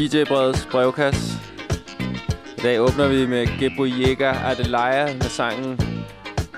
DJ 0.00 0.24
Breds 0.24 0.66
brevkasse. 0.66 1.38
I 2.58 2.60
dag 2.62 2.80
åbner 2.80 3.08
vi 3.08 3.26
med 3.26 3.46
Gebo 3.58 3.84
Jæger 3.84 4.34
Adelaya 4.44 5.06
med 5.14 5.22
sangen 5.22 5.80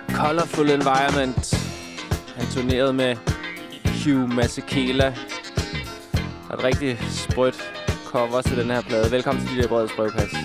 Colorful 0.09 0.71
Environment. 0.71 1.55
Han 2.37 2.47
turnerede 2.55 2.93
med 2.93 3.17
Hugh 4.05 4.35
Masekela. 4.35 5.09
Et 6.53 6.65
rigtig 6.65 6.99
sprødt 7.11 7.73
cover 8.07 8.43
til 8.43 8.57
den 8.57 8.71
her 8.71 8.83
plade. 8.83 9.11
Velkommen 9.11 9.47
til 9.47 9.63
DJ 9.63 9.67
Breds 9.67 9.93
brevkasse. 9.93 10.37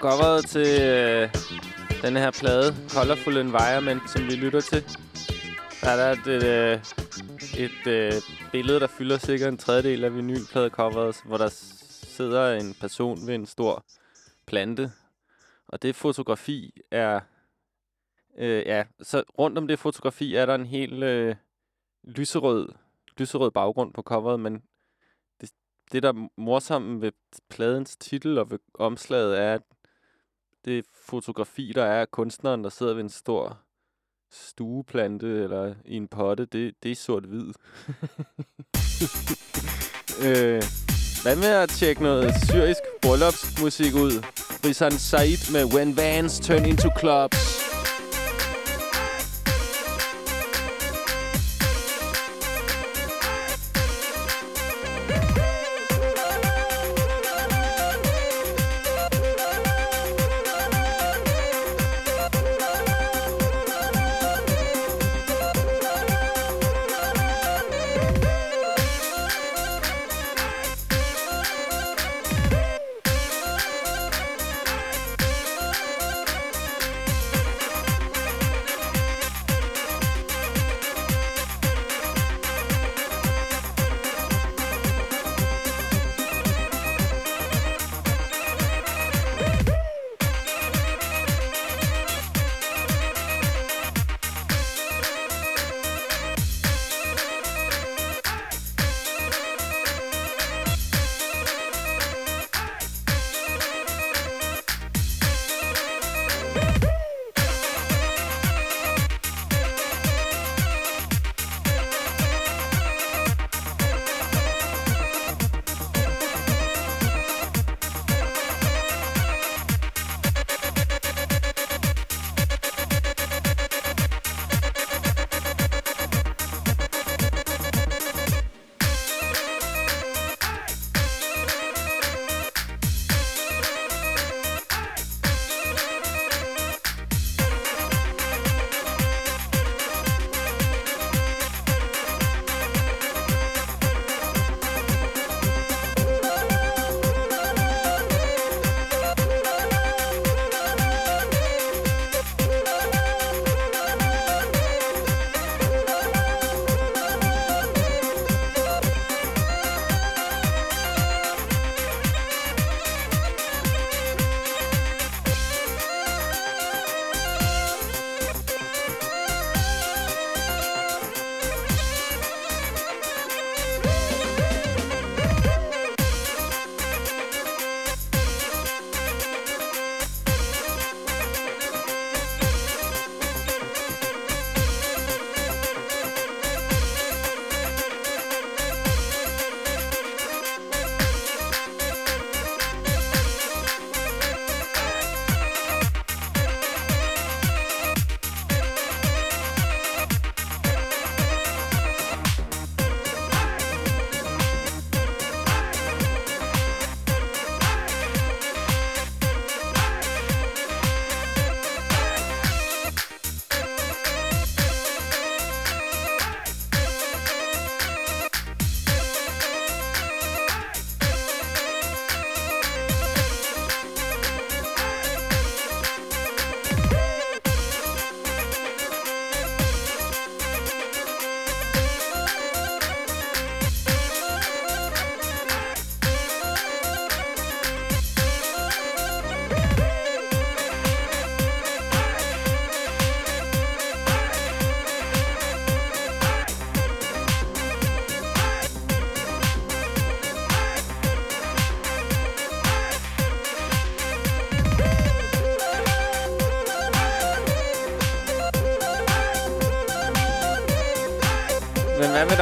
Coveret 0.00 0.44
til 0.46 0.82
øh, 0.82 1.34
den 2.02 2.16
her 2.16 2.30
plade, 2.30 2.74
Colorful 2.88 3.36
Environment, 3.36 4.10
som 4.10 4.22
vi 4.22 4.34
lytter 4.34 4.60
til. 4.60 4.84
Der 5.80 5.88
er 5.90 5.96
der 5.96 6.10
et, 6.12 6.26
et, 6.26 6.44
øh, 6.44 6.80
et, 7.64 7.86
øh, 7.86 8.12
billede, 8.52 8.80
der 8.80 8.86
fylder 8.86 9.18
sikkert 9.18 9.52
en 9.52 9.58
tredjedel 9.58 10.04
af 10.04 10.14
vinylpladecoveret, 10.14 11.22
hvor 11.24 11.36
der 11.36 11.48
sidder 11.48 12.52
en 12.52 12.74
person 12.80 13.26
ved 13.26 13.34
en 13.34 13.46
stor 13.46 13.84
plante. 14.46 14.92
Og 15.68 15.82
det 15.82 15.96
fotografi 15.96 16.80
er... 16.90 17.20
Øh, 18.38 18.62
ja, 18.66 18.84
så 19.02 19.22
rundt 19.38 19.58
om 19.58 19.68
det 19.68 19.78
fotografi 19.78 20.34
er 20.34 20.46
der 20.46 20.54
en 20.54 20.66
helt 20.66 21.02
øh, 21.02 21.36
lyserød, 22.04 22.68
lyserød 23.18 23.50
baggrund 23.50 23.92
på 23.92 24.02
coveret, 24.02 24.40
men 24.40 24.62
det, 25.40 25.50
det, 25.92 26.02
der 26.02 26.12
er 26.36 27.00
ved 27.00 27.12
pladens 27.48 27.96
titel 27.96 28.38
og 28.38 28.50
ved 28.50 28.58
omslaget, 28.74 29.38
er, 29.38 29.54
at 29.54 29.62
det 30.64 30.84
fotografi, 31.06 31.72
der 31.74 31.84
er 31.84 32.00
af 32.00 32.10
kunstneren, 32.10 32.64
der 32.64 32.70
sidder 32.70 32.94
ved 32.94 33.02
en 33.02 33.08
stor 33.08 33.58
stueplante 34.32 35.26
eller 35.26 35.74
i 35.84 35.96
en 35.96 36.08
potte, 36.08 36.44
det, 36.44 36.74
det 36.82 36.90
er 36.90 36.96
sort-hvid. 36.96 37.46
øh, 40.26 40.62
hvad 41.22 41.36
med 41.36 41.48
at 41.62 41.68
tjekke 41.68 42.02
noget 42.02 42.34
syrisk 42.48 42.80
bryllupsmusik 43.02 43.94
ud? 43.94 44.24
Rizan 44.64 44.92
Said 44.92 45.52
med 45.52 45.64
When 45.74 45.96
Vans 45.96 46.40
Turn 46.40 46.64
Into 46.64 46.88
Clubs. 46.98 47.60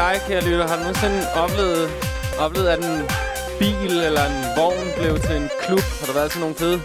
Dig, 0.08 0.20
kære 0.28 0.44
lytter. 0.44 0.66
Har 0.70 0.76
du 0.76 0.82
nogensinde 0.82 1.20
oplevet, 1.44 1.84
oplevet, 2.44 2.68
at 2.74 2.80
en 2.90 2.96
bil 3.60 3.92
eller 4.08 4.24
en 4.32 4.38
vogn 4.58 4.88
blev 4.98 5.14
til 5.26 5.36
en 5.42 5.48
klub? 5.64 5.84
Har 5.98 6.06
der 6.08 6.16
været 6.18 6.30
sådan 6.32 6.44
nogle 6.44 6.58
fede 6.62 6.78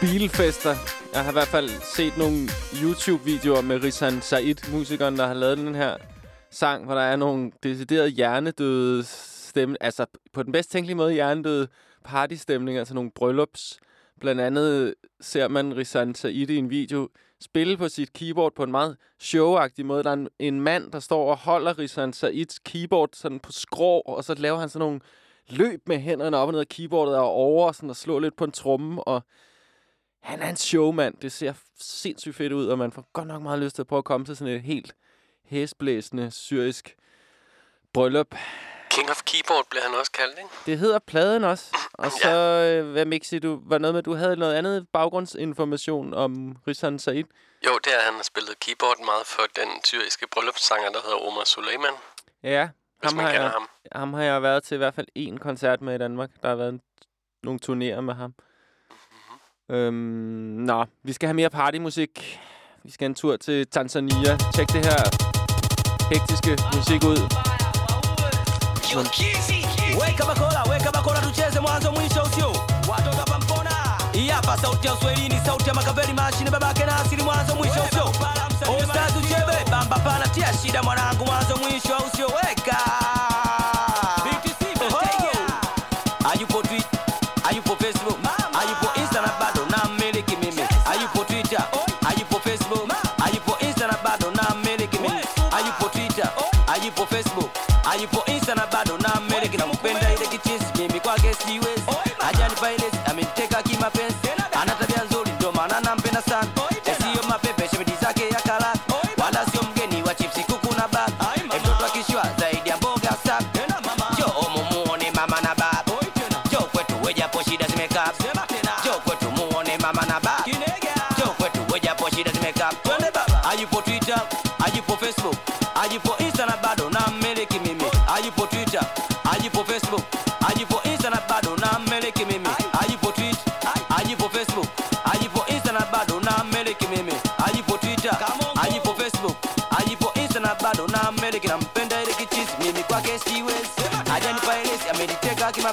bilfester? 0.00 0.74
Jeg 1.14 1.20
har 1.24 1.32
i 1.34 1.38
hvert 1.38 1.52
fald 1.56 1.68
set 1.96 2.14
nogle 2.22 2.38
YouTube-videoer 2.82 3.62
med 3.70 3.76
Rizan 3.84 4.22
Said, 4.22 4.58
musikeren, 4.72 5.16
der 5.16 5.26
har 5.26 5.34
lavet 5.34 5.58
den 5.58 5.74
her 5.74 5.96
sang, 6.50 6.84
hvor 6.84 6.94
der 6.94 7.06
er 7.12 7.16
nogle 7.16 7.50
deciderede 7.62 8.08
hjernedøde 8.08 9.04
stemme, 9.48 9.76
altså 9.80 10.06
på 10.32 10.42
den 10.42 10.52
bedst 10.52 10.70
tænkelige 10.70 10.96
måde 10.96 11.12
hjernedøde 11.12 11.68
partystemninger, 12.04 12.80
altså 12.80 12.94
nogle 12.94 13.10
bryllups. 13.14 13.78
Blandt 14.20 14.40
andet 14.40 14.94
ser 15.20 15.48
man 15.48 15.76
Rizan 15.76 16.14
Said 16.14 16.50
i 16.50 16.56
en 16.56 16.70
video 16.70 17.08
spille 17.40 17.76
på 17.76 17.88
sit 17.88 18.12
keyboard 18.12 18.54
på 18.54 18.62
en 18.62 18.70
meget 18.70 18.96
showagtig 19.18 19.86
måde. 19.86 20.04
Der 20.04 20.10
er 20.10 20.14
en, 20.14 20.28
en 20.38 20.60
mand, 20.60 20.92
der 20.92 21.00
står 21.00 21.30
og 21.30 21.36
holder 21.36 21.78
Rizan 21.78 22.12
Saids 22.12 22.58
keyboard 22.58 23.10
sådan 23.12 23.40
på 23.40 23.52
skrå, 23.52 24.00
og 24.00 24.24
så 24.24 24.34
laver 24.34 24.58
han 24.58 24.68
sådan 24.68 24.86
nogle 24.86 25.00
løb 25.48 25.88
med 25.88 25.98
hænderne 25.98 26.36
op 26.36 26.48
og 26.48 26.52
ned 26.52 26.60
af 26.60 26.68
keyboardet 26.68 27.16
og 27.16 27.30
over 27.30 27.72
sådan, 27.72 27.90
og 27.90 27.96
slår 27.96 28.20
lidt 28.20 28.36
på 28.36 28.44
en 28.44 28.52
tromme. 28.52 29.04
Og 29.04 29.22
Han 30.20 30.40
er 30.40 30.50
en 30.50 30.56
showmand. 30.56 31.14
Det 31.22 31.32
ser 31.32 31.52
sindssygt 31.80 32.36
fedt 32.36 32.52
ud, 32.52 32.66
og 32.66 32.78
man 32.78 32.92
får 32.92 33.08
godt 33.12 33.28
nok 33.28 33.42
meget 33.42 33.58
lyst 33.58 33.74
til 33.74 33.82
at 33.82 33.86
prøve 33.86 33.98
at 33.98 34.04
komme 34.04 34.26
til 34.26 34.36
sådan 34.36 34.54
et 34.54 34.62
helt 34.62 34.94
hæsblæsende 35.44 36.30
syrisk 36.30 36.96
bryllup. 37.92 38.34
King 38.90 39.10
of 39.10 39.22
Keyboard 39.24 39.66
bliver 39.70 39.82
han 39.82 39.94
også 39.94 40.12
kaldt, 40.12 40.38
ikke? 40.38 40.50
Det 40.66 40.78
hedder 40.78 40.98
pladen 40.98 41.44
også. 41.44 41.76
Og 41.92 42.10
så, 42.12 42.30
øh, 42.30 42.92
hvad 42.92 43.04
Mixi, 43.04 43.38
du 43.38 43.60
var 43.66 43.78
noget 43.78 43.94
med, 43.94 44.02
du 44.02 44.14
havde 44.14 44.36
noget 44.36 44.54
andet 44.54 44.86
baggrundsinformation 44.92 46.14
om 46.14 46.56
Rizan 46.68 46.98
Said. 46.98 47.24
Jo, 47.66 47.78
det 47.84 47.94
er, 47.96 48.00
han 48.04 48.14
har 48.14 48.22
spillet 48.22 48.60
keyboard 48.60 49.04
meget 49.04 49.26
for 49.26 49.42
den 49.56 49.68
syriske 49.84 50.26
bryllupssanger, 50.32 50.90
der 50.90 50.98
hedder 51.04 51.26
Omar 51.28 51.44
Suleiman. 51.44 51.92
Ja, 52.42 52.68
ham 53.04 53.18
har, 53.18 53.30
jeg, 53.30 53.50
ham. 53.50 53.68
ham 53.92 54.14
har 54.14 54.22
jeg 54.22 54.42
været 54.42 54.62
til 54.64 54.74
i 54.74 54.78
hvert 54.78 54.94
fald 54.94 55.06
én 55.18 55.38
koncert 55.38 55.80
med 55.80 55.94
i 55.94 55.98
Danmark. 55.98 56.30
Der 56.42 56.48
har 56.48 56.56
været 56.56 56.68
en, 56.68 56.80
nogle 57.42 57.60
turnéer 57.66 58.00
med 58.00 58.14
ham. 58.14 58.34
Mhm. 59.68 59.76
Øhm, 59.76 59.94
nå, 60.66 60.84
vi 61.02 61.12
skal 61.12 61.26
have 61.26 61.34
mere 61.34 61.50
partymusik. 61.50 62.40
Vi 62.84 62.90
skal 62.90 63.06
en 63.06 63.14
tur 63.14 63.36
til 63.36 63.66
Tanzania. 63.66 64.36
Tjek 64.54 64.68
det 64.68 64.84
her 64.86 65.00
hektiske 66.14 66.58
musik 66.76 67.04
ud. 67.04 67.49
Weka 70.00 70.24
bakola, 70.26 70.62
weka 70.70 70.90
bakola 70.92 71.20
tucheze 71.20 71.60
mwanzo 71.60 71.92
mwisho 71.92 72.22
usio. 72.22 72.52
Watoto 72.88 73.16
hapa 73.16 73.38
mpona. 73.38 73.70
Hii 74.12 74.28
hapa 74.28 74.56
sauti 74.58 74.86
ya 74.86 74.94
Uswahilini, 74.94 75.40
sauti 75.46 75.68
ya 75.68 75.74
makaveli 75.74 76.12
mashine 76.12 76.50
babake 76.50 76.84
na 76.84 76.96
asili 77.00 77.22
mwanzo 77.22 77.54
mwisho 77.54 77.80
usio. 77.92 78.12
Bamba 79.70 79.98
pana 79.98 80.28
tia 80.28 80.52
shida 80.62 80.82
mwanangu 80.82 81.24
mwanzo 81.24 81.56
mwisho 81.56 81.96
usio. 82.12 82.26
Weka. 82.26 82.76
Oho. 84.86 85.00
Hayupo 86.24 86.62
tweet, 86.62 86.86
Facebook, 87.76 88.18
hayupo 88.52 89.00
Insta 89.00 89.20
na 89.22 89.28
bado 89.40 89.66
na 89.70 89.84
mmiliki 89.88 90.36
mimi. 90.36 90.62
Hayupo 90.84 91.24
Twitter, 91.24 91.64
hayupo 92.06 92.40
Facebook, 92.40 92.90
hayupo 93.18 93.56
Insta 93.66 93.86
bado 94.04 94.30
na 94.30 94.54
mmiliki 94.54 94.98
mimi. 94.98 95.20
Hayupo 95.50 95.88
Twitter, 95.88 96.30
hayupo 96.66 97.06
Facebook, 97.06 97.50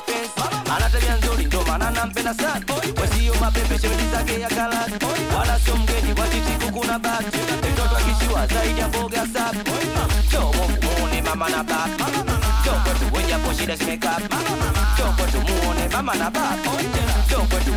kimapenzi. 0.01 0.32
Ana 0.75 0.89
nzuri 1.18 1.46
ndio 1.46 1.63
maana 1.63 1.92
nampenda 1.92 2.34
sana. 2.34 2.66
Ya. 4.42 4.50
Wala 5.38 5.60
sio 5.60 5.75
mgeni 5.75 6.20
wa 6.22 6.27
titi 6.27 6.66
kuku 6.66 6.86
na 6.86 7.00
bati. 7.00 7.38
Mtoto 7.74 7.98
akishua 7.98 8.48
zaidi 8.48 8.80
ya 8.80 8.88
mboga 8.88 9.27
safi. 9.34 9.72
Mama 11.25 11.50
na 11.50 11.63
baba. 11.63 12.06
Shida 13.60 13.77
kwetu 15.18 15.42
muone 15.42 15.88
mama 15.92 16.16
na 16.16 16.30
baba. 16.32 16.72
Njoo 17.27 17.42
kwetu 17.50 17.72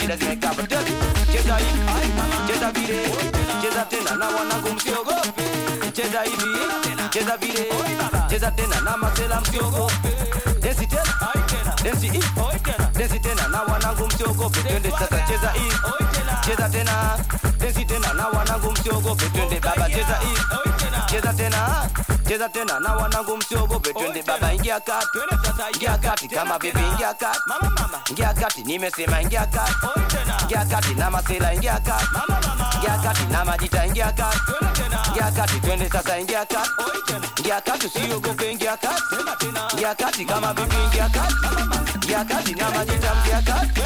shida 0.00 0.16
zimekaa. 0.16 0.54
Cheza 1.32 1.56
hivi, 1.56 1.80
cheza 2.46 2.70
vile, 2.72 3.10
cheza 3.62 3.84
tena 3.84 4.16
na 4.16 4.26
wanangu 4.28 4.72
msiogope. 4.74 5.42
Cheza 5.92 6.22
hivi, 6.22 6.44
cheza 7.10 7.36
vile, 7.36 7.66
cheza 8.30 8.50
tena 8.50 8.80
na 8.80 8.96
masela 8.96 9.40
msiogope. 9.40 10.08
Dance 10.62 10.86
tena, 10.86 11.14
dance 11.82 12.06
hii, 12.10 12.22
dance 12.94 13.18
tena 13.18 13.48
na 13.48 13.62
wanangu 13.62 14.06
msiogope. 14.06 14.62
Twende 14.62 14.90
sasa 14.90 15.20
cheza 15.28 15.50
hii, 15.50 15.72
cheza 16.46 16.68
tena, 16.68 17.18
dance 17.58 17.84
tena 17.84 18.12
na 18.14 18.28
wanangu 18.28 18.70
msiogope. 18.72 19.28
Twende 19.28 19.60
baba 19.60 19.88
cheza 19.90 20.16
hii, 20.16 20.38
cheza 21.06 21.32
tena, 21.32 21.88
cheza 22.28 22.48
tena 22.48 22.80
na 22.80 22.92
wanangu 22.94 23.36
msiogope. 23.36 23.92
Twende 23.92 24.22
baba 24.22 24.52
ingia 24.54 24.80
kati, 24.80 25.18
ingia 25.74 25.98
kati 25.98 26.28
kama 26.28 26.58
bebe 26.58 26.80
ingia 26.92 27.14
kati, 27.14 27.38
ingia 28.10 28.34
kati 28.34 28.62
nimesema 28.62 29.22
ingia 29.22 29.46
kati, 29.46 29.72
ingia 30.42 30.64
kati 30.64 30.94
na 30.94 31.10
masela 31.10 31.54
ingia 31.54 31.80
kati, 31.80 32.04
ingia 32.76 32.98
kati 32.98 33.24
na 33.26 33.44
majita 33.44 33.86
ingia 33.86 34.12
kati, 34.12 34.38
ingia 35.08 35.30
kati 35.30 35.60
twende 35.60 35.88
sasa 35.90 36.18
ingia 36.18 36.46
kati, 36.46 36.70
ingia 37.38 37.60
kati 37.60 37.86
usiogope 37.86 38.52
ingia 38.52 38.76
kati, 38.76 39.02
ingia 39.74 39.94
kati 39.94 40.24
kama 40.24 40.54
bebe 40.54 40.74
ingia 40.84 41.08
kati, 41.08 41.34
ingia 41.94 42.24
kati 42.24 42.54
na 42.54 42.70
majita 42.70 43.12
ingia 43.24 43.42
kati, 43.42 43.80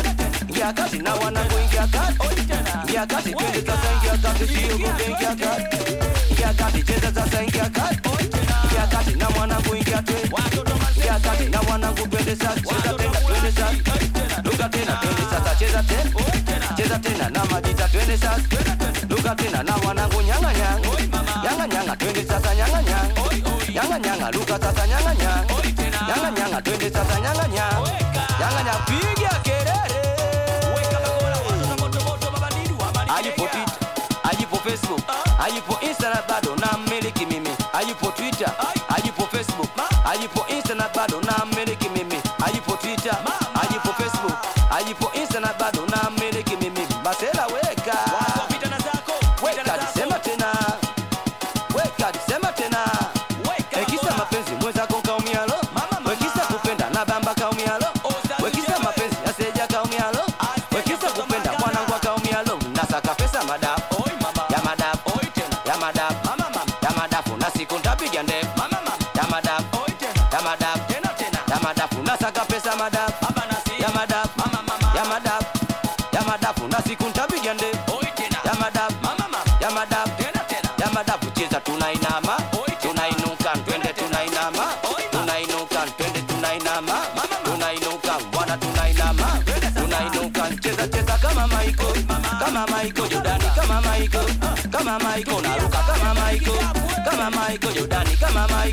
ingia 0.48 0.72
kati 0.72 0.98
na 0.98 1.14
wanangu 1.14 1.58
ingia 1.64 1.86
kati, 1.86 2.40
ingia 2.88 3.06
kati 3.06 3.34
twende 3.34 3.60
sasa 3.66 3.88
ingia 3.94 4.16
kati 4.22 4.44
usiogope 4.44 5.04
ingia 5.10 5.34
kati, 5.36 5.76
ingia 6.30 6.52
kati 6.54 6.82
cheza 6.82 7.12
sasa 7.14 7.42
ingia 7.42 7.70
kati, 7.70 8.08
ingia 8.64 8.86
kati 8.90 9.14
na 9.14 9.30
mwanangu 9.30 9.74
ingia 9.76 10.02
twende, 10.02 10.30
ingia 10.96 11.20
kati 11.20 11.44
na 11.44 11.60
wanangu 11.60 12.06
twende 12.08 12.36
sasa 12.36 12.60
cheza 12.60 12.94
tena 12.94 13.20
twende 13.20 13.52
sasa, 13.52 13.72
luka 14.44 14.68
tena 14.68 14.92
twende 15.02 15.22
sasa 15.30 15.54
cheza 15.58 15.82
tena, 15.82 16.74
cheza 16.76 16.98
tena 16.98 17.30
na 17.30 17.44
majita 17.44 17.88
twende 17.88 18.16
sasa, 18.18 18.40
luka 19.08 19.34
tena 19.34 19.62
na 19.62 19.74
wanangu 19.76 20.22
nyanga 20.22 20.52
nyanga, 20.54 20.88
nyanga 21.44 21.66
nyanga 21.74 21.96
twende 21.96 22.24
sasa 22.24 22.54
nyanga 22.54 22.82
nyanga, 22.82 23.22
nyanga 23.74 23.98
nyanga 23.98 24.30
luka 24.30 24.58
sasa 24.60 24.86
nyanga 24.86 25.14
nyanga, 25.14 25.54
nyanga 26.08 26.30
nyanga 26.40 26.62
twende 26.62 26.90
sasa 26.90 27.20
nyanga, 27.20 27.48
nyanga 27.48 27.55
Facebook? 34.66 35.02
Are 35.38 35.48
you 35.54 35.60
for 35.62 35.78
Instagram 35.80 36.26
bado 36.28 36.56
na 36.56 36.78
mmiliki 36.78 37.26
mimi? 37.26 37.50
Are 37.72 37.84
you 37.88 37.94
for 37.94 38.12
Twitter? 38.14 38.52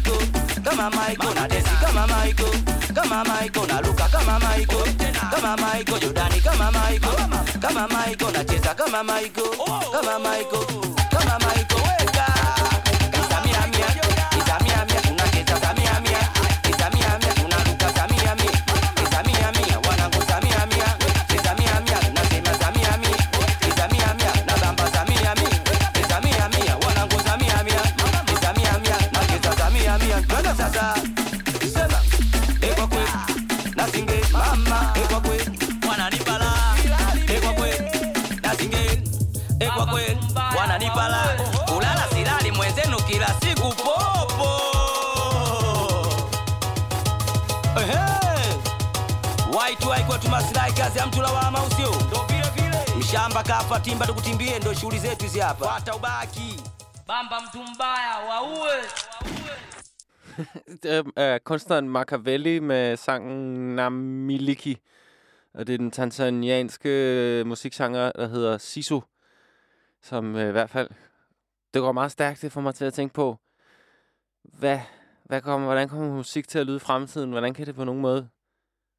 Michael, 0.04 0.64
come 0.64 0.80
on 0.80 0.96
Michael, 0.96 1.34
now 1.34 1.48
Desi, 1.48 1.80
come 1.82 1.98
on 1.98 2.10
Michael, 2.10 2.52
come 2.94 3.12
on 3.14 3.28
Michael, 3.28 3.68
now 3.68 3.82
Luca, 3.82 4.08
come 4.12 4.30
on 4.30 4.42
Michael, 4.42 4.84
come 5.32 5.46
on 5.46 5.62
Michael, 5.62 5.98
Jordani, 6.00 6.44
come 6.44 6.62
on 6.62 6.74
Michael, 6.74 7.62
come 7.62 7.78
on 7.78 7.90
Michael, 7.90 8.32
now 8.32 8.44
Chesa, 8.44 8.76
come 8.76 8.96
on 8.96 9.06
Michael, 9.06 9.48
come 9.48 10.08
on 10.08 10.24
Michael, 10.24 10.66
come 11.10 11.28
on 11.30 11.40
Michael, 11.42 11.82
wake 12.00 12.18
up. 12.18 12.33
Kafa 53.74 53.86
timba 53.86 54.06
tukutimbie 54.06 54.60
ndo 54.60 54.74
shughuli 54.74 55.00
zetu 55.00 55.24
hizi 55.24 55.40
hapa 55.40 55.66
pata 55.66 55.96
ubaki 55.96 56.62
bamba 57.08 57.42
mtu 57.42 57.64
mbaya 57.64 58.18
waue 58.30 58.84
Det 60.84 61.06
er 61.16 61.40
kunstneren 61.40 61.90
Machiavelli 61.90 62.60
med 62.60 62.98
sangen 62.98 63.76
Namiliki. 63.76 64.78
Og 65.54 65.68
det 65.68 65.74
er 65.74 65.78
den 65.78 65.92
tanzanianske 65.92 66.90
øh, 66.90 67.48
musiksanger, 67.48 68.12
der 68.12 68.28
hedder 68.28 68.58
Siso. 68.58 69.02
Som 70.02 70.36
øh, 70.36 70.50
i 70.50 70.52
hvert 70.52 70.70
fald... 70.70 70.90
Det 71.74 71.82
går 71.82 71.92
meget 71.92 72.12
stærkt, 72.12 72.42
det 72.42 72.52
får 72.52 72.62
mig 72.62 72.76
til 72.76 72.86
at 72.86 72.94
tænke 72.94 73.14
på, 73.14 73.38
hvad, 74.44 74.80
hvad 75.24 75.42
kommer, 75.42 75.68
hvordan 75.68 75.90
kommer 75.90 76.16
musik 76.16 76.48
til 76.48 76.60
at 76.60 76.66
lyde 76.66 76.78
i 76.78 76.80
fremtiden? 76.80 77.32
Hvordan 77.32 77.54
kan 77.54 77.66
det 77.66 77.76
på 77.76 77.84
nogen 77.84 78.02
måde... 78.02 78.30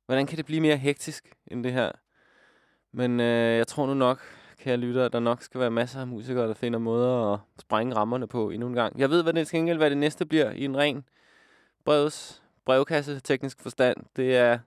Hvordan 0.07 0.26
kan 0.26 0.37
det 0.37 0.47
blive 0.47 0.61
mere 0.61 0.76
hektisk 0.76 1.35
end 1.47 1.64
det 1.64 1.73
her? 1.73 1.93
Men 2.93 3.21
øh, 3.21 3.57
jeg 3.57 3.66
tror 3.66 3.87
nu 3.87 3.95
nok, 3.95 4.21
kære 4.64 4.76
lytter, 4.76 5.04
at 5.04 5.12
der 5.12 5.21
nok 5.21 5.42
skal 5.42 5.61
være 5.61 5.71
masser 5.71 6.00
af 6.00 6.06
musikere, 6.06 6.49
der 6.49 6.54
finder 6.54 6.78
måder 6.78 7.33
at 7.33 7.40
sprænge 7.59 7.94
rammerne 7.97 8.26
på 8.26 8.50
endnu 8.50 8.68
en 8.68 8.75
gang. 8.75 8.99
Jeg 8.99 9.11
ved, 9.11 9.23
hvad 9.23 9.33
det 9.33 9.47
skal 9.47 9.59
gengæld, 9.59 9.78
hvad 9.78 9.90
det 9.90 9.99
næste 9.99 10.26
bliver 10.26 10.50
i 10.50 10.64
en 10.64 10.76
ren 10.76 11.04
brevs 11.85 12.42
brevkasse 12.64 13.21
teknisk 13.21 13.61
forstand. 13.61 13.97
Det 14.16 14.37
er 14.37 14.59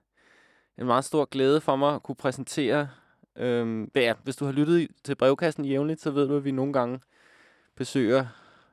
en 0.78 0.86
meget 0.86 1.04
stor 1.04 1.24
glæde 1.24 1.60
for 1.60 1.76
mig 1.76 1.94
at 1.94 2.02
kunne 2.02 2.14
præsentere. 2.14 2.88
Øhm, 3.36 3.90
ja, 3.94 4.14
hvis 4.22 4.36
du 4.36 4.44
har 4.44 4.52
lyttet 4.52 4.88
til 5.04 5.14
brevkassen 5.14 5.64
jævnligt, 5.64 6.00
så 6.00 6.10
ved 6.10 6.28
du, 6.28 6.36
at 6.36 6.44
vi 6.44 6.50
nogle 6.50 6.72
gange 6.72 7.00
besøger 7.76 8.26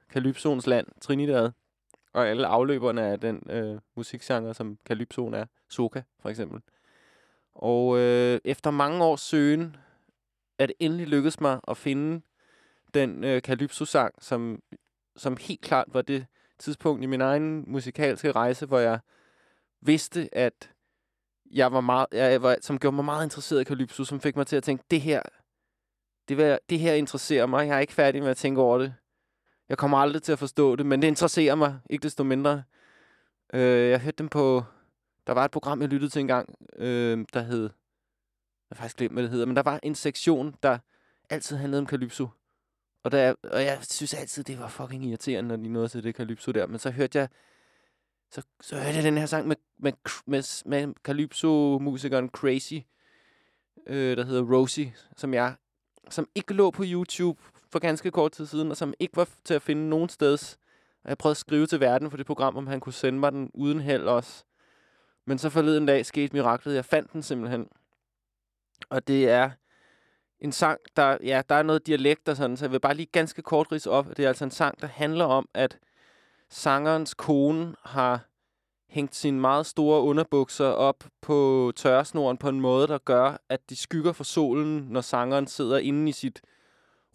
Kalypsons 0.09 0.67
land, 0.67 0.87
Trinidad, 1.01 1.51
og 2.13 2.27
alle 2.27 2.47
afløberne 2.47 3.01
af 3.01 3.19
den 3.19 3.43
øh, 3.49 3.79
musikgenre, 3.95 4.53
som 4.53 4.77
Kalypsoen 4.85 5.33
er. 5.33 5.45
Soka, 5.69 6.01
for 6.21 6.29
eksempel. 6.29 6.61
Og 7.55 7.99
øh, 7.99 8.39
efter 8.43 8.71
mange 8.71 9.03
års 9.03 9.21
søgen, 9.21 9.75
er 10.59 10.65
det 10.65 10.75
endelig 10.79 11.07
lykkedes 11.07 11.41
mig 11.41 11.59
at 11.67 11.77
finde 11.77 12.21
den 12.93 13.23
øh, 13.23 13.41
Calypso-sang, 13.41 14.23
som, 14.23 14.61
som 15.15 15.37
helt 15.37 15.61
klart 15.61 15.87
var 15.87 16.01
det 16.01 16.25
tidspunkt 16.59 17.03
i 17.03 17.05
min 17.05 17.21
egen 17.21 17.63
musikalske 17.67 18.31
rejse, 18.31 18.65
hvor 18.65 18.79
jeg 18.79 18.99
vidste, 19.81 20.29
at 20.31 20.71
jeg 21.51 21.71
var 21.71 21.81
meget, 21.81 22.07
jeg 22.11 22.41
var, 22.41 22.57
som 22.61 22.79
gjorde 22.79 22.95
mig 22.95 23.05
meget 23.05 23.23
interesseret 23.23 23.61
i 23.61 23.63
Calypso, 23.63 24.03
som 24.03 24.19
fik 24.19 24.35
mig 24.35 24.47
til 24.47 24.55
at 24.55 24.63
tænke, 24.63 24.83
det 24.91 25.01
her, 25.01 25.21
det, 26.27 26.37
vil, 26.37 26.59
det 26.69 26.79
her 26.79 26.93
interesserer 26.93 27.45
mig. 27.45 27.67
Jeg 27.67 27.75
er 27.75 27.79
ikke 27.79 27.93
færdig 27.93 28.21
med 28.21 28.29
at 28.29 28.37
tænke 28.37 28.61
over 28.61 28.77
det. 28.77 28.93
Jeg 29.69 29.77
kommer 29.77 29.97
aldrig 29.97 30.23
til 30.23 30.31
at 30.31 30.39
forstå 30.39 30.75
det, 30.75 30.85
men 30.85 31.01
det 31.01 31.07
interesserer 31.07 31.55
mig, 31.55 31.79
ikke 31.89 32.03
desto 32.03 32.23
mindre. 32.23 32.63
Øh, 33.53 33.89
jeg 33.89 33.99
hørte 34.01 34.17
dem 34.17 34.29
på... 34.29 34.63
Der 35.27 35.33
var 35.33 35.45
et 35.45 35.51
program, 35.51 35.81
jeg 35.81 35.89
lyttede 35.89 36.11
til 36.11 36.19
engang, 36.19 36.55
øh, 36.77 37.25
der 37.33 37.41
hed... 37.41 37.69
Har 38.75 38.81
faktisk 38.81 38.97
glemt, 38.97 39.13
hvad 39.13 39.23
det 39.23 39.31
hedder, 39.31 39.45
men 39.45 39.55
der 39.55 39.63
var 39.63 39.79
en 39.83 39.95
sektion, 39.95 40.55
der 40.63 40.77
altid 41.29 41.57
handlede 41.57 41.79
om 41.79 41.87
Calypso. 41.87 42.27
Og, 43.03 43.11
der, 43.11 43.33
og 43.43 43.63
jeg 43.63 43.77
synes 43.81 44.13
altid, 44.13 44.43
det 44.43 44.59
var 44.59 44.67
fucking 44.67 45.05
irriterende, 45.05 45.47
når 45.47 45.55
de 45.55 45.67
nåede 45.67 45.87
til 45.87 46.03
det 46.03 46.15
Calypso 46.15 46.51
der. 46.51 46.67
Men 46.67 46.79
så 46.79 46.89
hørte 46.89 47.19
jeg, 47.19 47.27
så, 48.31 48.41
så 48.61 48.75
hørte 48.75 48.95
jeg 48.95 49.03
den 49.03 49.17
her 49.17 49.25
sang 49.25 49.47
med, 49.47 49.55
med, 49.77 49.93
med, 50.25 50.63
med 50.65 50.93
Calypso-musikeren 51.03 52.29
Crazy, 52.29 52.73
øh, 53.87 54.17
der 54.17 54.25
hedder 54.25 54.55
Rosie, 54.55 54.93
som 55.15 55.33
jeg 55.33 55.55
som 56.09 56.27
ikke 56.35 56.53
lå 56.53 56.71
på 56.71 56.83
YouTube 56.85 57.41
for 57.71 57.79
ganske 57.79 58.11
kort 58.11 58.31
tid 58.31 58.45
siden, 58.45 58.71
og 58.71 58.77
som 58.77 58.93
ikke 58.99 59.17
var 59.17 59.29
til 59.43 59.53
at 59.53 59.61
finde 59.61 59.89
nogen 59.89 60.09
steds. 60.09 60.57
Og 61.03 61.09
jeg 61.09 61.17
prøvede 61.17 61.33
at 61.33 61.37
skrive 61.37 61.67
til 61.67 61.79
verden 61.79 62.09
for 62.09 62.17
det 62.17 62.25
program, 62.25 62.55
om 62.55 62.67
han 62.67 62.79
kunne 62.79 62.93
sende 62.93 63.19
mig 63.19 63.31
den 63.31 63.51
uden 63.53 63.81
held 63.81 64.03
også. 64.03 64.43
Men 65.25 65.37
så 65.37 65.49
forleden 65.49 65.85
dag 65.85 66.05
skete 66.05 66.33
miraklet. 66.33 66.75
Jeg 66.75 66.85
fandt 66.85 67.13
den 67.13 67.23
simpelthen. 67.23 67.67
Og 68.89 69.07
det 69.07 69.29
er 69.29 69.51
en 70.39 70.51
sang, 70.51 70.79
der, 70.95 71.17
ja, 71.23 71.41
der 71.49 71.55
er 71.55 71.63
noget 71.63 71.87
dialekt 71.87 72.29
og 72.29 72.35
sådan, 72.35 72.57
så 72.57 72.65
jeg 72.65 72.71
vil 72.71 72.79
bare 72.79 72.93
lige 72.93 73.09
ganske 73.11 73.41
kort 73.41 73.71
rise 73.71 73.89
op. 73.89 74.07
Det 74.17 74.19
er 74.19 74.27
altså 74.27 74.43
en 74.43 74.51
sang, 74.51 74.81
der 74.81 74.87
handler 74.87 75.25
om, 75.25 75.49
at 75.53 75.77
sangerens 76.49 77.13
kone 77.13 77.75
har 77.83 78.25
hængt 78.89 79.15
sine 79.15 79.39
meget 79.39 79.65
store 79.65 80.01
underbukser 80.01 80.65
op 80.65 81.03
på 81.21 81.71
tørresnoren 81.75 82.37
på 82.37 82.49
en 82.49 82.61
måde, 82.61 82.87
der 82.87 82.97
gør, 82.97 83.37
at 83.49 83.69
de 83.69 83.75
skygger 83.75 84.11
for 84.11 84.23
solen, 84.23 84.87
når 84.89 85.01
sangeren 85.01 85.47
sidder 85.47 85.77
inde 85.77 86.09
i 86.09 86.11
sit 86.11 86.41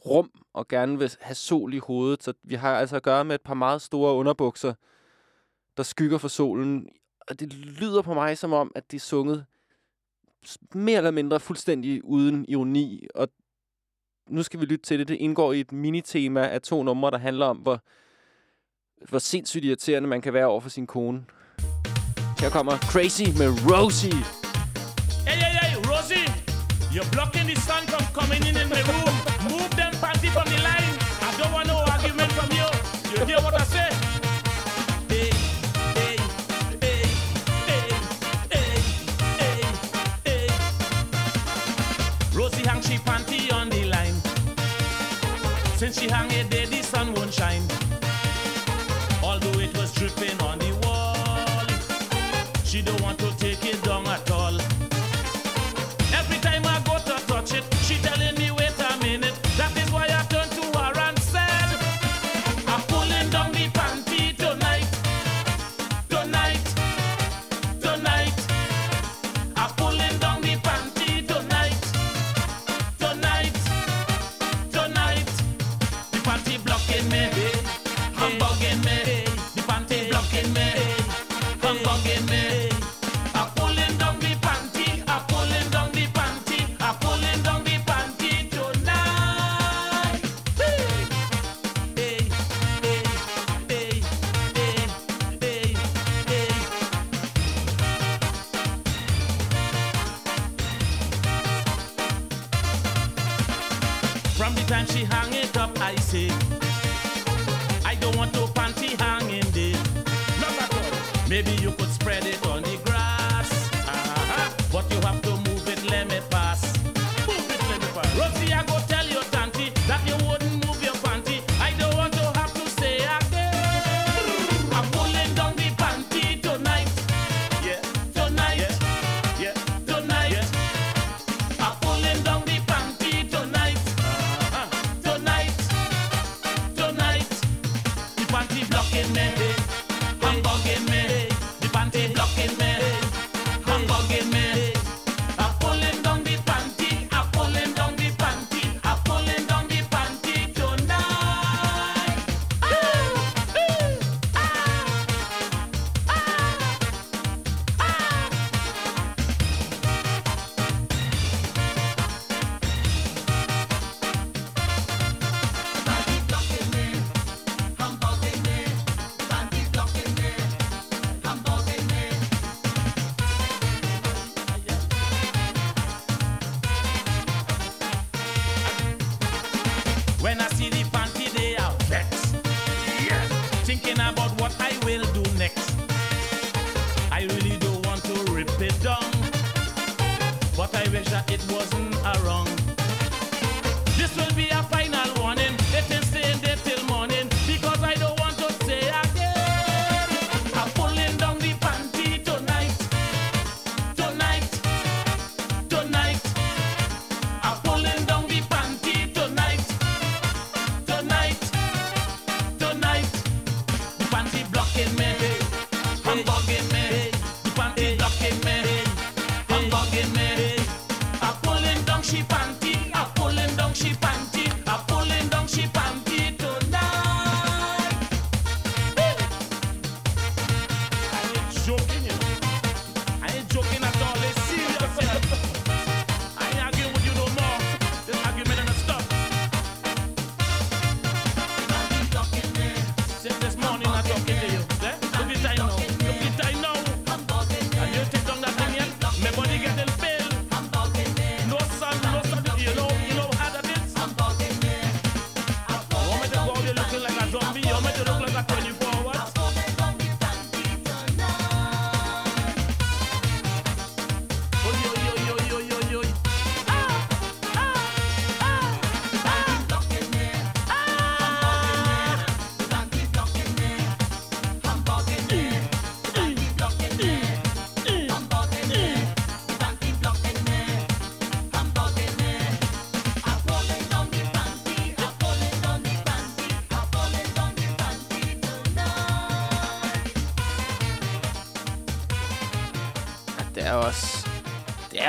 rum 0.07 0.31
og 0.53 0.69
gerne 0.69 0.99
vil 0.99 1.13
have 1.21 1.35
sol 1.35 1.75
i 1.75 1.79
hovedet. 1.79 2.23
Så 2.23 2.33
vi 2.43 2.55
har 2.55 2.79
altså 2.79 2.97
at 2.97 3.03
gøre 3.03 3.25
med 3.25 3.35
et 3.35 3.41
par 3.41 3.55
meget 3.55 3.83
store 3.83 4.15
underbukser, 4.15 4.75
der 5.77 5.83
skygger 5.83 6.19
for 6.19 6.29
solen. 6.29 6.89
Og 7.29 7.41
det 7.41 7.53
lyder 7.55 8.03
på 8.03 8.15
mig 8.15 8.39
som 8.39 8.53
om, 8.53 8.73
at 8.75 8.91
det 8.91 8.97
er 8.97 9.01
sunget 9.01 9.47
mere 10.75 10.97
eller 10.97 11.11
mindre 11.11 11.41
fuldstændig 11.41 12.05
uden 12.05 12.45
ironi. 12.49 13.07
Og 13.15 13.29
nu 14.29 14.43
skal 14.43 14.61
vi 14.61 14.65
lytte 14.65 14.85
til 14.85 14.99
det. 14.99 15.09
Det 15.09 15.15
indgår 15.15 15.53
i 15.53 15.61
et 15.61 15.73
minitema 15.73 16.47
af 16.47 16.61
to 16.63 16.83
numre, 16.83 17.11
der 17.11 17.19
handler 17.19 17.47
om, 17.47 17.57
hvor, 17.57 17.81
hvor 19.09 19.19
sindssygt 19.19 19.65
irriterende 19.65 20.09
man 20.09 20.21
kan 20.21 20.33
være 20.33 20.47
over 20.47 20.61
for 20.61 20.71
sin 20.71 20.87
kone. 20.87 21.25
Her 22.41 22.51
kommer 22.51 22.73
Crazy 22.93 23.29
med 23.39 23.49
Rosie. 23.71 24.23
Hey, 25.29 25.39
hey, 25.45 25.55
hey, 25.61 25.73
Rosie! 25.91 26.27
You're 26.95 27.11
blocking 27.13 27.47
the 27.51 27.57
sun 27.69 27.83
from 27.93 28.05
coming 28.19 28.43
in 28.49 28.57
in 28.63 28.69
the 28.75 28.83
room. 28.91 29.15
Move 29.51 29.71
them 29.81 29.93
panty 30.03 30.29
from 30.37 30.47
the 30.53 30.59
line. 30.69 30.95
I 31.29 31.31
don't 31.39 31.53
want 31.57 31.67
no 31.73 31.77
argument 31.95 32.31
from 32.39 32.49
you. 32.59 32.69
You 33.11 33.19
hear 33.31 33.41
what 33.45 33.55
I 33.63 33.65
say? 33.75 33.90
Since 45.81 45.99
she 45.99 46.11
hang 46.11 46.31
it 46.33 46.51
there, 46.51 46.67
the 46.67 46.83
sun 46.83 47.15
won't 47.15 47.33
shine. 47.33 47.70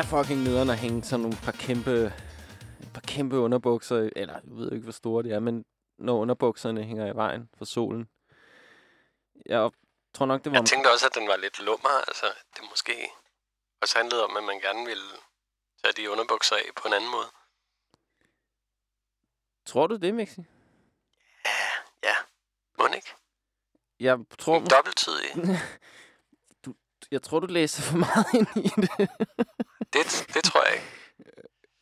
Er 0.02 0.06
fucking 0.06 0.44
nederen 0.44 0.70
at 0.70 0.78
hænge 0.78 1.04
sådan 1.04 1.20
nogle 1.20 1.38
par 1.44 1.52
kæmpe... 1.52 2.14
Par 2.94 3.02
kæmpe 3.02 3.38
underbukser, 3.38 4.10
eller 4.16 4.34
jeg 4.34 4.42
ved 4.46 4.72
ikke, 4.72 4.84
hvor 4.84 4.92
store 4.92 5.24
de 5.24 5.32
er, 5.32 5.40
men 5.40 5.66
når 5.98 6.18
underbukserne 6.20 6.84
hænger 6.84 7.14
i 7.14 7.16
vejen 7.16 7.50
for 7.58 7.66
solen. 7.66 8.10
Jeg 9.46 9.72
tror 10.14 10.26
nok, 10.26 10.44
det 10.44 10.52
var... 10.52 10.58
Jeg 10.58 10.66
tænkte 10.66 10.92
også, 10.94 11.06
at 11.06 11.16
den 11.16 11.28
var 11.28 11.36
lidt 11.36 11.60
lummer. 11.60 11.96
Altså, 12.08 12.26
det 12.56 12.64
måske 12.70 13.12
også 13.82 13.98
handlede 13.98 14.24
om, 14.24 14.38
at 14.38 14.44
man 14.44 14.60
gerne 14.60 14.86
ville 14.86 15.10
tage 15.84 15.94
de 15.98 16.12
underbukser 16.12 16.56
af 16.56 16.66
på 16.76 16.88
en 16.88 16.94
anden 16.94 17.12
måde. 17.12 17.30
Tror 19.66 19.88
du 19.88 19.96
det, 19.96 20.14
Mixi? 20.16 20.42
Ja, 22.04 22.16
må 22.78 22.88
den 22.88 22.94
ikke? 22.94 23.14
Jeg 24.00 24.18
tror, 24.40 24.58
En 24.58 24.68
dobbelttydig. 24.70 25.30
jeg 27.16 27.22
tror, 27.22 27.40
du 27.40 27.48
læser 27.48 27.82
for 27.82 27.98
meget 27.98 28.26
ind 28.34 28.66
i 28.66 28.70
det. 28.82 29.10
Det, 29.94 30.26
det 30.34 30.44
tror 30.44 30.62
jeg 30.66 30.74
ikke. 30.74 30.88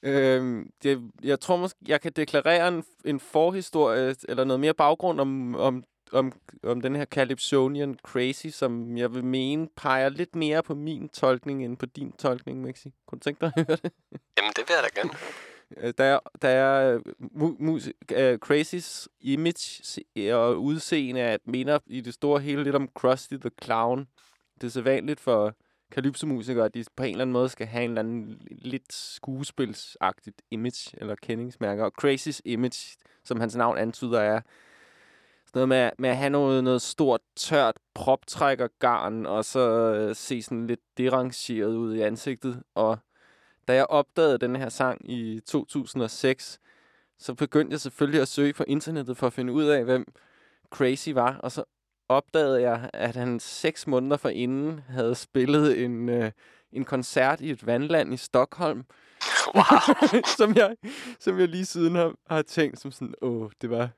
Øhm, 0.04 0.72
det, 0.84 1.12
jeg 1.24 1.40
tror 1.40 1.58
måske, 1.58 1.80
jeg 1.88 2.02
kan 2.02 2.12
deklarere 2.12 2.68
en, 2.68 2.84
en 3.06 3.20
forhistorie, 3.20 4.16
eller 4.30 4.44
noget 4.44 4.60
mere 4.60 4.74
baggrund 4.74 5.22
om, 5.22 5.56
om, 5.56 5.84
om, 6.12 6.32
om 6.64 6.82
den 6.82 6.96
her 6.96 7.06
Calypsonian 7.06 8.00
Crazy, 8.04 8.48
som 8.48 8.98
jeg 8.98 9.14
vil 9.14 9.24
mene 9.24 9.68
peger 9.76 10.10
lidt 10.10 10.36
mere 10.36 10.64
på 10.64 10.76
min 10.76 11.10
tolkning, 11.10 11.66
end 11.66 11.78
på 11.78 11.86
din 11.86 12.12
tolkning, 12.12 12.62
Mixi. 12.62 12.94
Kunne 13.08 13.20
du 13.20 13.24
tænke 13.24 13.42
dig 13.42 13.54
at 13.56 13.66
høre 13.68 13.78
det? 13.84 13.92
Jamen, 14.38 14.52
det 14.56 14.64
vil 14.68 14.76
jeg 14.76 14.84
da 14.84 15.02
gerne. 15.02 15.14
Øh, 15.78 15.94
Der 15.98 16.04
er, 16.04 16.20
der 16.42 16.50
er 16.50 16.96
øh, 16.96 17.02
mu, 17.20 17.56
mus, 17.60 17.88
uh, 17.88 18.34
Crazy's 18.46 19.08
image 19.22 20.34
og 20.34 20.62
udseende 20.62 21.22
at 21.22 21.40
minder 21.46 21.80
i 21.88 22.02
det 22.02 22.14
store 22.14 22.40
hele 22.40 22.64
lidt 22.64 22.76
om 22.76 22.88
Krusty 22.96 23.34
the 23.34 23.52
Clown. 23.64 24.08
Det 24.62 24.68
er 24.68 24.72
så 24.72 24.82
vanligt 24.82 25.20
for 25.20 25.56
kalypsomusikere, 25.92 26.66
at 26.66 26.74
de 26.74 26.86
på 26.96 27.04
en 27.04 27.12
eller 27.12 27.22
anden 27.22 27.34
måde 27.34 27.50
skal 27.50 27.68
have 27.68 27.84
en 27.84 27.90
eller 27.90 28.02
anden 28.02 28.42
lidt 28.50 28.94
skuespilsagtigt 28.94 30.42
image 30.52 30.98
eller 30.98 31.16
kendingsmærke. 31.16 31.86
Og 31.86 31.92
Crazy's 32.02 32.40
image, 32.46 32.98
som 33.24 33.40
hans 33.40 33.56
navn 33.56 33.78
antyder, 33.78 34.20
er 34.20 34.42
sådan 35.46 35.68
noget 35.68 35.70
med, 35.70 35.92
med 35.98 36.10
at 36.10 36.18
have 36.18 36.30
noget, 36.30 36.64
noget 36.64 36.82
stort, 36.82 37.22
tørt 37.36 37.78
proptrækkergarn, 37.94 39.26
og 39.26 39.46
så 39.46 39.94
øh, 39.94 40.16
se 40.16 40.42
sådan 40.42 40.68
lidt 40.68 40.80
derangeret 40.98 41.76
ud 41.76 41.96
i 41.96 42.02
ansigtet. 42.02 42.64
Og 42.76 42.98
da 43.68 43.74
jeg 43.74 43.86
opdagede 43.86 44.38
den 44.38 44.56
her 44.56 44.70
sang 44.70 45.12
i 45.12 45.40
2006, 45.40 46.60
så 47.18 47.34
begyndte 47.34 47.74
jeg 47.74 47.80
selvfølgelig 47.80 48.22
at 48.22 48.28
søge 48.28 48.54
på 48.54 48.64
internettet 48.68 49.18
for 49.18 49.28
at 49.28 49.34
finde 49.34 49.54
ud 49.54 49.64
af, 49.64 49.84
hvem 49.84 50.14
Crazy 50.70 51.10
var. 51.10 51.38
Og 51.38 51.52
så 51.52 51.64
opdagede 52.10 52.62
jeg, 52.62 52.90
at 52.94 53.16
han 53.16 53.40
seks 53.40 53.88
måneder 53.88 54.18
forinden 54.18 54.80
havde 54.90 55.16
spillet 55.16 55.84
en, 55.84 56.10
øh, 56.10 56.32
en 56.72 56.86
koncert 56.86 57.42
i 57.42 57.52
et 57.52 57.66
vandland 57.66 58.14
i 58.14 58.18
Stockholm. 58.18 58.86
Wow. 59.56 59.96
som, 60.38 60.56
jeg, 60.56 60.76
som 61.20 61.40
jeg 61.40 61.48
lige 61.48 61.66
siden 61.66 61.96
har, 61.96 62.14
har 62.28 62.42
tænkt 62.42 62.80
som 62.80 62.92
sådan, 62.92 63.14
åh, 63.22 63.50
det 63.62 63.70
var, 63.70 63.90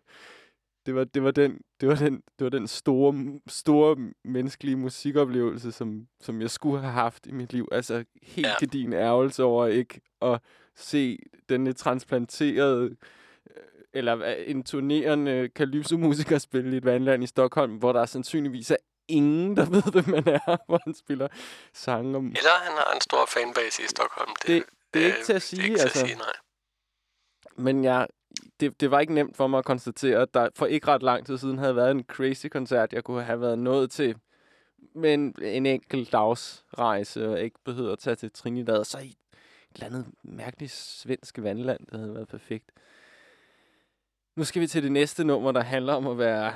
det 0.85 0.95
var, 0.95 1.03
det 1.03 1.23
var 1.23 1.31
den, 1.31 1.59
det 1.81 1.89
var 1.89 1.95
den, 1.95 2.21
det 2.39 2.43
var 2.43 2.49
den 2.49 2.67
store, 2.67 3.39
store 3.47 3.97
menneskelige 4.23 4.75
musikoplevelse, 4.75 5.71
som, 5.71 6.07
som 6.21 6.41
jeg 6.41 6.49
skulle 6.49 6.79
have 6.79 6.93
haft 6.93 7.27
i 7.27 7.31
mit 7.31 7.53
liv. 7.53 7.67
Altså 7.71 8.03
helt 8.23 8.47
Ja. 8.47 8.53
ja. 8.61 8.65
din 8.65 8.93
ærgelse 8.93 9.43
over 9.43 9.67
ikke 9.67 10.01
at 10.21 10.39
se 10.75 11.17
denne 11.49 11.73
transplanterede 11.73 12.95
eller 13.93 14.25
øh, 14.25 14.35
en 14.47 14.63
turnerende 14.63 15.49
kalypso-musiker 15.55 16.37
spille 16.37 16.73
i 16.73 16.77
et 16.77 16.85
vandland 16.85 17.23
i 17.23 17.27
Stockholm, 17.27 17.75
hvor 17.75 17.93
der 17.93 18.05
sandsynligvis 18.05 18.71
er 18.71 18.77
ingen, 19.07 19.57
der 19.57 19.65
ved, 19.65 19.91
hvem 19.91 20.09
man 20.09 20.27
er, 20.27 20.57
hvor 20.67 20.79
han 20.83 20.93
spiller 20.93 21.27
sange 21.73 22.17
om... 22.17 22.25
Eller 22.25 22.63
han 22.63 22.71
har 22.71 22.93
en 22.95 23.01
stor 23.01 23.25
fanbase 23.25 23.83
i 23.83 23.87
Stockholm. 23.87 24.31
Det, 24.47 24.63
det 24.93 25.01
er 25.01 25.05
ikke 25.05 25.23
til 25.23 25.33
at 25.33 25.35
det 25.35 25.41
sige, 25.41 25.61
er 25.61 25.63
ikke 25.63 25.81
altså. 25.81 25.97
til 25.97 26.03
at 26.03 26.07
sige, 26.07 26.17
nej. 26.17 26.33
Men 27.55 27.83
jeg, 27.83 28.07
det, 28.59 28.81
det 28.81 28.91
var 28.91 28.99
ikke 28.99 29.13
nemt 29.13 29.37
for 29.37 29.47
mig 29.47 29.57
at 29.57 29.65
konstatere, 29.65 30.21
at 30.21 30.33
der 30.33 30.49
for 30.55 30.65
ikke 30.65 30.87
ret 30.87 31.03
lang 31.03 31.25
tid 31.25 31.37
siden 31.37 31.57
havde 31.57 31.75
været 31.75 31.91
en 31.91 32.03
crazy-koncert, 32.03 32.93
jeg 32.93 33.03
kunne 33.03 33.23
have 33.23 33.41
været 33.41 33.59
nået 33.59 33.91
til 33.91 34.15
med 34.95 35.13
en, 35.13 35.35
en 35.41 35.65
enkelt 35.65 36.11
dagsrejse, 36.11 37.29
og 37.29 37.41
ikke 37.41 37.59
behøvede 37.65 37.91
at 37.91 37.99
tage 37.99 38.15
til 38.15 38.31
Trinidad, 38.31 38.77
og 38.77 38.85
så 38.85 38.97
i 38.99 39.07
et 39.07 39.15
eller 39.75 39.85
andet 39.85 40.05
mærkeligt 40.23 40.71
svensk 40.71 41.37
vandland, 41.41 41.87
det 41.91 41.99
havde 41.99 42.13
været 42.13 42.27
perfekt. 42.27 42.71
Nu 44.35 44.43
skal 44.43 44.61
vi 44.61 44.67
til 44.67 44.83
det 44.83 44.91
næste 44.91 45.23
nummer, 45.23 45.51
der 45.51 45.61
handler 45.61 45.93
om 45.93 46.07
at 46.07 46.17
være 46.17 46.53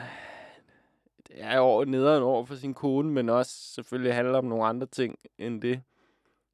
er 1.29 1.59
over, 1.59 1.85
nederen 1.85 2.23
over 2.23 2.45
for 2.45 2.55
sin 2.55 2.73
kone, 2.73 3.11
men 3.11 3.29
også 3.29 3.51
selvfølgelig 3.51 4.13
handler 4.13 4.37
om 4.37 4.45
nogle 4.45 4.65
andre 4.65 4.87
ting 4.87 5.19
end 5.37 5.61
det. 5.61 5.81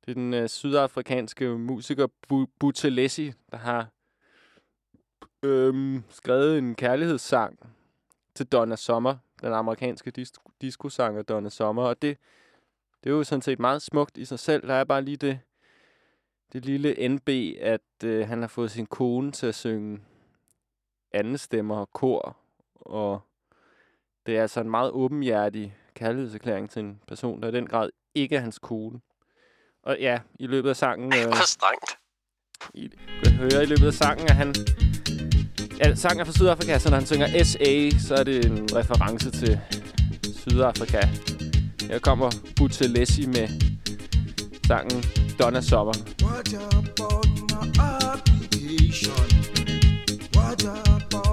Det 0.05 0.12
er 0.12 0.13
den 0.13 0.34
øh, 0.34 0.49
sydafrikanske 0.49 1.57
musiker 1.57 2.07
Bu 2.29 2.47
der 3.51 3.57
har 3.57 3.88
øhm, 5.43 6.03
skrevet 6.10 6.57
en 6.57 6.75
kærlighedssang 6.75 7.60
til 8.36 8.45
Donna 8.45 8.75
Summer, 8.75 9.17
den 9.41 9.53
amerikanske 9.53 10.12
dis 10.12 10.34
discosanger 10.62 11.21
Donna 11.21 11.49
Summer, 11.49 11.84
og 11.84 12.01
det, 12.01 12.17
det 13.03 13.10
er 13.10 13.13
jo 13.13 13.23
sådan 13.23 13.41
set 13.41 13.60
meget 13.60 13.81
smukt 13.81 14.17
i 14.17 14.25
sig 14.25 14.39
selv. 14.39 14.67
Der 14.67 14.73
er 14.73 14.84
bare 14.84 15.01
lige 15.01 15.17
det, 15.17 15.39
det 16.53 16.65
lille 16.65 17.07
NB, 17.07 17.29
at 17.60 18.03
øh, 18.03 18.27
han 18.27 18.41
har 18.41 18.47
fået 18.47 18.71
sin 18.71 18.86
kone 18.86 19.31
til 19.31 19.47
at 19.47 19.55
synge 19.55 19.99
anden 21.13 21.38
stemmer 21.38 21.76
og 21.76 21.91
kor. 21.93 22.38
Og 22.76 23.21
det 24.26 24.38
er 24.38 24.41
altså 24.41 24.62
en 24.62 24.69
meget 24.69 24.91
åbenhjertig 24.91 25.76
kærlighedserklæring 25.95 26.69
til 26.69 26.80
en 26.80 27.00
person, 27.08 27.41
der 27.41 27.47
i 27.47 27.52
den 27.52 27.67
grad 27.67 27.89
ikke 28.15 28.36
er 28.36 28.39
hans 28.39 28.60
kugle. 28.60 29.00
Og 29.84 29.97
ja, 30.00 30.19
i 30.39 30.47
løbet 30.47 30.69
af 30.69 30.76
sangen... 30.76 31.12
Det 31.12 31.24
Hvor 31.24 31.36
øh, 31.36 31.43
strengt. 31.45 31.97
I, 32.74 32.89
kan 33.24 33.34
høre 33.34 33.63
i 33.63 33.65
løbet 33.65 33.88
af 33.88 33.93
sangen, 33.93 34.26
at 34.30 34.36
han... 34.36 34.56
Ja, 35.80 35.95
sangen 35.95 36.19
er 36.19 36.26
fra 36.26 36.32
Sydafrika, 36.32 36.80
så 36.80 36.89
når 36.89 36.97
han 36.97 37.06
synger 37.06 37.43
SA, 37.43 38.00
så 38.08 38.15
er 38.15 38.24
det 38.24 38.45
en 38.45 38.67
reference 38.76 39.32
til 39.32 39.60
Sydafrika. 40.34 41.02
Her 41.89 42.00
kommer 42.00 42.30
Butelesi 42.58 43.26
med 43.26 43.47
sangen 44.67 45.04
Donna 45.39 45.62
Summer. 45.62 45.93
What 46.24 46.54
about 46.54 47.26
my 47.50 47.74
application? 48.13 49.61
job. 50.55 51.30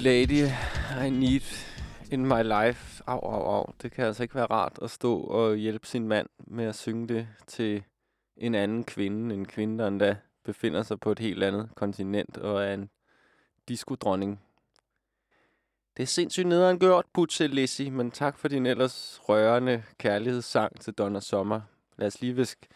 lady 0.00 0.46
I 1.06 1.10
need 1.10 1.42
in 2.10 2.26
my 2.26 2.42
life. 2.42 3.02
Au, 3.06 3.18
au, 3.18 3.56
au. 3.56 3.72
Det 3.82 3.92
kan 3.92 4.04
altså 4.04 4.22
ikke 4.22 4.34
være 4.34 4.46
rart 4.46 4.78
at 4.82 4.90
stå 4.90 5.20
og 5.20 5.56
hjælpe 5.56 5.86
sin 5.86 6.08
mand 6.08 6.26
med 6.38 6.64
at 6.64 6.74
synge 6.74 7.08
det 7.08 7.28
til 7.46 7.82
en 8.36 8.54
anden 8.54 8.84
kvinde. 8.84 9.34
En 9.34 9.46
kvinde, 9.46 9.78
der 9.78 9.88
endda 9.88 10.16
befinder 10.44 10.82
sig 10.82 11.00
på 11.00 11.12
et 11.12 11.18
helt 11.18 11.42
andet 11.42 11.68
kontinent 11.76 12.36
og 12.36 12.64
er 12.64 12.74
en 12.74 12.90
diskodronning. 13.68 14.40
Det 15.96 16.02
er 16.02 16.06
sindssygt 16.06 16.46
nederen 16.46 16.78
gjort, 16.78 17.04
Putse 17.14 17.46
Lissi, 17.46 17.90
men 17.90 18.10
tak 18.10 18.38
for 18.38 18.48
din 18.48 18.66
ellers 18.66 19.20
rørende 19.28 19.82
kærlighedssang 19.98 20.80
til 20.80 20.92
Donna 20.92 21.20
Sommer. 21.20 21.60
Lad 21.96 22.06
os 22.06 22.20
lige 22.20 22.36
viske 22.36 22.68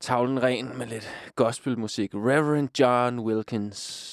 tavlen 0.00 0.42
ren 0.42 0.78
med 0.78 0.86
lidt 0.86 1.08
gospelmusik. 1.36 2.14
Reverend 2.14 2.80
John 2.80 3.20
Wilkins. 3.20 4.08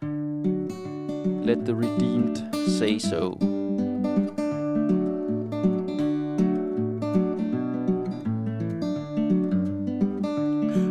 thank 0.00 0.72
you 0.72 0.87
Let 1.48 1.64
the 1.64 1.74
redeemed 1.74 2.44
say 2.78 2.98
so. 2.98 3.38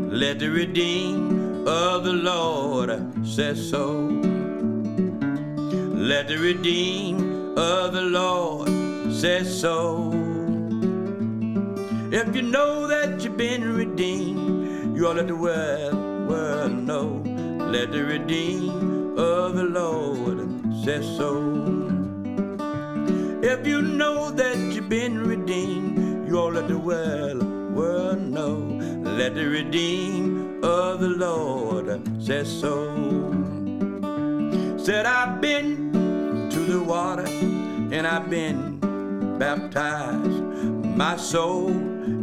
Let 0.10 0.40
the 0.40 0.50
redeemed 0.50 1.68
of 1.68 2.06
the 2.06 2.14
Lord 2.14 2.90
say 3.24 3.54
so. 3.54 4.08
Let 5.94 6.28
the 6.28 6.40
redeemed 6.40 7.60
of 7.60 7.94
the 7.94 8.02
Lord 8.02 8.68
say 9.14 9.44
so. 9.44 10.10
If 12.12 12.36
you 12.36 12.42
know 12.42 12.88
that 12.88 13.24
you've 13.24 13.38
been 13.38 13.76
redeemed, 13.76 14.98
you 14.98 15.08
ought 15.08 15.14
to 15.14 15.22
let 15.22 15.28
the 15.28 15.36
world, 15.36 16.28
world 16.28 16.72
know. 16.72 17.22
Let 17.60 17.92
the 17.92 18.04
redeemed 18.04 18.97
of 19.18 19.56
the 19.56 19.64
Lord 19.64 20.48
says 20.86 21.04
so. 21.18 21.42
If 23.42 23.66
you 23.66 23.82
know 23.82 24.30
that 24.30 24.58
you've 24.58 24.90
been 24.90 25.28
redeemed, 25.28 26.28
you 26.28 26.38
all 26.38 26.52
let 26.52 26.68
the 26.68 26.78
world, 26.78 27.42
world 27.74 28.20
know. 28.20 28.58
Let 29.18 29.34
the 29.34 29.48
redeemed 29.48 30.64
of 30.64 31.00
the 31.00 31.10
Lord 31.10 32.24
say 32.24 32.44
so. 32.44 32.94
Said 34.78 35.08
I've 35.08 35.42
been 35.42 36.50
to 36.52 36.60
the 36.60 36.84
water 36.84 37.26
and 37.26 38.06
I've 38.06 38.30
been 38.30 38.78
baptized. 39.40 40.44
My 40.96 41.18
soul 41.18 41.72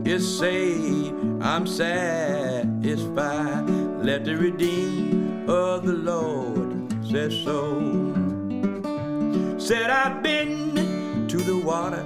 is 0.06 0.38
saved. 0.38 1.12
I'm 1.42 1.66
satisfied. 1.66 3.68
Let 3.98 4.24
the 4.24 4.36
redeemed 4.36 5.50
of 5.50 5.86
the 5.86 5.92
Lord 5.92 6.83
say 7.14 7.44
so. 7.44 7.78
Said 9.56 9.88
I've 9.88 10.20
been 10.20 11.28
to 11.28 11.36
the 11.36 11.56
water 11.56 12.02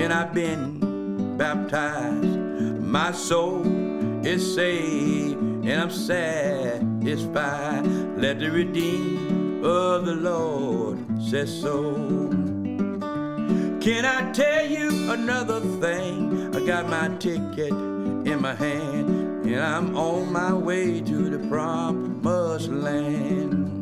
and 0.00 0.12
I've 0.12 0.32
been 0.32 1.36
baptized. 1.36 2.24
My 2.80 3.12
soul 3.12 3.66
is 4.24 4.54
saved 4.54 5.36
and 5.42 5.72
I'm 5.82 5.90
satisfied. 5.90 7.86
Let 8.16 8.38
the 8.38 8.50
redeemed 8.50 9.62
of 9.62 10.06
the 10.06 10.14
Lord 10.14 10.98
say 11.22 11.44
so. 11.44 11.94
Can 13.80 14.04
I 14.06 14.32
tell 14.32 14.66
you 14.66 15.12
another 15.12 15.60
thing? 15.82 16.56
I 16.56 16.60
got 16.64 16.88
my 16.88 17.08
ticket 17.18 17.72
in 17.72 18.40
my 18.40 18.54
hand 18.54 19.44
and 19.44 19.60
I'm 19.60 19.94
on 19.96 20.32
my 20.32 20.54
way 20.54 21.02
to 21.02 21.28
the 21.28 21.46
promised 21.48 22.68
land. 22.68 23.79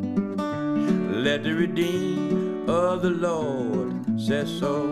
Let 1.19 1.43
the 1.43 1.53
redeemed 1.53 2.71
of 2.71 3.03
the 3.03 3.11
Lord 3.11 4.21
say 4.21 4.47
so. 4.47 4.87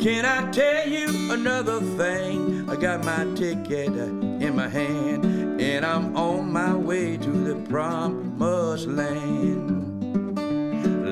Can 0.00 0.24
I 0.24 0.50
tell 0.50 0.88
you 0.88 1.06
another 1.32 1.80
thing? 1.80 2.68
I 2.68 2.74
got 2.74 3.04
my 3.04 3.24
ticket 3.36 3.94
in 3.94 4.56
my 4.56 4.68
hand 4.68 5.24
and 5.60 5.86
I'm 5.86 6.16
on 6.16 6.52
my 6.52 6.74
way 6.74 7.16
to 7.16 7.30
the 7.30 7.54
promised 7.70 8.88
land. 8.88 10.36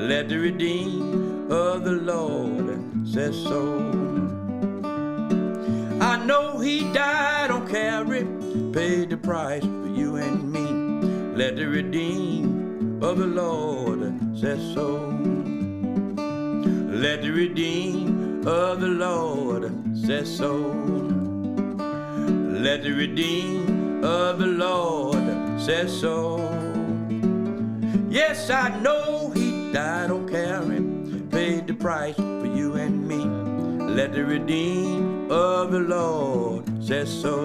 Let 0.09 0.27
the 0.27 0.39
redeemed 0.39 1.49
of 1.49 1.85
the 1.85 1.93
Lord 1.93 3.07
say 3.07 3.31
so. 3.31 3.77
I 6.01 6.17
know 6.25 6.59
he 6.59 6.91
died 6.91 7.51
on 7.51 7.69
Calvary, 7.69 8.27
paid 8.73 9.11
the 9.11 9.17
price 9.17 9.63
for 9.63 9.87
you 9.87 10.17
and 10.17 10.51
me. 10.51 11.37
Let 11.37 11.55
the 11.55 11.67
redeemed 11.67 12.72
of 13.03 13.17
the 13.17 13.27
Lord 13.27 14.39
says 14.39 14.61
so. 14.73 14.95
Let 17.03 17.21
the 17.21 17.31
redeemed 17.31 18.47
of 18.47 18.79
the 18.79 18.87
Lord 18.87 19.73
says 19.93 20.33
so. 20.37 20.53
Let 22.65 22.83
the 22.83 22.93
redeemed 22.93 24.05
of 24.05 24.39
the 24.39 24.47
Lord 24.47 25.25
says 25.59 25.91
so. 25.99 26.37
Yes, 28.09 28.49
I 28.49 28.69
know 28.79 29.31
he 29.31 29.73
died 29.73 30.09
on 30.09 30.29
Calvary, 30.29 30.81
paid 31.29 31.67
the 31.67 31.73
price 31.73 32.15
for 32.15 32.45
you 32.45 32.75
and 32.75 33.05
me. 33.05 33.25
Let 33.93 34.13
the 34.13 34.23
redeemed 34.23 35.29
of 35.29 35.71
the 35.73 35.79
Lord 35.79 36.63
says 36.81 37.09
so. 37.11 37.41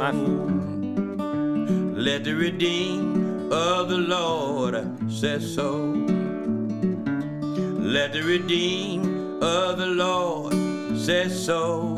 Let 1.96 2.22
the 2.22 2.34
redeemed 2.34 3.07
of 3.50 3.88
the 3.88 3.96
Lord 3.96 5.10
says 5.10 5.54
so. 5.54 5.92
Let 7.78 8.12
the 8.12 8.22
redeemed 8.22 9.42
of 9.42 9.78
the 9.78 9.86
Lord 9.86 10.52
say 10.98 11.28
so. 11.28 11.96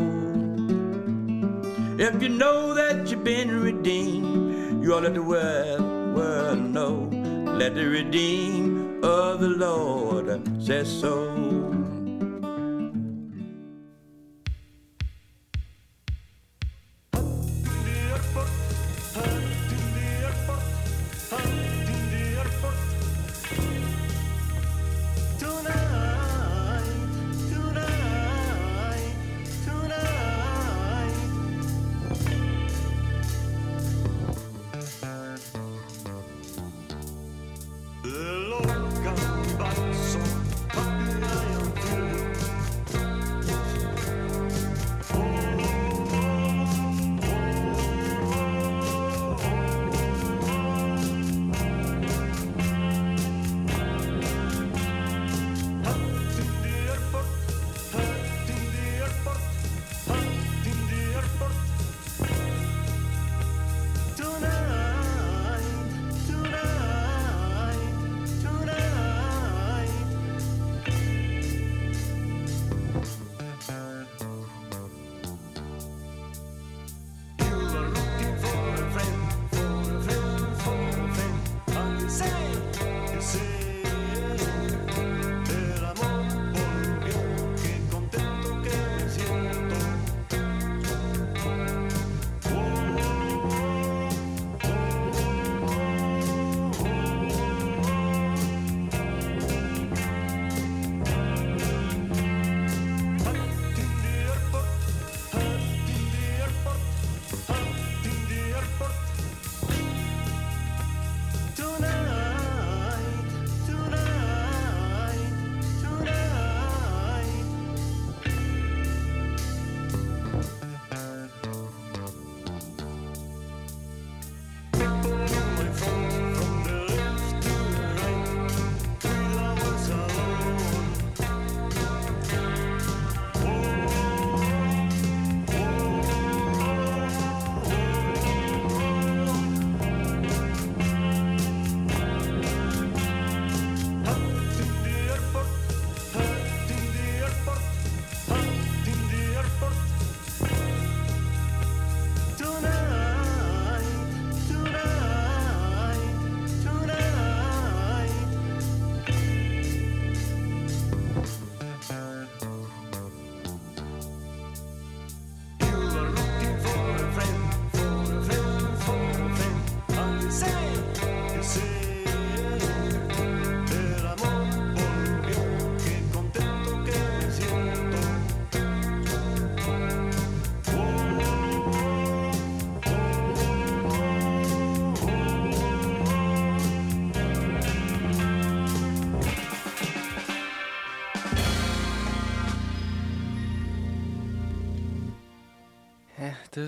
If 1.98 2.22
you 2.22 2.28
know 2.28 2.72
that 2.74 3.10
you've 3.10 3.24
been 3.24 3.60
redeemed, 3.60 4.84
you 4.84 4.94
ought 4.94 5.00
to 5.00 5.08
let 5.08 5.14
the 5.14 5.22
world, 5.22 6.14
world 6.14 6.60
know. 6.60 7.10
Let 7.58 7.74
the 7.74 7.86
redeemed 7.86 9.04
of 9.04 9.40
the 9.40 9.48
Lord 9.48 10.62
say 10.62 10.84
so. 10.84 11.49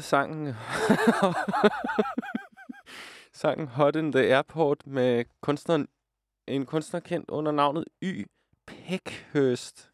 Sangen... 0.03 0.47
sangen 3.33 3.67
Hot 3.67 3.97
in 3.97 4.13
the 4.13 4.35
Airport 4.35 4.87
med 4.87 5.25
kunstneren, 5.41 5.89
en 6.47 6.67
kunstner 6.67 7.01
kendt 7.01 7.31
under 7.31 7.53
navnet 7.53 7.85
Y. 8.03 8.27
Peckhurst. 8.67 9.93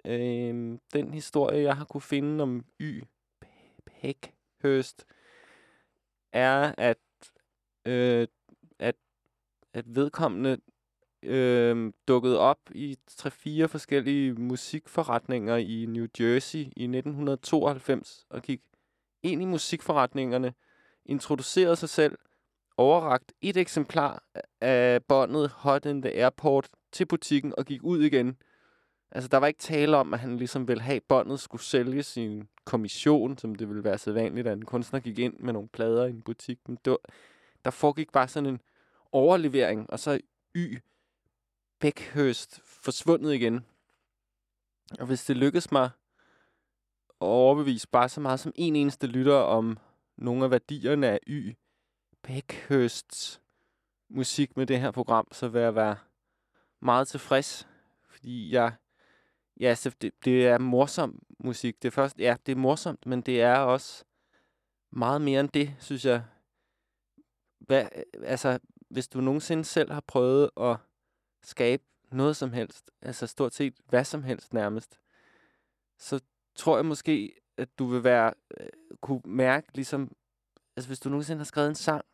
Øhm, 0.05 0.79
den 0.93 1.13
historie, 1.13 1.63
jeg 1.63 1.77
har 1.77 1.85
kunne 1.85 2.01
finde 2.01 2.43
om 2.43 2.65
Y. 2.79 3.03
Peckhurst, 3.85 5.05
er, 6.33 6.75
at, 6.77 6.97
øh, 7.85 8.27
at, 8.79 8.95
at 9.73 9.95
vedkommende 9.95 10.57
øh, 11.23 11.93
dukkede 12.07 12.39
op 12.39 12.59
i 12.71 12.97
tre-fire 13.07 13.67
forskellige 13.67 14.33
musikforretninger 14.33 15.55
i 15.55 15.85
New 15.89 16.07
Jersey 16.19 16.59
i 16.59 16.83
1992 16.83 18.25
og 18.29 18.41
gik 18.41 18.61
ind 19.23 19.41
i 19.41 19.45
musikforretningerne, 19.45 20.53
introducerede 21.05 21.75
sig 21.75 21.89
selv, 21.89 22.17
overragt 22.77 23.33
et 23.41 23.57
eksemplar 23.57 24.23
af 24.61 25.03
båndet 25.03 25.49
Hot 25.49 25.85
in 25.85 26.01
the 26.01 26.11
Airport 26.11 26.69
til 26.91 27.05
butikken 27.05 27.53
og 27.57 27.65
gik 27.65 27.83
ud 27.83 28.01
igen. 28.01 28.37
Altså, 29.11 29.27
der 29.27 29.37
var 29.37 29.47
ikke 29.47 29.59
tale 29.59 29.97
om, 29.97 30.13
at 30.13 30.19
han 30.19 30.37
ligesom 30.37 30.67
ville 30.67 30.83
have, 30.83 30.95
at 30.95 31.03
båndet 31.03 31.39
skulle 31.39 31.61
sælge 31.61 32.03
sin 32.03 32.47
kommission, 32.65 33.37
som 33.37 33.55
det 33.55 33.69
ville 33.69 33.83
være 33.83 33.97
sædvanligt, 33.97 34.47
at 34.47 34.57
en 34.57 34.65
kunstner 34.65 34.99
gik 34.99 35.19
ind 35.19 35.39
med 35.39 35.53
nogle 35.53 35.69
plader 35.69 36.05
i 36.05 36.09
en 36.09 36.21
butik. 36.21 36.59
Men 36.67 36.77
det 36.85 36.91
var, 36.91 36.99
der 37.65 37.71
foregik 37.71 38.11
bare 38.11 38.27
sådan 38.27 38.49
en 38.49 38.61
overlevering, 39.11 39.89
og 39.89 39.99
så 39.99 40.19
Y. 40.55 40.77
Bækhøst 41.79 42.61
forsvundet 42.65 43.33
igen. 43.33 43.65
Og 44.99 45.05
hvis 45.05 45.25
det 45.25 45.37
lykkes 45.37 45.71
mig 45.71 45.89
at 47.21 47.27
overbevise 47.27 47.87
bare 47.87 48.09
så 48.09 48.21
meget 48.21 48.39
som 48.39 48.51
en 48.55 48.75
eneste 48.75 49.07
lytter 49.07 49.35
om 49.35 49.77
nogle 50.17 50.45
af 50.45 50.51
værdierne 50.51 51.07
af 51.07 51.19
Y. 51.27 51.55
Bækhøsts 52.27 53.41
musik 54.09 54.57
med 54.57 54.65
det 54.65 54.79
her 54.79 54.91
program, 54.91 55.27
så 55.31 55.47
vil 55.47 55.61
jeg 55.61 55.75
være 55.75 55.95
meget 56.79 57.07
tilfreds, 57.07 57.67
fordi 58.07 58.53
jeg 58.53 58.73
Ja, 59.59 59.75
så 59.75 59.95
det, 60.01 60.25
det 60.25 60.47
er 60.47 60.57
morsom 60.57 61.23
musik. 61.39 61.81
Det 61.81 61.87
er 61.87 61.91
først, 61.91 62.19
ja, 62.19 62.35
det 62.45 62.51
er 62.51 62.55
morsomt, 62.55 63.05
men 63.05 63.21
det 63.21 63.41
er 63.41 63.57
også 63.57 64.03
meget 64.91 65.21
mere 65.21 65.39
end 65.39 65.49
det, 65.49 65.75
synes 65.79 66.05
jeg. 66.05 66.23
Hvad, 67.59 67.85
altså, 68.23 68.59
hvis 68.89 69.07
du 69.07 69.21
nogensinde 69.21 69.65
selv 69.65 69.91
har 69.91 70.03
prøvet 70.07 70.49
at 70.57 70.77
skabe 71.43 71.83
noget 72.11 72.35
som 72.35 72.53
helst, 72.53 72.91
altså 73.01 73.27
stort 73.27 73.53
set 73.53 73.73
hvad 73.89 74.03
som 74.03 74.23
helst 74.23 74.53
nærmest, 74.53 74.99
så 75.97 76.19
tror 76.55 76.77
jeg 76.77 76.85
måske, 76.85 77.35
at 77.57 77.79
du 77.79 77.85
vil 77.85 78.03
være, 78.03 78.33
øh, 78.59 78.67
kunne 79.01 79.21
mærke 79.25 79.67
ligesom, 79.75 80.15
altså 80.75 80.89
hvis 80.89 80.99
du 80.99 81.09
nogensinde 81.09 81.39
har 81.39 81.45
skrevet 81.45 81.69
en 81.69 81.75
sang, 81.75 82.05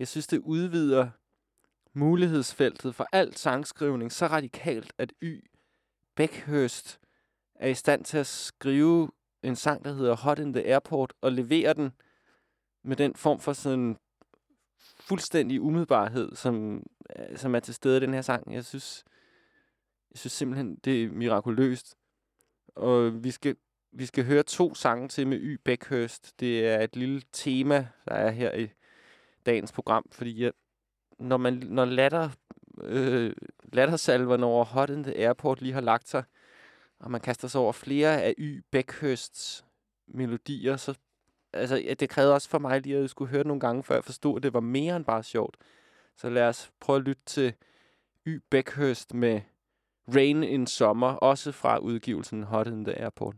jeg 0.00 0.08
synes, 0.08 0.26
det 0.26 0.38
udvider 0.38 1.10
mulighedsfeltet 1.92 2.94
for 2.94 3.06
alt 3.12 3.38
sangskrivning 3.38 4.12
så 4.12 4.26
radikalt, 4.26 4.92
at 4.98 5.12
Y 5.22 5.50
Beckhurst 6.16 7.00
er 7.54 7.68
i 7.68 7.74
stand 7.74 8.04
til 8.04 8.18
at 8.18 8.26
skrive 8.26 9.10
en 9.42 9.56
sang, 9.56 9.84
der 9.84 9.92
hedder 9.92 10.16
Hot 10.16 10.38
in 10.38 10.52
the 10.52 10.66
Airport, 10.66 11.12
og 11.20 11.32
levere 11.32 11.74
den 11.74 11.92
med 12.84 12.96
den 12.96 13.14
form 13.14 13.40
for 13.40 13.52
sådan 13.52 13.96
fuldstændig 15.00 15.60
umiddelbarhed, 15.60 16.36
som, 16.36 16.82
øh, 17.18 17.36
som 17.36 17.54
er 17.54 17.60
til 17.60 17.74
stede 17.74 17.96
i 17.96 18.00
den 18.00 18.14
her 18.14 18.22
sang. 18.22 18.54
Jeg 18.54 18.64
synes, 18.64 19.04
jeg 20.10 20.18
synes 20.18 20.32
simpelthen, 20.32 20.76
det 20.76 21.04
er 21.04 21.08
mirakuløst. 21.08 21.96
Og 22.74 23.24
vi 23.24 23.30
skal, 23.30 23.56
vi 23.92 24.06
skal 24.06 24.24
høre 24.24 24.42
to 24.42 24.74
sange 24.74 25.08
til 25.08 25.26
med 25.26 25.40
Y. 25.40 25.60
Beckhurst. 25.64 26.40
Det 26.40 26.68
er 26.68 26.80
et 26.80 26.96
lille 26.96 27.22
tema, 27.32 27.88
der 28.08 28.14
er 28.14 28.30
her 28.30 28.54
i 28.54 28.68
dagens 29.46 29.72
program, 29.72 30.06
fordi 30.12 30.42
jeg, 30.42 30.52
når, 31.18 31.36
man, 31.36 31.54
når 31.54 31.84
latter 31.84 32.30
øh, 32.82 33.32
lattersalverne 33.72 34.46
over 34.46 34.64
Hot 34.64 34.90
in 34.90 35.02
the 35.02 35.18
Airport 35.18 35.62
lige 35.62 35.72
har 35.72 35.80
lagt 35.80 36.08
sig, 36.08 36.22
og 37.00 37.10
man 37.10 37.20
kaster 37.20 37.48
sig 37.48 37.60
over 37.60 37.72
flere 37.72 38.22
af 38.22 38.34
Y. 38.38 38.64
Beckhursts 38.70 39.64
melodier, 40.06 40.76
så 40.76 40.94
altså, 41.52 41.76
ja, 41.76 41.94
det 41.94 42.08
krævede 42.08 42.34
også 42.34 42.48
for 42.48 42.58
mig 42.58 42.80
lige, 42.80 42.96
at 42.96 43.00
jeg 43.00 43.10
skulle 43.10 43.30
høre 43.30 43.38
det 43.38 43.46
nogle 43.46 43.60
gange, 43.60 43.82
før 43.82 43.94
jeg 43.94 44.04
forstod, 44.04 44.36
at 44.36 44.42
det 44.42 44.54
var 44.54 44.60
mere 44.60 44.96
end 44.96 45.04
bare 45.04 45.22
sjovt. 45.22 45.56
Så 46.16 46.30
lad 46.30 46.48
os 46.48 46.70
prøve 46.80 46.96
at 46.96 47.02
lytte 47.02 47.22
til 47.26 47.52
Y. 48.26 48.42
Beckhurst 48.50 49.14
med 49.14 49.40
Rain 50.14 50.42
in 50.42 50.66
Summer, 50.66 51.12
også 51.12 51.52
fra 51.52 51.78
udgivelsen 51.78 52.42
Hot 52.42 52.66
in 52.66 52.84
the 52.84 52.98
Airport. 52.98 53.36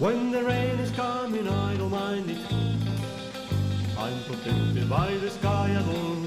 When 0.00 0.32
the 0.32 0.42
rain 0.48 0.80
is 0.80 0.90
coming, 0.90 1.46
I 1.46 1.76
don't 1.76 1.90
mind 1.90 2.30
it. 2.30 2.61
I'm 4.02 4.20
protected 4.24 4.90
by 4.90 5.14
the 5.14 5.30
sky 5.30 5.70
above. 5.78 6.24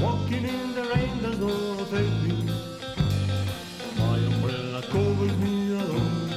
Walking 0.00 0.44
in 0.44 0.74
the 0.76 0.84
rain 0.94 1.22
does 1.22 1.38
not 1.40 1.80
affect 1.80 2.14
me. 2.22 2.36
My 3.98 4.16
umbrella 4.30 4.82
covers 4.82 5.36
me 5.38 5.72
alone. 5.72 6.30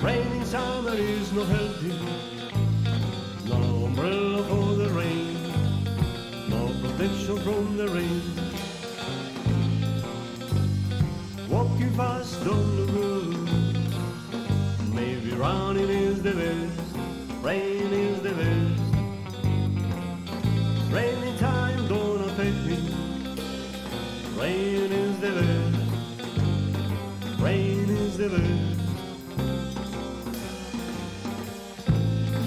Rain 0.00 0.26
in 0.32 0.44
summer 0.46 0.94
is 0.94 1.32
not 1.34 1.48
healthy. 1.48 1.92
No 3.44 3.84
umbrella 3.84 4.42
for 4.44 4.74
the 4.82 4.88
rain. 4.88 5.36
No 6.48 6.72
protection 6.80 7.36
from 7.40 7.76
the 7.76 7.88
rain. 7.88 8.33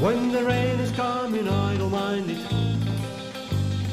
When 0.07 0.31
the 0.31 0.41
rain 0.41 0.79
is 0.79 0.91
coming, 0.91 1.49
I 1.49 1.75
don't 1.75 1.91
mind 1.91 2.31
it. 2.31 2.39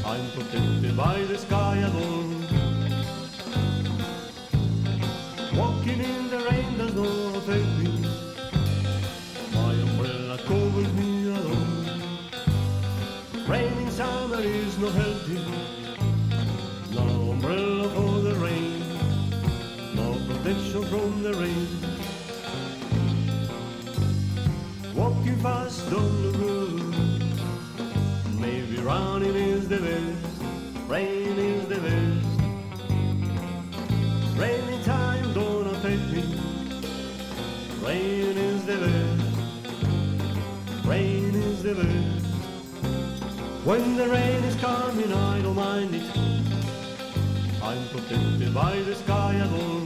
I'm 0.07 0.31
protected 0.31 0.97
by 0.97 1.21
the 1.25 1.37
sky 1.37 1.79
alone. 1.79 2.47
Walking 5.57 5.99
in 5.99 6.31
the 6.31 6.39
rain 6.49 6.79
does 6.79 6.95
not 6.95 7.35
affect 7.39 7.67
me. 7.81 8.07
My 9.55 9.73
umbrella 9.87 10.39
covers 10.47 10.93
me 10.93 11.31
alone. 11.31 12.03
Rain 13.49 13.73
in 13.77 13.91
summer 13.91 14.39
is 14.39 14.79
not 14.79 14.93
healthy. 14.93 15.45
No 16.93 17.33
umbrella 17.33 17.89
for 17.89 18.21
the 18.21 18.37
rain. 18.37 18.85
No 19.97 20.17
protection 20.29 20.85
from 20.85 21.25
the 21.25 21.35
rain. 21.35 21.74
Don't 25.91 26.23
look 26.23 26.37
good. 26.39 26.83
Maybe 28.41 28.77
running 28.79 29.35
is 29.35 29.69
the 29.69 29.79
best. 29.79 30.27
Rain 30.89 31.39
is 31.39 31.67
the 31.69 31.81
best. 31.81 32.27
Rainy 34.39 34.83
time 34.85 35.33
don't 35.33 35.67
affect 35.69 36.03
me. 36.13 36.23
Rain 37.85 38.37
is 38.37 38.65
the 38.65 38.77
best. 38.85 39.25
Rain 40.87 41.35
is 41.35 41.63
the 41.63 41.75
best. 41.75 42.27
When 43.65 43.97
the 43.97 44.09
rain 44.09 44.45
is 44.45 44.57
coming, 44.57 45.13
I 45.13 45.41
don't 45.43 45.57
mind 45.57 45.95
it. 45.95 46.03
I'm 47.63 47.89
protected 47.89 48.53
by 48.53 48.77
the 48.81 48.95
sky 48.95 49.35
above. 49.37 49.84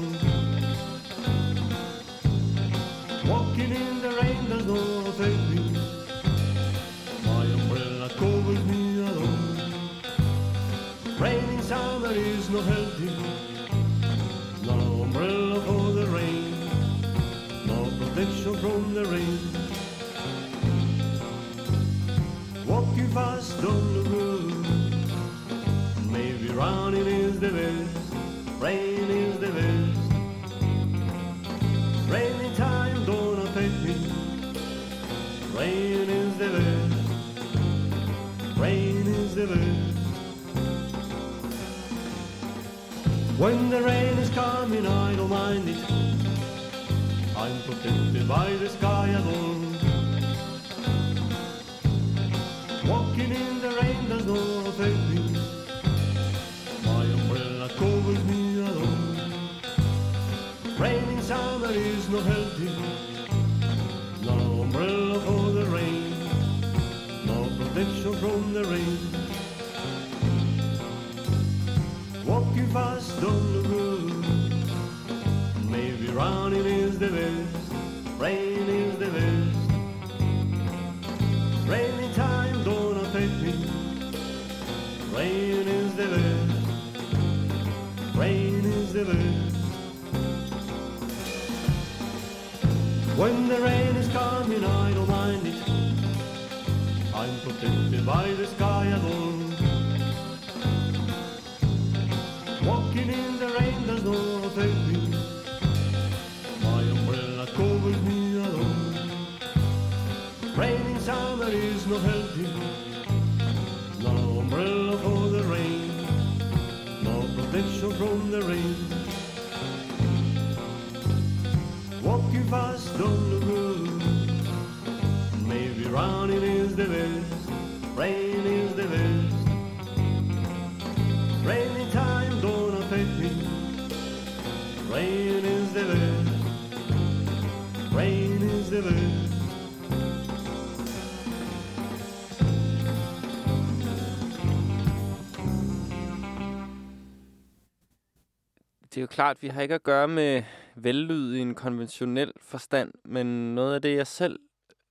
Det 148.99 149.03
er 149.03 149.11
jo 149.13 149.15
klart, 149.23 149.43
vi 149.43 149.49
har 149.49 149.63
ikke 149.63 149.75
at 149.75 149.83
gøre 149.83 150.09
med 150.09 150.43
vellyd 150.77 151.35
i 151.35 151.41
en 151.41 151.55
konventionel 151.55 152.33
forstand, 152.43 152.93
men 153.05 153.55
noget 153.55 153.75
af 153.75 153.83
det, 153.83 153.97
jeg 153.97 154.07
selv... 154.07 154.39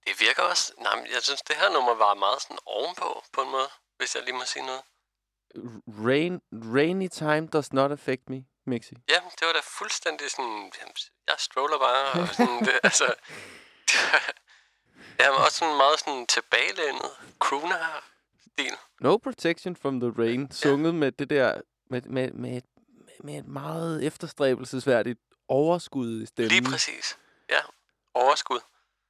Det 0.07 0.15
virker 0.19 0.43
også... 0.43 0.73
Nej, 0.81 0.95
men 0.95 1.05
jeg 1.05 1.21
synes, 1.21 1.41
det 1.41 1.55
her 1.55 1.69
nummer 1.73 1.95
var 1.95 2.13
meget 2.13 2.41
sådan 2.41 2.57
ovenpå, 2.65 3.23
på 3.33 3.41
en 3.41 3.51
måde, 3.51 3.69
hvis 3.97 4.15
jeg 4.15 4.23
lige 4.23 4.33
må 4.35 4.43
sige 4.45 4.65
noget. 4.65 4.81
Rain, 6.05 6.41
rainy 6.75 7.07
time 7.07 7.47
does 7.47 7.73
not 7.73 7.91
affect 7.91 8.29
me, 8.29 8.45
Mixi. 8.65 8.95
Ja, 9.09 9.19
det 9.39 9.45
var 9.47 9.53
da 9.53 9.59
fuldstændig 9.63 10.31
sådan... 10.31 10.71
jamen, 10.79 10.95
Jeg 11.27 11.35
stroller 11.37 11.77
bare, 11.77 12.21
og 12.21 12.27
sådan... 12.27 12.59
Det, 12.59 12.79
altså... 12.89 13.13
Ja, 15.19 15.31
men 15.31 15.39
også 15.45 15.57
sådan 15.57 15.77
meget 15.77 15.99
sådan 15.99 16.27
tilbagelænet 16.27 17.11
crooner-stil. 17.39 18.75
No 18.99 19.17
protection 19.17 19.75
from 19.75 19.99
the 19.99 20.11
rain, 20.21 20.51
sunget 20.51 20.95
med 20.95 21.11
det 21.11 21.29
der... 21.29 21.61
Med, 21.89 22.01
med, 22.01 22.31
med, 22.31 22.57
et, 22.57 22.65
med 23.27 23.37
et 23.37 23.47
meget 23.47 24.05
efterstræbelsesværdigt 24.05 25.19
overskud 25.47 26.21
i 26.21 26.25
stemmen. 26.25 26.49
Lige 26.49 26.71
præcis. 26.71 27.17
Ja, 27.49 27.59
overskud. 28.13 28.59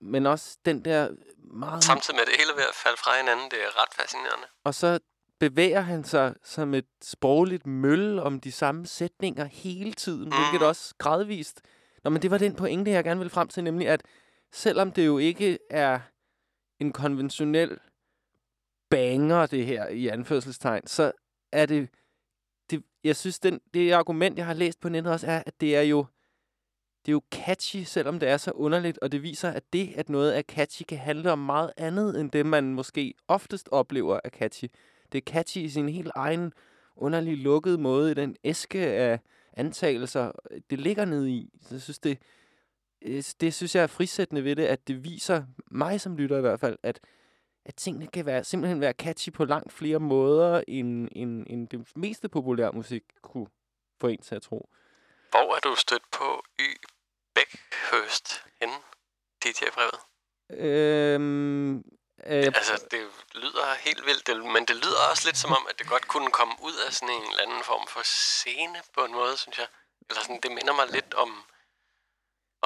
Men 0.01 0.26
også 0.26 0.57
den 0.65 0.86
der 0.86 1.09
meget... 1.53 1.84
Samtidig 1.84 2.15
med 2.20 2.26
det 2.26 2.34
hele 2.38 2.51
ved 2.55 2.63
at 2.70 2.76
falde 2.76 2.97
fra 2.97 3.18
hinanden, 3.18 3.45
det 3.51 3.59
er 3.59 3.82
ret 3.82 3.93
fascinerende. 3.93 4.47
Og 4.63 4.76
så 4.76 4.99
bevæger 5.39 5.82
han 5.82 6.03
sig 6.03 6.36
som 6.43 6.74
et 6.74 6.88
sprogligt 7.01 7.68
mølle 7.68 8.24
om 8.24 8.39
de 8.39 8.51
samme 8.51 8.88
sætninger 8.88 9.45
hele 9.45 9.93
tiden, 9.93 10.30
mm. 10.30 10.36
hvilket 10.36 10.68
også 10.68 10.95
gradvist... 10.97 11.61
Nå, 12.03 12.09
men 12.09 12.22
det 12.22 12.32
var 12.32 12.38
den 12.38 12.55
pointe, 12.55 12.91
jeg 12.91 13.03
gerne 13.03 13.20
ville 13.20 13.32
frem 13.32 13.47
til, 13.47 13.63
nemlig 13.63 13.88
at 13.88 14.01
selvom 14.51 14.91
det 14.91 15.05
jo 15.05 15.18
ikke 15.18 15.59
er 15.70 15.99
en 16.80 16.91
konventionel 16.91 17.80
banger, 18.89 19.45
det 19.45 19.65
her 19.65 19.88
i 19.88 20.07
anførselstegn, 20.07 20.88
så 20.88 21.11
er 21.51 21.65
det 21.65 21.89
jeg 23.08 23.16
synes, 23.16 23.39
den, 23.39 23.60
det 23.74 23.91
argument, 23.91 24.38
jeg 24.38 24.45
har 24.45 24.53
læst 24.53 24.80
på 24.80 24.89
nettet 24.89 25.14
også, 25.14 25.28
er, 25.28 25.43
at 25.45 25.62
det 25.62 25.76
er 25.76 25.82
jo 25.82 26.05
det 27.05 27.12
er 27.12 27.14
jo 27.14 27.22
catchy, 27.32 27.84
selvom 27.84 28.20
det 28.20 28.30
er 28.30 28.38
så 28.38 28.51
underligt, 28.51 28.97
og 28.97 29.12
det 29.12 29.24
viser, 29.24 29.49
at 29.49 29.64
det, 29.74 29.93
at 29.95 30.10
noget 30.10 30.38
er 30.38 30.41
catchy, 30.41 30.84
kan 30.84 30.97
handle 30.97 31.32
om 31.32 31.39
meget 31.39 31.72
andet, 31.78 32.20
end 32.20 32.32
det, 32.32 32.45
man 32.45 32.74
måske 32.74 33.14
oftest 33.28 33.70
oplever 33.72 34.20
er 34.24 34.30
catchy. 34.30 34.66
Det 35.12 35.18
er 35.18 35.32
catchy 35.32 35.58
i 35.58 35.70
sin 35.70 35.89
helt 35.89 36.12
egen 36.16 36.53
underlig 36.95 37.38
lukkede 37.38 37.78
måde, 37.78 38.12
i 38.12 38.14
den 38.14 38.36
æske 38.43 38.80
af 38.80 39.20
antagelser, 39.53 40.32
det 40.70 40.80
ligger 40.80 41.05
nede 41.05 41.32
i. 41.32 41.49
Så 41.62 41.76
jeg 41.76 41.82
synes, 41.82 41.99
det, 41.99 42.18
øh, 43.01 43.24
det 43.41 43.53
synes 43.53 43.76
jeg 43.76 43.84
er 43.84 43.88
frisættende 43.88 44.43
ved 44.43 44.55
det, 44.55 44.66
at 44.66 44.88
det 44.88 45.03
viser 45.03 45.43
mig 45.72 46.01
som 46.01 46.18
lytter 46.18 46.38
i 46.38 46.41
hvert 46.41 46.60
fald, 46.60 46.78
at, 46.84 46.99
at 47.68 47.76
tingene 47.76 48.07
kan 48.07 48.26
være, 48.26 48.43
simpelthen 48.43 48.82
være 48.82 48.93
catchy 48.93 49.34
på 49.34 49.45
langt 49.45 49.74
flere 49.74 49.99
måder, 49.99 50.63
end, 50.68 51.09
end, 51.11 51.45
end 51.49 51.68
det 51.68 51.88
meste 51.95 52.30
populære 52.30 52.72
musik 52.72 53.03
kunne 53.22 53.47
få 54.01 54.07
en 54.07 54.22
til 54.22 54.36
at 54.36 54.41
tro. 54.41 54.70
Hvor 55.30 55.55
er 55.55 55.59
du 55.59 55.76
stødt 55.76 56.11
på 56.11 56.43
Y. 56.59 56.70
Beckhurst 57.36 58.43
henne, 58.61 58.74
DJ-brevet? 59.43 59.99
Øhm, 60.49 61.78
øh, 61.78 62.45
Altså, 62.59 62.86
det 62.91 63.01
lyder 63.36 63.65
helt 63.88 64.05
vildt, 64.05 64.51
men 64.53 64.65
det 64.65 64.76
lyder 64.76 65.01
også 65.11 65.28
lidt 65.28 65.38
som 65.38 65.51
om, 65.51 65.68
at 65.70 65.80
det 65.80 65.88
godt 65.88 66.07
kunne 66.07 66.32
komme 66.32 66.53
ud 66.61 66.76
af 66.88 66.93
sådan 66.93 67.15
en 67.15 67.30
eller 67.32 67.43
anden 67.43 67.63
form 67.63 67.88
for 67.88 68.01
scene 68.03 68.80
på 68.95 69.05
en 69.05 69.11
måde, 69.11 69.38
synes 69.38 69.57
jeg. 69.57 69.68
Eller 70.09 70.22
sådan, 70.22 70.39
det 70.43 70.51
minder 70.51 70.74
mig 70.74 70.88
lidt 70.91 71.13
om, 71.13 71.30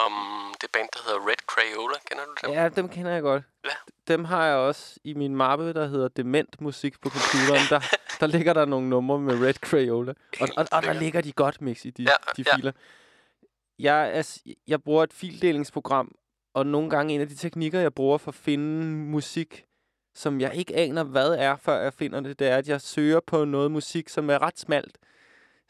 om 0.05 0.13
det 0.61 0.69
band, 0.73 0.89
der 0.93 0.99
hedder 1.05 1.27
Red 1.29 1.41
Crayola. 1.47 1.95
Kender 2.09 2.23
du 2.25 2.47
dem? 2.47 2.53
Ja, 2.53 2.69
dem 2.69 2.89
kender 2.89 3.11
jeg 3.11 3.21
godt. 3.21 3.43
Ja. 3.65 3.69
Dem 4.07 4.25
har 4.25 4.45
jeg 4.45 4.55
også 4.55 4.99
i 5.03 5.13
min 5.13 5.35
mappe, 5.35 5.73
der 5.73 5.85
hedder 5.87 6.07
Dement 6.07 6.61
Musik 6.61 7.01
på 7.01 7.09
computeren. 7.09 7.65
der, 7.69 7.79
der 8.19 8.27
ligger 8.27 8.53
der 8.53 8.65
nogle 8.65 8.89
numre 8.89 9.19
med 9.19 9.47
Red 9.47 9.53
Crayola. 9.53 10.13
Og, 10.41 10.47
og, 10.57 10.65
og 10.71 10.83
der 10.83 10.93
ligger 10.93 11.21
de 11.21 11.31
godt, 11.31 11.61
Mixi, 11.61 11.89
de, 11.89 12.03
Ja, 12.03 12.09
de 12.37 12.43
ja. 12.47 12.55
filer. 12.55 12.71
Jeg, 13.79 14.17
er, 14.17 14.21
s- 14.21 14.43
jeg 14.67 14.83
bruger 14.83 15.03
et 15.03 15.13
fildelingsprogram, 15.13 16.15
og 16.53 16.65
nogle 16.65 16.89
gange 16.89 17.13
en 17.15 17.21
af 17.21 17.27
de 17.29 17.35
teknikker, 17.35 17.79
jeg 17.79 17.93
bruger 17.93 18.17
for 18.17 18.31
at 18.31 18.35
finde 18.35 18.85
musik, 19.11 19.65
som 20.15 20.41
jeg 20.41 20.55
ikke 20.55 20.75
aner, 20.75 21.03
hvad 21.03 21.29
er, 21.33 21.55
før 21.55 21.81
jeg 21.81 21.93
finder 21.93 22.19
det, 22.19 22.39
det 22.39 22.47
er, 22.47 22.57
at 22.57 22.67
jeg 22.67 22.81
søger 22.81 23.19
på 23.19 23.45
noget 23.45 23.71
musik, 23.71 24.09
som 24.09 24.29
er 24.29 24.41
ret 24.41 24.59
smalt. 24.59 24.97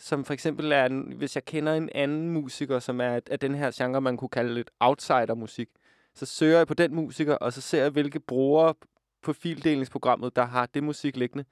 Som 0.01 0.25
for 0.25 0.33
eksempel 0.33 0.71
er, 0.71 1.13
hvis 1.15 1.35
jeg 1.35 1.45
kender 1.45 1.73
en 1.73 1.89
anden 1.95 2.29
musiker, 2.29 2.79
som 2.79 3.01
er 3.01 3.19
af 3.31 3.39
den 3.39 3.55
her 3.55 3.71
genre, 3.75 4.01
man 4.01 4.17
kunne 4.17 4.29
kalde 4.29 4.53
lidt 4.53 4.71
outsider-musik, 4.79 5.69
så 6.15 6.25
søger 6.25 6.57
jeg 6.57 6.67
på 6.67 6.73
den 6.73 6.95
musiker, 6.95 7.35
og 7.35 7.53
så 7.53 7.61
ser 7.61 7.81
jeg, 7.81 7.91
hvilke 7.91 8.19
brugere 8.19 8.73
på 9.21 9.33
fildelingsprogrammet, 9.33 10.35
der 10.35 10.45
har 10.45 10.65
det 10.65 10.83
musik 10.83 11.17
liggende. 11.17 11.45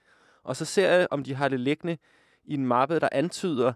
Og 0.44 0.56
så 0.56 0.66
ser 0.66 0.92
jeg, 0.92 1.08
om 1.12 1.24
de 1.24 1.36
har 1.36 1.48
det 1.48 1.60
liggende 1.60 1.98
i 2.44 2.54
en 2.54 2.66
mappe, 2.66 3.00
der 3.00 3.10
antyder, 3.12 3.74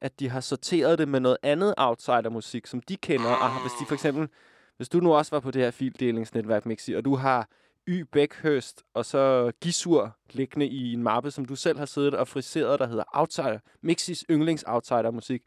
at 0.00 0.20
de 0.20 0.28
har 0.28 0.40
sorteret 0.40 0.98
det 0.98 1.08
med 1.08 1.20
noget 1.20 1.38
andet 1.42 1.74
outsider-musik, 1.76 2.66
som 2.66 2.80
de 2.80 2.96
kender. 2.96 3.30
Og 3.30 3.62
hvis 3.62 3.72
de 3.80 3.86
for 3.86 3.94
eksempel, 3.94 4.28
hvis 4.76 4.88
du 4.88 5.00
nu 5.00 5.14
også 5.14 5.36
var 5.36 5.40
på 5.40 5.50
det 5.50 5.62
her 5.62 5.70
fildelingsnetværk, 5.70 6.66
Mixi, 6.66 6.92
og 6.92 7.04
du 7.04 7.14
har 7.14 7.48
Y. 7.88 8.02
Bækhøst 8.12 8.82
og 8.94 9.04
så 9.04 9.52
Gisur 9.60 10.16
liggende 10.30 10.66
i 10.66 10.92
en 10.92 11.02
mappe, 11.02 11.30
som 11.30 11.44
du 11.44 11.56
selv 11.56 11.78
har 11.78 11.86
siddet 11.86 12.14
og 12.14 12.28
friseret, 12.28 12.80
der 12.80 12.86
hedder 12.86 13.04
Outsider, 13.12 13.58
Mixis 13.80 14.24
yndlings 14.30 14.64
outsider 14.66 15.10
musik, 15.10 15.42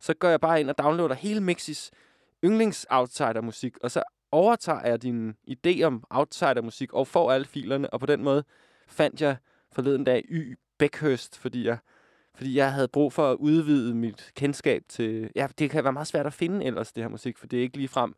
så 0.00 0.14
går 0.14 0.28
jeg 0.28 0.40
bare 0.40 0.60
ind 0.60 0.70
og 0.70 0.78
downloader 0.78 1.14
hele 1.14 1.40
Mixis 1.40 1.90
yndlings 2.44 2.86
outsider 2.90 3.40
musik, 3.40 3.78
og 3.82 3.90
så 3.90 4.02
overtager 4.32 4.88
jeg 4.88 5.02
din 5.02 5.34
idé 5.48 5.82
om 5.82 6.04
outsider 6.10 6.62
musik 6.62 6.92
og 6.92 7.06
får 7.06 7.32
alle 7.32 7.46
filerne, 7.46 7.90
og 7.90 8.00
på 8.00 8.06
den 8.06 8.22
måde 8.24 8.44
fandt 8.88 9.20
jeg 9.20 9.36
forleden 9.72 10.04
dag 10.04 10.24
Y 10.28 10.58
Bækhøst, 10.78 11.38
fordi 11.38 11.66
jeg, 11.66 11.78
fordi 12.34 12.56
jeg 12.56 12.72
havde 12.72 12.88
brug 12.88 13.12
for 13.12 13.30
at 13.30 13.36
udvide 13.36 13.94
mit 13.94 14.30
kendskab 14.34 14.82
til... 14.88 15.30
Ja, 15.36 15.48
det 15.58 15.70
kan 15.70 15.84
være 15.84 15.92
meget 15.92 16.08
svært 16.08 16.26
at 16.26 16.32
finde 16.32 16.66
ellers, 16.66 16.92
det 16.92 17.04
her 17.04 17.08
musik, 17.08 17.38
for 17.38 17.46
det 17.46 17.58
er 17.58 17.62
ikke 17.62 17.76
lige 17.76 17.88
frem 17.88 18.14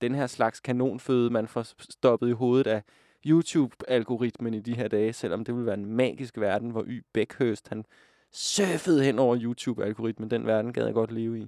den 0.00 0.14
her 0.14 0.26
slags 0.26 0.60
kanonføde, 0.60 1.30
man 1.30 1.48
får 1.48 1.66
stoppet 1.90 2.28
i 2.28 2.32
hovedet 2.32 2.66
af 2.66 2.82
YouTube-algoritmen 3.26 4.54
i 4.54 4.60
de 4.60 4.74
her 4.74 4.88
dage, 4.88 5.12
selvom 5.12 5.44
det 5.44 5.54
ville 5.54 5.66
være 5.66 5.74
en 5.74 5.86
magisk 5.86 6.38
verden, 6.38 6.70
hvor 6.70 6.84
Y 6.86 7.04
Beckhurst, 7.12 7.68
han 7.68 7.84
surfede 8.32 9.04
hen 9.04 9.18
over 9.18 9.36
YouTube-algoritmen. 9.40 10.30
Den 10.30 10.46
verden 10.46 10.72
gad 10.72 10.84
jeg 10.84 10.94
godt 10.94 11.12
leve 11.12 11.38
i. 11.38 11.42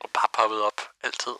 Og 0.00 0.10
bare 0.14 0.28
poppet 0.38 0.62
op 0.62 0.80
altid. 1.04 1.32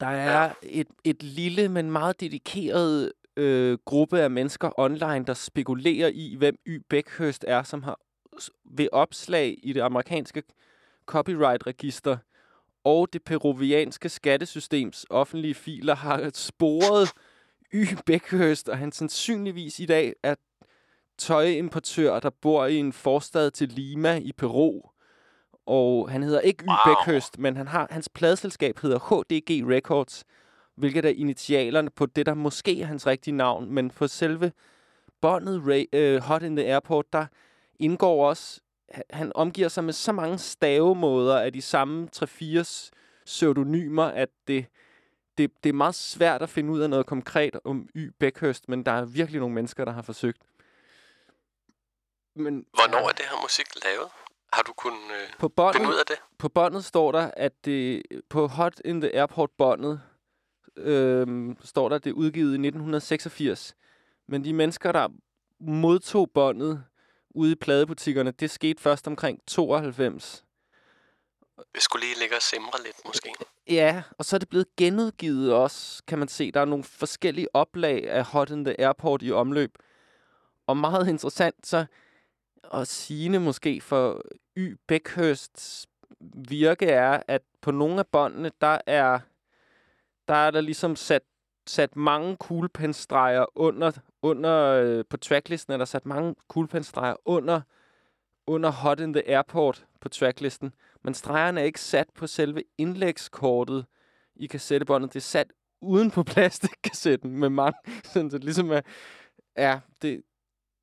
Der 0.00 0.06
er 0.06 0.52
et, 0.62 0.88
et 1.04 1.22
lille, 1.22 1.68
men 1.68 1.90
meget 1.90 2.20
dedikeret 2.20 3.12
øh, 3.36 3.78
gruppe 3.84 4.20
af 4.20 4.30
mennesker 4.30 4.80
online, 4.80 5.24
der 5.24 5.34
spekulerer 5.34 6.10
i, 6.14 6.34
hvem 6.38 6.58
Y. 6.66 6.82
Beckhurst 6.88 7.44
er, 7.48 7.62
som 7.62 7.82
har 7.82 7.98
ved 8.64 8.88
opslag 8.92 9.58
i 9.62 9.72
det 9.72 9.80
amerikanske 9.80 10.42
copyright-register 11.06 12.16
og 12.84 13.12
det 13.12 13.24
peruvianske 13.24 14.08
skattesystems 14.08 15.06
offentlige 15.10 15.54
filer 15.54 15.94
har 15.94 16.30
sporet 16.34 17.12
Y. 17.74 17.86
Beckhurst, 18.06 18.68
og 18.68 18.78
han 18.78 18.92
sandsynligvis 18.92 19.80
i 19.80 19.86
dag 19.86 20.12
er 20.22 20.34
tøjimportør, 21.18 22.20
der 22.20 22.30
bor 22.30 22.66
i 22.66 22.76
en 22.76 22.92
forstad 22.92 23.50
til 23.50 23.68
Lima 23.68 24.16
i 24.18 24.32
Peru. 24.32 24.80
Og 25.66 26.10
han 26.10 26.22
hedder 26.22 26.40
ikke 26.40 26.64
Y. 26.64 26.66
Wow. 26.68 26.76
Beckhurst, 26.94 27.38
men 27.38 27.56
han 27.56 27.68
har, 27.68 27.86
hans 27.90 28.08
pladselskab 28.08 28.78
hedder 28.78 28.98
HDG 28.98 29.70
Records, 29.70 30.24
hvilket 30.76 31.04
er 31.04 31.08
initialerne 31.16 31.90
på 31.90 32.06
det, 32.06 32.26
der 32.26 32.34
måske 32.34 32.80
er 32.82 32.86
hans 32.86 33.06
rigtige 33.06 33.36
navn, 33.36 33.72
men 33.72 33.90
på 33.90 34.06
selve 34.08 34.52
båndet 35.20 35.62
Ray, 35.66 36.16
uh, 36.16 36.22
Hot 36.22 36.42
in 36.42 36.56
the 36.56 36.66
Airport, 36.66 37.12
der 37.12 37.26
indgår 37.80 38.28
også, 38.28 38.60
han- 38.90 39.04
han 39.10 39.32
omgiver 39.34 39.68
sig 39.68 39.84
med 39.84 39.92
så 39.92 40.12
mange 40.12 40.38
stavemåder 40.38 41.38
af 41.38 41.52
de 41.52 41.62
samme 41.62 42.08
3-4 42.12 42.90
pseudonymer, 43.24 44.04
at 44.04 44.28
det, 44.48 44.66
det, 45.38 45.50
det 45.64 45.68
er 45.68 45.72
meget 45.72 45.94
svært 45.94 46.42
at 46.42 46.48
finde 46.48 46.72
ud 46.72 46.80
af 46.80 46.90
noget 46.90 47.06
konkret 47.06 47.60
om 47.64 47.88
Y. 47.94 48.12
Beckhurst, 48.18 48.68
men 48.68 48.86
der 48.86 48.92
er 48.92 49.04
virkelig 49.04 49.40
nogle 49.40 49.54
mennesker, 49.54 49.84
der 49.84 49.92
har 49.92 50.02
forsøgt. 50.02 50.42
Men 52.34 52.66
Hvornår 52.74 53.08
er 53.08 53.12
det 53.12 53.24
her 53.30 53.42
musik 53.42 53.66
lavet? 53.84 54.08
Har 54.52 54.62
du 54.62 54.72
kunnet 54.72 55.10
øh, 55.10 55.28
på 55.38 55.46
finde 55.46 55.54
båndet, 55.54 55.86
ud 55.88 55.94
af 55.94 56.06
det? 56.06 56.16
på 56.38 56.48
båndet 56.48 56.84
står 56.84 57.12
der, 57.12 57.30
at 57.36 57.64
det 57.64 58.02
på 58.28 58.46
Hot 58.46 58.80
in 58.84 59.00
the 59.00 59.14
Airport 59.14 59.50
båndet 59.58 60.00
øhm, 60.76 61.56
står 61.64 61.88
der, 61.88 61.96
at 61.96 62.04
det 62.04 62.10
er 62.10 62.14
udgivet 62.14 62.50
i 62.50 62.66
1986. 62.66 63.74
Men 64.28 64.44
de 64.44 64.52
mennesker, 64.52 64.92
der 64.92 65.08
modtog 65.60 66.30
båndet 66.30 66.84
ude 67.30 67.52
i 67.52 67.54
pladebutikkerne, 67.54 68.30
det 68.30 68.50
skete 68.50 68.82
først 68.82 69.06
omkring 69.06 69.40
92. 69.46 70.45
Vi 71.74 71.80
skulle 71.80 72.06
lige 72.06 72.18
ligge 72.18 72.36
og 72.36 72.42
simre 72.42 72.82
lidt, 72.84 72.96
måske. 73.06 73.34
Ja, 73.68 74.02
og 74.18 74.24
så 74.24 74.36
er 74.36 74.38
det 74.38 74.48
blevet 74.48 74.76
genudgivet 74.76 75.54
også, 75.54 76.02
kan 76.06 76.18
man 76.18 76.28
se. 76.28 76.52
Der 76.52 76.60
er 76.60 76.64
nogle 76.64 76.84
forskellige 76.84 77.54
oplag 77.54 78.10
af 78.10 78.24
Hot 78.24 78.50
in 78.50 78.64
the 78.64 78.80
Airport 78.80 79.22
i 79.22 79.32
omløb. 79.32 79.78
Og 80.66 80.76
meget 80.76 81.08
interessant, 81.08 81.66
så 81.66 81.86
og 82.64 82.86
sige 82.86 83.38
måske 83.38 83.80
for 83.80 84.22
Y. 84.56 84.76
Beckhursts 84.86 85.86
virke 86.48 86.86
er, 86.86 87.22
at 87.28 87.42
på 87.60 87.70
nogle 87.70 87.98
af 87.98 88.06
båndene, 88.06 88.50
der 88.60 88.78
er 88.86 89.18
der 90.28 90.34
er 90.34 90.50
der 90.50 90.60
ligesom 90.60 90.96
sat, 90.96 91.22
sat 91.66 91.96
mange 91.96 92.36
kuglepenstreger 92.36 93.46
under, 93.54 93.92
under 94.22 94.64
øh, 94.64 95.04
på 95.10 95.16
tracklisten 95.16 95.72
er 95.72 95.76
der 95.76 95.84
sat 95.84 96.06
mange 96.06 96.34
kuglepenstreger 96.48 97.16
under, 97.24 97.60
under 98.46 98.70
Hot 98.70 99.00
in 99.00 99.12
the 99.12 99.28
Airport 99.28 99.86
på 100.00 100.08
tracklisten. 100.08 100.72
Men 101.06 101.14
stregerne 101.14 101.60
er 101.60 101.64
ikke 101.64 101.80
sat 101.80 102.08
på 102.14 102.26
selve 102.26 102.62
indlægskortet 102.78 103.86
i 104.36 104.46
kassettebåndet. 104.46 105.12
Det 105.12 105.20
er 105.20 105.22
sat 105.22 105.52
uden 105.80 106.10
på 106.10 106.22
plastikkassetten 106.32 107.38
med 107.38 107.48
mange. 107.48 107.78
Sådan, 108.04 108.30
så 108.30 108.38
det 108.38 108.44
ligesom 108.44 108.70
er, 108.70 108.80
ja, 109.56 109.80
det, 110.02 110.22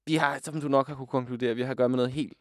vi 0.05 0.15
har, 0.15 0.39
som 0.43 0.61
du 0.61 0.67
nok 0.67 0.87
har 0.87 0.95
kunne 0.95 1.07
konkludere, 1.07 1.55
vi 1.55 1.61
har 1.61 1.71
at 1.71 1.77
gøre 1.77 1.89
med 1.89 1.97
noget 1.97 2.11
helt, 2.11 2.37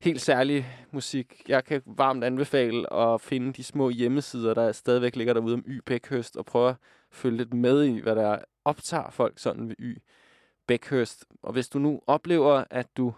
helt 0.00 0.20
særlig 0.20 0.66
musik. 0.92 1.42
Jeg 1.48 1.64
kan 1.64 1.82
varmt 1.86 2.24
anbefale 2.24 2.92
at 2.92 3.20
finde 3.20 3.52
de 3.52 3.64
små 3.64 3.90
hjemmesider, 3.90 4.54
der 4.54 4.72
stadigvæk 4.72 5.16
ligger 5.16 5.34
derude 5.34 5.54
om 5.54 5.64
Y 5.66 5.80
Bækhøst, 5.86 6.36
og 6.36 6.46
prøve 6.46 6.68
at 6.68 6.76
følge 7.10 7.36
lidt 7.36 7.54
med 7.54 7.84
i, 7.84 8.00
hvad 8.00 8.16
der 8.16 8.38
optager 8.64 9.10
folk 9.10 9.38
sådan 9.38 9.68
ved 9.68 9.76
Y 9.78 9.98
Bækhøst. 10.66 11.26
Og 11.42 11.52
hvis 11.52 11.68
du 11.68 11.78
nu 11.78 12.00
oplever, 12.06 12.64
at 12.70 12.96
du 12.96 13.14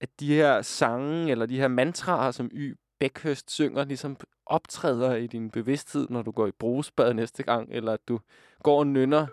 at 0.00 0.20
de 0.20 0.34
her 0.34 0.62
sange, 0.62 1.30
eller 1.30 1.46
de 1.46 1.58
her 1.58 1.68
mantraer, 1.68 2.30
som 2.30 2.50
Y. 2.52 2.76
Beckhurst 2.98 3.50
synger, 3.50 3.84
ligesom 3.84 4.16
optræder 4.46 5.14
i 5.14 5.26
din 5.26 5.50
bevidsthed, 5.50 6.06
når 6.10 6.22
du 6.22 6.30
går 6.30 6.46
i 6.46 6.50
brugsbad 6.50 7.14
næste 7.14 7.42
gang, 7.42 7.68
eller 7.72 7.92
at 7.92 8.08
du 8.08 8.20
går 8.62 8.78
og 8.78 8.86
nynner 8.86 9.26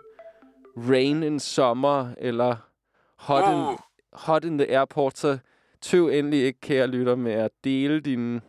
Rain 0.76 1.22
in 1.22 1.40
Summer, 1.40 2.14
eller 2.18 2.56
Hot, 3.16 3.44
in, 3.54 3.60
Uh. 3.60 3.78
hot 4.12 4.44
in 4.44 4.58
the 4.58 4.78
Airport, 4.78 5.18
så 5.18 5.38
tøv 5.80 6.08
endelig 6.08 6.44
ikke, 6.44 6.60
kære 6.60 6.86
lytter, 6.86 7.14
med 7.14 7.32
at 7.32 7.50
dele 7.64 8.00
dine 8.00 8.40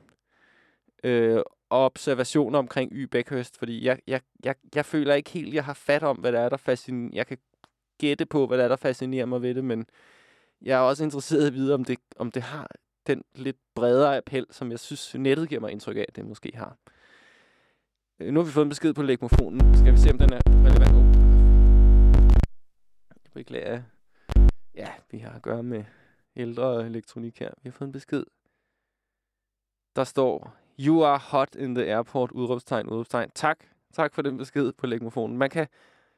øh, 1.04 1.42
observationer 1.70 2.60
omkring 2.60 2.92
Y. 2.94 3.04
Beckhurst, 3.04 3.58
fordi 3.58 3.86
jeg, 3.86 4.00
jeg, 4.08 4.22
jeg, 4.44 4.56
jeg 4.76 4.86
føler 4.86 5.14
ikke 5.14 5.30
helt, 5.30 5.54
jeg 5.54 5.66
har 5.66 5.74
fat 5.74 6.04
om, 6.04 6.18
hvad 6.18 6.32
der 6.32 6.40
er, 6.40 6.50
der 6.50 6.58
fascinerer. 6.58 7.12
Jeg 7.14 7.28
kan 7.28 7.38
gætte 7.98 8.26
på, 8.26 8.48
hvad 8.48 8.58
der 8.58 8.64
er, 8.64 8.68
der 8.68 8.76
fascinerer 8.76 9.26
mig 9.26 9.42
ved 9.42 9.56
det, 9.56 9.64
men 9.64 9.86
jeg 10.64 10.78
er 10.78 10.82
også 10.82 11.04
interesseret 11.04 11.44
i 11.44 11.48
at 11.48 11.54
vide, 11.54 11.74
om 11.74 11.86
det, 11.86 12.00
om 12.16 12.32
det 12.32 12.42
har 12.42 12.72
den 13.08 13.24
lidt 13.36 13.58
bredere 13.76 14.18
appel, 14.18 14.46
som 14.50 14.72
jeg 14.72 14.80
synes, 14.80 15.16
nettet 15.16 15.50
giver 15.50 15.62
mig 15.62 15.72
indtryk 15.72 15.98
af, 15.98 16.06
at 16.08 16.16
det 16.16 16.26
måske 16.26 16.52
har. 16.56 16.78
Øh, 18.20 18.34
nu 18.34 18.40
har 18.40 18.46
vi 18.46 18.52
fået 18.52 18.66
en 18.66 18.70
besked 18.70 18.94
på 18.94 19.02
legmofonen. 19.02 19.78
Skal 19.78 19.94
vi 19.94 19.98
se, 19.98 20.12
om 20.12 20.18
den 20.18 20.34
er 20.34 20.40
relevant? 20.48 20.96
Oh. 20.96 21.04
Jeg 23.24 23.32
beklager. 23.34 23.82
Ja, 24.76 24.88
vi 25.12 25.18
har 25.18 25.32
at 25.32 25.42
gøre 25.42 25.64
med 25.64 25.84
ældre 26.36 26.86
elektronik 26.86 27.40
her. 27.40 27.50
Vi 27.64 27.70
har 27.70 27.72
fået 27.72 27.88
en 27.88 27.92
besked. 27.92 28.24
Der 29.96 30.04
står, 30.04 30.56
You 30.80 31.04
are 31.04 31.18
hot 31.18 31.56
in 31.56 31.76
the 31.76 31.86
airport, 31.86 32.32
udråbstegn, 32.32 32.88
udråbstegn. 32.88 33.30
Tak. 33.36 33.58
Tak 33.94 34.14
for 34.14 34.22
den 34.22 34.38
besked 34.38 34.74
på 34.74 34.88
legmofonen. 34.88 35.38
Man 35.38 35.50
kan 35.50 35.68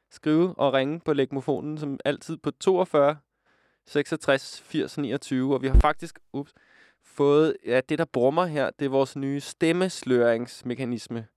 skrive 0.10 0.54
og 0.58 0.74
ringe 0.74 1.00
på 1.00 1.14
legmofonen, 1.14 1.78
som 1.78 2.00
altid 2.06 2.38
på 2.38 2.52
42 2.52 3.18
66 3.88 4.62
80 4.62 4.98
29. 4.98 5.54
Og 5.54 5.62
vi 5.62 5.68
har 5.68 5.80
faktisk 5.80 6.20
ups, 6.34 6.54
fået, 7.04 7.58
ja, 7.66 7.82
det 7.90 8.00
der 8.00 8.06
brummer 8.06 8.46
her, 8.46 8.70
det 8.80 8.86
er 8.86 8.90
vores 8.90 9.16
nye 9.16 9.40
stemmesløringsmekanisme. 9.40 11.28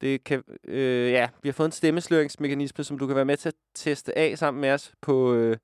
Det 0.00 0.24
kan, 0.24 0.42
øh, 0.64 1.10
ja, 1.10 1.28
vi 1.42 1.48
har 1.48 1.52
fået 1.52 1.66
en 1.66 1.72
stemmesløringsmekanisme, 1.72 2.84
som 2.84 2.98
du 2.98 3.06
kan 3.06 3.16
være 3.16 3.24
med 3.24 3.36
til 3.36 3.48
at 3.48 3.54
teste 3.74 4.18
af 4.18 4.38
sammen 4.38 4.60
med 4.60 4.70
os 4.70 4.92
på 5.00 5.34
øh, 5.34 5.56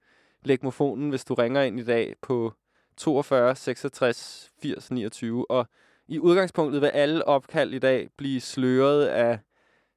legmofonen, 0.44 1.10
hvis 1.10 1.24
du 1.24 1.34
ringer 1.34 1.62
ind 1.62 1.80
i 1.80 1.84
dag 1.84 2.14
på 2.22 2.52
42 2.96 3.56
66 3.56 4.50
80 4.62 4.90
29. 4.90 5.50
Og 5.50 5.66
i 6.08 6.18
udgangspunktet 6.18 6.82
vil 6.82 6.88
alle 6.88 7.28
opkald 7.28 7.74
i 7.74 7.78
dag 7.78 8.08
blive 8.16 8.40
sløret 8.40 9.06
af 9.06 9.38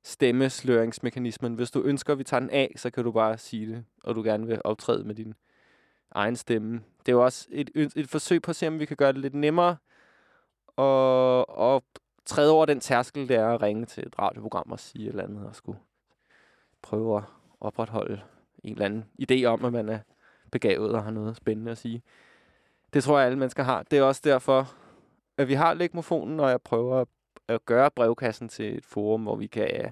stemmesløringsmekanismen. 0.04 1.56
Hvis 1.56 1.72
du 1.72 1.82
ønsker, 1.82 2.14
at 2.14 2.20
vi 2.20 2.24
tager 2.24 2.40
den 2.40 2.50
af, 2.50 2.74
så 2.76 2.90
kan 2.90 3.04
du 3.04 3.12
bare 3.12 3.38
sige 3.38 3.68
det, 3.68 3.86
og 4.04 4.16
du 4.16 4.24
gerne 4.24 4.48
vil 4.48 4.62
optræde 4.64 5.04
med 5.04 5.16
din 5.16 5.34
egen 6.16 6.36
stemme. 6.36 6.82
Det 7.00 7.12
er 7.12 7.16
jo 7.16 7.24
også 7.24 7.48
et, 7.52 7.70
et, 7.96 8.10
forsøg 8.10 8.42
på 8.42 8.52
at 8.52 8.56
se, 8.56 8.68
om 8.68 8.80
vi 8.80 8.86
kan 8.86 8.98
gøre 8.98 9.14
det 9.14 9.22
lidt 9.22 9.34
nemmere 9.34 9.78
og, 10.68 11.50
og 11.50 11.84
træde 12.26 12.52
over 12.52 12.66
den 12.66 12.80
tærskel, 12.80 13.28
det 13.28 13.36
er 13.36 13.48
at 13.48 13.62
ringe 13.62 13.86
til 13.86 14.08
et 14.08 14.20
radioprogram 14.20 14.72
og 14.72 14.80
sige 14.80 15.06
et 15.06 15.10
eller 15.10 15.24
andet, 15.24 15.48
og 15.48 15.56
skulle 15.56 15.80
prøve 16.82 17.18
at 17.18 17.24
opretholde 17.60 18.22
en 18.64 18.72
eller 18.72 18.86
anden 18.86 19.06
idé 19.22 19.46
om, 19.46 19.66
at 19.66 19.74
man 19.74 19.90
er 19.90 20.00
begavet 20.52 20.92
og 20.92 21.04
har 21.04 21.12
noget 21.12 21.38
spændende 21.38 21.72
at 21.72 21.78
sige. 21.78 22.02
Det 22.94 23.04
tror 23.04 23.18
jeg, 23.18 23.26
alle 23.26 23.40
mennesker 23.40 23.64
har. 23.64 23.84
Det 23.84 24.00
er 24.00 24.04
også 24.04 24.22
derfor, 24.24 24.74
at 25.38 25.48
vi 25.48 25.54
har 25.54 25.74
legmofonen, 25.74 26.40
og 26.40 26.50
jeg 26.50 26.62
prøver 26.62 27.02
at, 27.02 27.08
at 27.48 27.66
gøre 27.66 27.92
brevkassen 27.92 28.50
til 28.50 28.78
et 28.78 28.86
forum, 28.86 29.24
hvor 29.24 29.36
vi 29.36 29.48
kan 29.48 29.68
ja, 29.68 29.90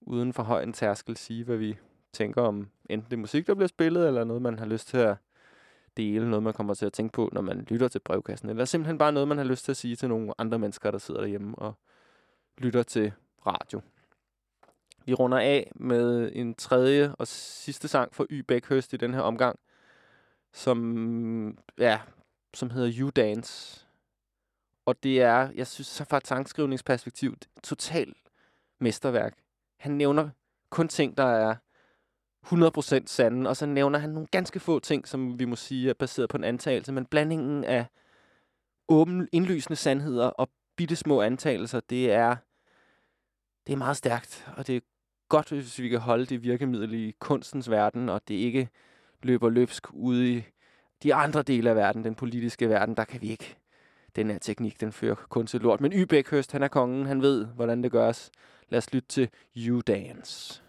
uden 0.00 0.32
for 0.32 0.42
høj 0.42 0.62
en 0.62 0.72
tærskel 0.72 1.16
sige, 1.16 1.44
hvad 1.44 1.56
vi 1.56 1.78
tænker 2.12 2.42
om 2.42 2.68
enten 2.90 3.10
det 3.10 3.18
musik, 3.18 3.46
der 3.46 3.54
bliver 3.54 3.68
spillet, 3.68 4.06
eller 4.06 4.24
noget, 4.24 4.42
man 4.42 4.58
har 4.58 4.66
lyst 4.66 4.88
til 4.88 4.98
at 4.98 5.16
dele, 5.96 6.30
noget, 6.30 6.42
man 6.42 6.52
kommer 6.52 6.74
til 6.74 6.86
at 6.86 6.92
tænke 6.92 7.12
på, 7.12 7.28
når 7.32 7.40
man 7.40 7.60
lytter 7.60 7.88
til 7.88 7.98
brevkassen, 7.98 8.48
eller 8.48 8.64
simpelthen 8.64 8.98
bare 8.98 9.12
noget, 9.12 9.28
man 9.28 9.38
har 9.38 9.44
lyst 9.44 9.64
til 9.64 9.72
at 9.72 9.76
sige 9.76 9.96
til 9.96 10.08
nogle 10.08 10.32
andre 10.38 10.58
mennesker, 10.58 10.90
der 10.90 10.98
sidder 10.98 11.20
derhjemme 11.20 11.58
og 11.58 11.74
lytter 12.58 12.82
til 12.82 13.12
radio. 13.46 13.80
Vi 15.04 15.14
runder 15.14 15.38
af 15.38 15.72
med 15.74 16.30
en 16.34 16.54
tredje 16.54 17.14
og 17.18 17.26
sidste 17.26 17.88
sang 17.88 18.14
for 18.14 18.26
Y. 18.30 18.40
Beckhurst 18.40 18.92
i 18.92 18.96
den 18.96 19.14
her 19.14 19.20
omgang, 19.20 19.58
som, 20.52 21.58
ja, 21.78 22.00
som 22.54 22.70
hedder 22.70 22.92
You 22.98 23.10
Dance. 23.10 23.86
Og 24.86 25.02
det 25.02 25.22
er, 25.22 25.50
jeg 25.54 25.66
synes, 25.66 25.86
så 25.86 26.04
fra 26.04 26.16
et 26.16 26.26
sangskrivningsperspektiv, 26.26 27.36
totalt 27.62 28.16
mesterværk. 28.80 29.34
Han 29.76 29.92
nævner 29.92 30.30
kun 30.70 30.88
ting, 30.88 31.16
der 31.16 31.24
er 31.24 31.54
100% 32.46 33.06
sande. 33.06 33.50
Og 33.50 33.56
så 33.56 33.66
nævner 33.66 33.98
han 33.98 34.10
nogle 34.10 34.26
ganske 34.26 34.60
få 34.60 34.78
ting, 34.78 35.08
som 35.08 35.38
vi 35.38 35.44
må 35.44 35.56
sige 35.56 35.90
er 35.90 35.94
baseret 35.94 36.28
på 36.28 36.36
en 36.36 36.44
antagelse. 36.44 36.92
Men 36.92 37.06
blandingen 37.06 37.64
af 37.64 37.86
åben, 38.88 39.28
indlysende 39.32 39.76
sandheder 39.76 40.26
og 40.26 40.48
bitte 40.76 40.96
små 40.96 41.22
antagelser, 41.22 41.80
det 41.80 42.12
er, 42.12 42.36
det 43.66 43.72
er 43.72 43.76
meget 43.76 43.96
stærkt. 43.96 44.48
Og 44.56 44.66
det 44.66 44.76
er 44.76 44.80
godt, 45.28 45.48
hvis 45.48 45.78
vi 45.78 45.88
kan 45.88 45.98
holde 45.98 46.26
det 46.26 46.42
virkemiddel 46.42 46.94
i 46.94 47.14
kunstens 47.18 47.70
verden, 47.70 48.08
og 48.08 48.28
det 48.28 48.34
ikke 48.34 48.68
løber 49.22 49.48
løbsk 49.48 49.86
ude 49.92 50.36
i 50.36 50.44
de 51.02 51.14
andre 51.14 51.42
dele 51.42 51.70
af 51.70 51.76
verden, 51.76 52.04
den 52.04 52.14
politiske 52.14 52.68
verden, 52.68 52.96
der 52.96 53.04
kan 53.04 53.20
vi 53.20 53.28
ikke. 53.28 53.56
Den 54.16 54.30
her 54.30 54.38
teknik, 54.38 54.80
den 54.80 54.92
fører 54.92 55.14
kun 55.14 55.46
til 55.46 55.60
lort. 55.60 55.80
Men 55.80 55.92
Ybækhøst, 55.92 56.52
han 56.52 56.62
er 56.62 56.68
kongen, 56.68 57.06
han 57.06 57.22
ved, 57.22 57.44
hvordan 57.44 57.82
det 57.82 57.92
gøres. 57.92 58.30
Lad 58.68 58.78
os 58.78 58.92
lytte 58.92 59.08
til 59.08 59.28
You 59.56 59.80
Dance. 59.80 60.62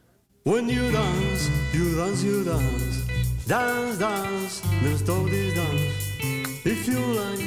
When 0.50 0.68
you 0.68 0.92
dance, 0.92 1.48
you 1.72 1.96
dance, 1.96 2.24
you 2.24 2.44
dance. 2.44 3.06
Dance, 3.46 4.00
dance, 4.00 4.64
never 4.82 4.98
stop 4.98 5.26
this 5.26 5.54
dance. 5.54 6.66
If 6.66 6.88
you 6.88 6.98
like, 6.98 7.46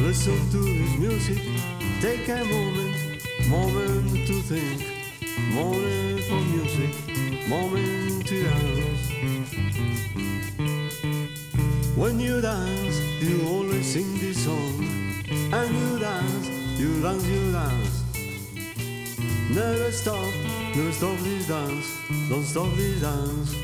listen 0.00 0.50
to 0.50 0.58
this 0.58 0.98
music. 0.98 1.38
Take 2.00 2.28
a 2.28 2.44
moment, 2.44 3.22
moment 3.48 4.26
to 4.26 4.42
think. 4.50 4.82
Moment 5.54 6.24
for 6.24 6.40
music, 6.50 6.92
moment 7.46 8.26
to 8.26 8.42
dance. 8.42 9.12
When 11.96 12.18
you 12.18 12.40
dance, 12.40 12.98
you 13.22 13.46
always 13.46 13.86
sing 13.86 14.18
this 14.18 14.44
song. 14.44 14.82
And 15.52 15.70
you 15.72 15.98
dance, 16.00 16.48
you 16.80 17.00
dance, 17.00 17.26
you 17.28 17.52
dance. 17.52 18.03
Never 19.54 19.92
stop, 19.92 20.34
never 20.74 20.90
stop 20.90 21.16
this 21.18 21.46
dance. 21.46 21.86
Don't 22.28 22.42
stop 22.42 22.74
this 22.74 23.00
dance. 23.00 23.54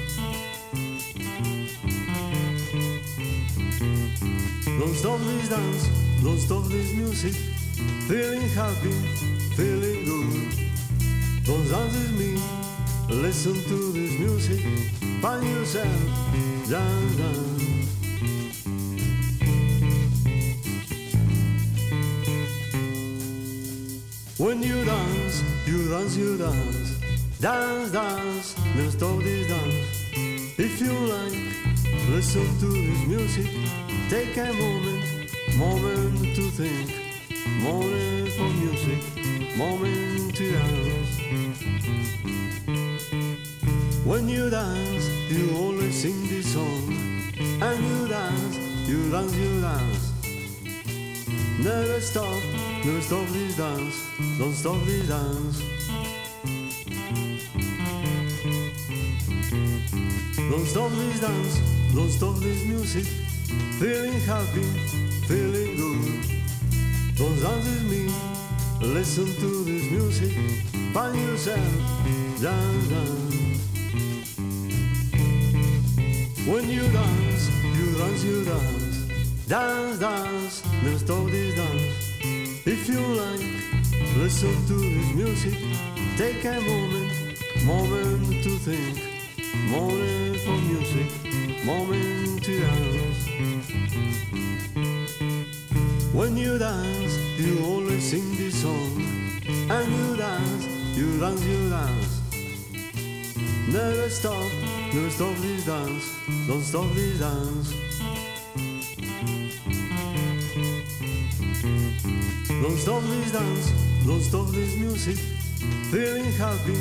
Don't 4.78 4.94
stop 4.94 5.18
this 5.18 5.48
dance, 5.48 5.88
don't 6.22 6.38
stop 6.38 6.64
this 6.66 6.92
music. 6.92 7.34
Feeling 8.06 8.48
happy, 8.50 8.92
feeling 9.56 10.04
good. 10.04 10.70
Don't 11.44 11.68
dance 11.68 11.92
with 11.92 12.12
me, 12.20 12.38
listen 13.08 13.54
to 13.54 13.90
this 13.90 14.12
music. 14.16 14.60
Find 15.20 15.42
yourself, 15.42 15.90
dance, 16.68 17.16
dance. 17.16 17.89
When 24.40 24.62
you 24.62 24.84
dance, 24.86 25.42
you 25.66 25.90
dance, 25.90 26.16
you 26.16 26.38
dance. 26.38 26.98
Dance, 27.40 27.90
dance, 27.92 28.56
never 28.74 28.90
stop 28.90 29.18
this 29.18 29.46
dance. 29.48 30.58
If 30.58 30.80
you 30.80 30.92
like, 31.12 31.36
listen 32.08 32.48
to 32.60 32.66
this 32.72 33.06
music. 33.06 33.50
Take 34.08 34.38
a 34.38 34.50
moment, 34.54 35.04
moment 35.58 36.34
to 36.36 36.50
think. 36.56 36.88
Moment 37.60 38.32
for 38.32 38.48
music, 38.64 39.04
moment 39.58 40.34
to 40.34 40.52
dance. 40.52 41.20
When 44.06 44.26
you 44.26 44.48
dance, 44.48 45.06
you 45.28 45.54
always 45.54 46.00
sing 46.00 46.28
this 46.28 46.54
song. 46.54 46.88
And 47.60 47.78
you 47.84 48.08
dance, 48.08 48.56
you 48.88 49.10
dance, 49.10 49.36
you 49.36 49.60
dance. 49.60 50.12
Never 51.62 52.00
stop, 52.00 52.40
never 52.84 53.00
stop 53.00 53.26
this 53.28 53.56
dance. 53.56 54.06
Don't 54.38 54.54
stop 54.54 54.80
this 54.84 55.08
dance. 55.08 55.62
Don't 60.50 60.66
stop 60.66 60.90
this 60.92 61.20
dance, 61.20 61.60
don't 61.94 62.10
stop 62.10 62.36
this 62.36 62.64
music. 62.64 63.04
Feeling 63.78 64.20
happy, 64.20 64.62
feeling 65.26 65.76
good. 65.76 66.24
Don't 67.16 67.40
dance 67.40 67.66
with 67.66 67.84
me, 67.90 68.12
listen 68.80 69.26
to 69.26 69.64
this 69.64 69.90
music. 69.90 70.32
Find 70.92 71.16
yourself, 71.16 71.72
dance, 72.40 72.88
dance. 72.88 73.60
When 76.46 76.68
you 76.68 76.82
dance, 76.90 77.50
you 77.76 77.98
dance, 77.98 78.24
you 78.24 78.44
dance. 78.44 79.46
Dance, 79.46 79.98
dance, 79.98 80.62
never 80.82 80.98
stop 80.98 81.26
this 81.26 81.54
dance. 81.54 81.99
If 82.66 82.88
you 82.88 83.00
like, 83.00 83.40
listen 84.18 84.54
to 84.66 84.74
this 84.74 85.14
music. 85.14 85.56
Take 86.18 86.44
a 86.44 86.60
moment, 86.60 87.38
moment 87.64 88.44
to 88.44 88.58
think. 88.58 89.00
Moment 89.70 90.36
for 90.40 90.58
music, 90.68 91.64
moment 91.64 92.42
to 92.44 92.60
dance. 92.60 93.28
When 96.12 96.36
you 96.36 96.58
dance, 96.58 97.16
you 97.38 97.64
always 97.64 98.10
sing 98.10 98.36
this 98.36 98.60
song. 98.60 99.02
And 99.70 99.90
you 99.90 100.16
dance, 100.16 100.66
you 100.94 101.18
dance, 101.18 101.42
you 101.42 101.70
dance. 101.70 102.20
Never 103.68 104.10
stop, 104.10 104.52
never 104.92 105.10
stop 105.10 105.34
this 105.36 105.64
dance. 105.64 106.04
Don't 106.46 106.62
stop 106.62 106.92
this 106.92 107.18
dance. 107.20 107.89
Don't 111.62 112.78
stop 112.78 113.02
this 113.02 113.32
dance, 113.32 113.72
don't 114.06 114.22
stop 114.22 114.46
this 114.48 114.76
music. 114.76 115.18
Feeling 115.90 116.32
happy, 116.32 116.74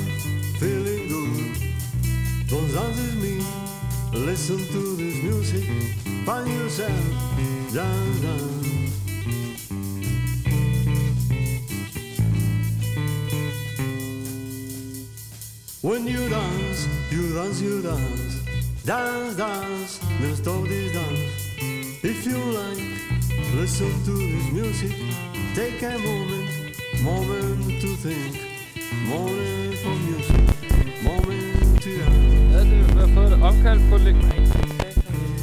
feeling 0.58 1.06
good. 1.06 2.48
Don't 2.48 2.72
dance 2.72 2.96
with 2.96 3.16
me, 3.22 3.44
listen 4.18 4.56
to 4.56 4.96
this 4.96 5.22
music. 5.22 5.64
Find 6.24 6.48
yourself, 6.48 6.90
dance, 7.74 8.20
dance. 8.20 8.60
When 15.82 16.06
you 16.06 16.28
dance, 16.30 16.88
you 17.10 17.34
dance, 17.34 17.60
you 17.60 17.82
dance. 17.82 18.84
Dance, 18.84 19.36
dance, 19.36 20.00
never 20.20 20.36
stop 20.36 20.62
this 20.64 20.92
dance. 20.92 21.40
If 22.02 22.24
you 22.24 22.38
like, 22.38 23.19
listen 23.54 23.90
to 24.04 24.12
this 24.16 24.52
music. 24.52 24.92
Take 25.54 25.82
a 25.82 25.98
moment, 25.98 26.76
moment 27.02 27.80
to 27.80 27.88
think. 27.96 28.36
Moment 29.08 29.74
for 29.82 29.94
music, 30.08 30.44
moment 31.02 31.82
to 31.82 31.90
dance. 31.90 32.36
Ja, 32.52 32.60
det 32.60 32.76
har 32.98 33.08
fået 33.14 33.80
på 33.90 33.96
læg. 33.96 34.14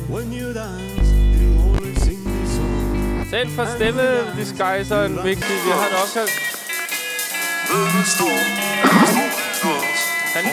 When 0.09 0.33
you 0.39 0.53
dance, 0.53 1.09
you 1.41 1.49
always 1.63 1.97
sing 2.05 2.21
this 2.25 2.49
song. 2.55 3.27
Selv 3.29 3.49
for 3.49 3.65
stemme 3.75 4.07
disguiseren 4.37 5.11
Mixi, 5.23 5.53
vi 5.65 5.71
har 5.71 5.85
et 5.87 5.95
opkald. 6.03 6.29
Han, 10.33 10.45
øh, 10.45 10.51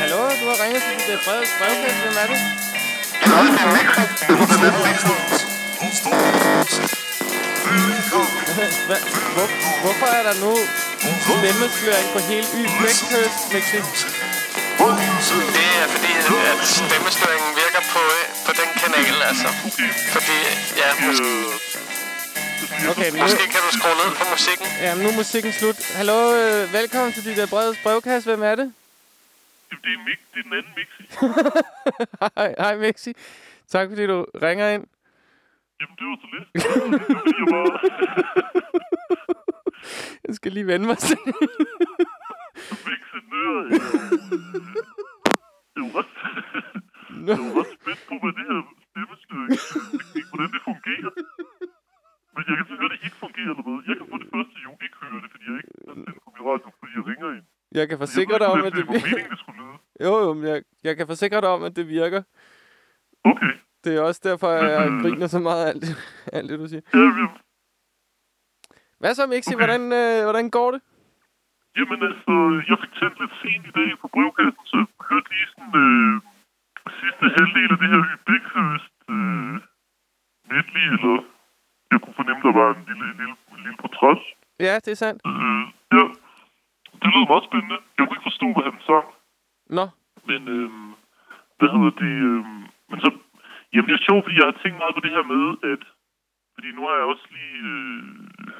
hallo, 0.00 0.16
du 0.16 0.44
har 0.50 0.64
ringet 0.64 0.82
til 0.82 0.94
dit 1.12 1.20
brev, 1.26 1.42
brevkasse. 1.58 1.98
Hvem 2.04 2.16
er 2.22 2.26
det? 2.32 2.38
Hva, 5.00 5.33
hvor, 9.36 9.46
hvorfor 9.84 10.08
er 10.18 10.22
der 10.28 10.34
nu 10.44 10.52
stemmesløring 11.26 12.08
på 12.14 12.18
hele 12.30 12.46
Y 12.60 12.62
Bækhøst, 12.80 13.40
Mixi? 13.52 13.80
Det 15.56 15.66
er 15.82 15.86
fordi, 15.94 16.10
at 16.52 16.58
stemmestøringen 16.76 17.50
virker 17.62 17.82
på, 17.94 18.00
øh, 18.18 18.24
på 18.46 18.52
den 18.60 18.68
kanal, 18.82 19.16
altså. 19.30 19.48
Fordi, 20.14 20.36
ja, 20.82 20.88
måske, 21.06 21.30
Okay, 22.90 23.10
nu, 23.12 23.18
måske 23.18 23.44
kan 23.54 23.60
du 23.66 23.78
skrue 23.78 23.94
ned 24.02 24.10
på 24.20 24.24
musikken. 24.30 24.66
ja, 24.80 24.94
nu 24.94 25.08
er 25.08 25.16
musikken 25.16 25.52
slut. 25.52 25.76
Hallo, 25.94 26.34
øh, 26.36 26.72
velkommen 26.72 27.12
til 27.12 27.24
dit 27.24 27.48
brevets 27.50 27.78
brevkasse. 27.82 28.30
Hvem 28.30 28.42
er 28.42 28.54
det? 28.54 28.72
Det 29.70 29.76
er, 29.76 30.04
Mik, 30.08 30.18
det 30.34 30.38
er 30.38 30.42
den 30.42 30.52
anden 30.52 30.72
Mixi. 30.76 31.02
Hej, 32.36 32.54
hej 32.58 32.76
Mixi. 32.76 33.12
Tak 33.72 33.88
fordi 33.88 34.06
du 34.06 34.26
ringer 34.42 34.70
ind. 34.70 34.84
Jamen, 35.80 35.96
det 35.98 36.06
var 36.10 36.16
så 36.22 36.28
lidt. 36.34 36.48
Det 37.26 37.34
jeg 37.40 37.46
bare... 37.54 37.72
Jeg 40.26 40.34
skal 40.34 40.52
lige 40.52 40.66
vende 40.66 40.86
mig 40.86 40.98
til. 40.98 41.18
Mixi 42.86 43.18
nør. 43.32 43.58
Jeg 45.74 45.82
var 45.84 45.92
ret... 45.98 46.10
Jeg 47.28 47.36
var 47.44 47.52
ret 47.60 47.70
spændt 47.78 48.02
på, 48.08 48.14
hvad 48.22 48.32
det 48.38 48.44
her 48.50 48.60
stemmestyring, 48.88 49.50
hvordan 50.30 50.50
det 50.54 50.60
fungerer. 50.70 51.10
Men 52.34 52.42
jeg 52.48 52.54
kan 52.58 52.64
høre, 52.80 52.90
det 52.94 53.00
ikke 53.06 53.18
fungerer 53.24 53.50
eller 53.54 53.64
hvad. 53.66 53.78
Jeg 53.88 53.94
kan 53.98 54.06
få 54.12 54.16
det 54.22 54.28
første 54.34 54.54
jo 54.66 54.70
ikke 54.84 54.96
høre 55.02 55.18
det, 55.24 55.30
fordi 55.34 55.44
jeg 55.50 55.56
ikke 55.60 55.72
har 55.88 55.94
sendt 56.04 56.18
på 56.24 56.28
min 56.34 56.42
radio, 56.50 56.68
fordi 56.80 56.92
jeg 56.98 57.04
ringer 57.10 57.28
ind. 57.36 57.46
Jeg 57.78 57.84
kan 57.88 57.98
forsikre 58.04 58.36
dig 58.42 58.48
om, 58.54 58.60
at 58.68 58.72
det 58.76 58.76
det 58.76 58.86
meningen, 59.04 59.30
det 59.34 59.38
skulle 59.42 59.58
lyde. 59.62 59.76
Jo, 60.06 60.12
jo, 60.24 60.28
men 60.38 60.44
jeg, 60.52 60.58
jeg 60.88 60.94
kan 60.96 61.06
forsikre 61.12 61.40
dig 61.44 61.50
om, 61.56 61.62
at 61.68 61.72
det 61.78 61.84
virker. 61.98 62.22
Okay. 63.32 63.52
Det 63.84 63.96
er 63.96 64.00
også 64.00 64.20
derfor, 64.24 64.48
jeg 64.50 64.86
øh, 64.86 64.92
griner 65.02 65.26
så 65.26 65.38
meget 65.38 65.64
af 65.64 65.68
alt, 65.72 65.82
det- 65.82 65.96
alt 66.32 66.50
det, 66.50 66.58
du 66.58 66.66
siger. 66.68 66.82
Hvad 69.00 69.14
så, 69.14 69.26
Mixi? 69.26 69.54
Okay. 69.54 69.60
Hvordan, 69.60 69.82
øh, 70.00 70.22
hvordan 70.28 70.46
går 70.50 70.70
det? 70.74 70.80
Jamen 71.76 72.00
altså, 72.10 72.34
jeg 72.70 72.76
fik 72.82 72.92
tændt 72.98 73.16
lidt 73.20 73.34
sent 73.42 73.64
i 73.70 73.72
dag 73.80 73.90
på 74.00 74.06
brevkassen, 74.14 74.64
så 74.70 74.76
jeg 74.80 74.86
hørte 75.10 75.28
lige 75.34 75.48
sådan 75.52 75.74
øh, 75.84 76.12
sidste 77.00 77.24
halvdel 77.36 77.70
af 77.74 77.78
det 77.82 77.88
her 77.92 78.02
Bækhøst 78.28 78.94
øh, 79.14 79.54
medley, 80.52 80.84
eller 80.96 81.14
jeg 81.92 81.98
kunne 82.02 82.16
fornemme, 82.20 82.42
der 82.46 82.52
var 82.60 82.68
en 82.76 82.82
lille, 82.88 83.06
lille, 83.20 83.34
lille 83.64 83.76
portræt. 83.82 84.20
Ja, 84.66 84.74
det 84.84 84.90
er 84.96 85.00
sandt. 85.04 85.20
Øh, 85.30 85.64
ja, 85.96 86.04
det 87.00 87.08
lød 87.14 87.24
meget 87.32 87.44
spændende. 87.48 87.78
Jeg 87.96 88.02
kunne 88.04 88.16
ikke 88.18 88.28
forstå, 88.30 88.46
hvad 88.54 88.64
han 88.70 88.76
sang. 88.90 89.06
Nå, 89.78 89.84
Men, 90.28 90.40
øh, 90.56 90.70
hvad 91.58 91.68
hedder 91.74 91.92
det? 92.02 92.14
Øh, 92.28 92.42
men 92.90 92.98
så, 93.04 93.08
jamen 93.74 93.88
det 93.88 93.96
er 93.96 94.06
sjovt, 94.08 94.24
fordi 94.24 94.36
jeg 94.40 94.48
har 94.50 94.58
tænkt 94.62 94.78
meget 94.82 94.96
på 94.96 95.02
det 95.04 95.14
her 95.16 95.24
med, 95.34 95.44
at 95.72 95.82
fordi 96.54 96.68
nu 96.76 96.82
har 96.88 96.96
jeg 97.00 97.06
også 97.12 97.26
lige 97.36 97.58
øh, 97.72 98.02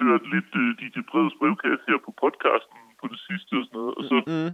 hørt 0.00 0.22
lidt 0.34 0.52
øh, 0.62 0.68
DJ 0.78 0.96
Breds 1.10 1.34
brevkasse 1.40 1.84
her 1.90 1.98
på 2.06 2.10
podcasten 2.22 2.78
på 3.00 3.06
det 3.12 3.20
sidste 3.26 3.52
og 3.60 3.64
sådan 3.64 3.78
noget. 3.80 3.94
Og 3.98 4.02
så 4.10 4.16
mm. 4.30 4.50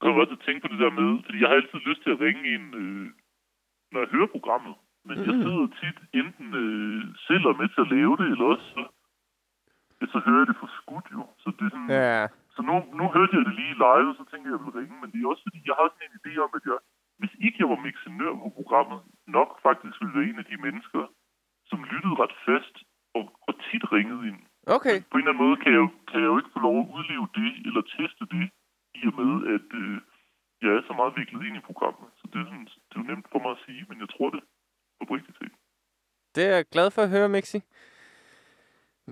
kommer 0.00 0.14
jeg 0.16 0.24
også 0.24 0.36
at 0.38 0.44
tænke 0.46 0.62
på 0.62 0.70
det 0.72 0.82
der 0.84 0.92
med, 1.00 1.10
fordi 1.26 1.38
jeg 1.40 1.48
har 1.48 1.56
altid 1.58 1.78
lyst 1.88 2.02
til 2.02 2.14
at 2.14 2.20
ringe 2.26 2.44
ind, 2.54 2.66
øh, 2.80 3.06
når 3.92 4.00
jeg 4.00 4.12
hører 4.14 4.34
programmet. 4.36 4.74
Men 5.06 5.14
jeg 5.26 5.34
sidder 5.42 5.76
tit 5.80 5.98
enten 6.20 6.48
øh, 6.62 7.00
selv 7.28 7.44
er 7.50 7.60
med 7.60 7.68
til 7.68 7.84
at 7.84 7.92
lave 7.96 8.14
det, 8.20 8.26
eller 8.32 8.46
også 8.54 8.66
så, 8.74 8.82
så 10.12 10.18
hører 10.26 10.40
jeg 10.42 10.48
det 10.50 10.60
for 10.62 10.70
skudt 10.78 11.08
jo. 11.16 11.22
Så 11.42 11.48
det 11.56 11.64
er 11.66 11.72
sådan, 11.74 11.90
ja. 12.00 12.26
så 12.54 12.60
nu, 12.68 12.74
nu 12.98 13.04
hørte 13.16 13.34
jeg 13.36 13.44
det 13.48 13.54
lige 13.60 13.80
live, 13.84 14.08
og 14.12 14.16
så 14.18 14.24
tænkte 14.30 14.46
jeg, 14.46 14.54
at 14.54 14.58
jeg 14.58 14.64
ville 14.64 14.78
ringe. 14.80 14.96
Men 15.00 15.08
det 15.10 15.18
er 15.18 15.32
også 15.32 15.44
fordi, 15.48 15.60
jeg 15.68 15.76
har 15.78 15.86
sådan 15.88 16.06
en 16.08 16.18
idé 16.20 16.32
om, 16.44 16.50
at 16.58 16.64
jeg, 16.70 16.78
hvis 17.20 17.34
ikke 17.44 17.58
jeg 17.62 17.68
var 17.72 17.80
mixenør 17.86 18.32
på 18.42 18.48
programmet, 18.58 19.00
nok 19.36 19.50
faktisk 19.66 19.96
ville 20.00 20.14
være 20.16 20.28
en 20.30 20.38
af 20.42 20.46
de 20.50 20.56
mennesker, 20.66 21.02
som 21.70 21.78
lyttede 21.92 22.18
ret 22.22 22.36
fast 22.46 22.74
og, 23.18 23.24
og 23.48 23.52
tit 23.66 23.84
ringede 23.92 24.22
ind. 24.30 24.40
Okay. 24.76 24.96
På 25.10 25.14
en 25.16 25.22
eller 25.22 25.32
anden 25.32 25.44
måde 25.46 25.56
kan 25.62 25.70
jeg, 25.74 25.80
jo, 25.84 25.88
kan 26.10 26.18
jeg 26.22 26.30
jo 26.32 26.38
ikke 26.40 26.54
få 26.56 26.60
lov 26.68 26.76
at 26.82 26.90
udleve 26.96 27.26
det, 27.38 27.50
eller 27.66 27.82
teste 27.96 28.24
det, 28.36 28.46
i 29.00 29.02
og 29.10 29.14
med, 29.20 29.32
at 29.56 29.68
øh, 29.82 29.96
jeg 30.62 30.70
er 30.78 30.82
så 30.88 30.94
meget 31.00 31.12
viklet 31.20 31.46
ind 31.46 31.56
i 31.56 31.68
programmet. 31.68 32.08
Så 32.18 32.24
det 32.32 32.38
er, 32.40 32.46
sådan, 32.50 32.68
det 32.88 32.94
er 32.96 33.02
jo 33.02 33.10
nemt 33.10 33.28
for 33.32 33.40
mig 33.44 33.50
at 33.56 33.62
sige, 33.66 33.82
men 33.88 33.96
jeg 34.02 34.08
tror 34.14 34.28
det 34.34 34.42
oprigtigt 35.02 35.38
set. 35.40 35.54
Det 36.34 36.42
er 36.48 36.54
jeg 36.56 36.64
glad 36.74 36.88
for 36.90 37.02
at 37.02 37.10
høre, 37.16 37.28
Mixi. 37.28 37.60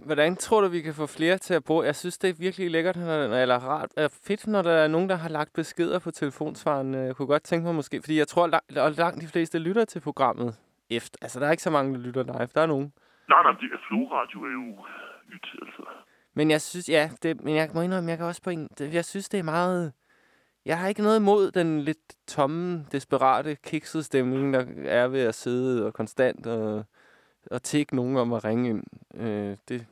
Hvordan 0.04 0.36
tror 0.36 0.60
du, 0.60 0.68
vi 0.68 0.80
kan 0.80 0.94
få 0.94 1.06
flere 1.06 1.38
til 1.38 1.54
at 1.54 1.64
bruge? 1.64 1.84
Jeg 1.86 1.96
synes, 1.96 2.18
det 2.18 2.30
er 2.30 2.34
virkelig 2.38 2.70
lækkert, 2.70 2.96
når- 2.96 3.36
eller 3.36 3.58
rart. 3.58 3.90
Er 3.96 4.08
fedt, 4.26 4.46
når 4.46 4.62
der 4.62 4.70
er 4.72 4.88
nogen, 4.88 5.08
der 5.08 5.14
har 5.14 5.28
lagt 5.28 5.52
beskeder 5.52 5.98
på 5.98 6.10
telefonsvaren. 6.10 6.94
Jeg 6.94 7.16
kunne 7.16 7.28
godt 7.28 7.42
tænke 7.42 7.64
mig 7.64 7.74
måske, 7.74 8.00
fordi 8.02 8.18
jeg 8.18 8.28
tror, 8.28 8.50
og 8.76 8.92
langt 8.92 9.22
de 9.22 9.26
fleste 9.28 9.58
lytter 9.58 9.84
til 9.84 10.00
programmet 10.00 10.56
efter. 10.90 11.18
Altså, 11.22 11.40
der 11.40 11.46
er 11.46 11.50
ikke 11.50 11.62
så 11.62 11.70
mange, 11.70 11.94
der 11.94 12.00
lytter 12.00 12.22
live. 12.22 12.48
Der 12.54 12.60
er 12.60 12.66
nogen. 12.66 12.92
Nej, 13.28 13.42
nej, 13.42 13.52
det 13.52 13.70
er 13.72 13.78
Floradio 13.88 14.40
er 14.44 14.52
jo 14.52 14.84
nyt, 15.32 15.48
altså. 15.62 15.82
Men 16.34 16.50
jeg 16.50 16.60
synes, 16.60 16.88
ja, 16.88 17.10
det, 17.22 17.44
men 17.44 17.54
jeg 17.56 17.70
må 17.74 17.80
indrømme, 17.80 18.10
jeg 18.10 18.18
kan 18.18 18.26
også 18.26 18.42
på 18.42 18.50
en, 18.50 18.68
det, 18.78 18.94
jeg 18.94 19.04
synes, 19.04 19.28
det 19.28 19.38
er 19.40 19.44
meget... 19.44 19.92
Jeg 20.66 20.78
har 20.78 20.88
ikke 20.88 21.02
noget 21.02 21.20
imod 21.20 21.50
den 21.50 21.80
lidt 21.80 21.98
tomme, 22.28 22.86
desperate, 22.92 23.54
kiksede 23.64 24.02
stemning, 24.02 24.54
der 24.54 24.64
er 24.84 25.08
ved 25.08 25.20
at 25.20 25.34
sidde 25.34 25.86
og 25.86 25.94
konstant 25.94 26.46
og, 26.46 26.84
og 27.50 27.62
tække 27.62 27.96
nogen 27.96 28.16
om 28.16 28.32
at 28.32 28.44
ringe 28.44 28.68
ind. 28.70 28.84
Øh, 29.14 29.56
det, 29.68 29.86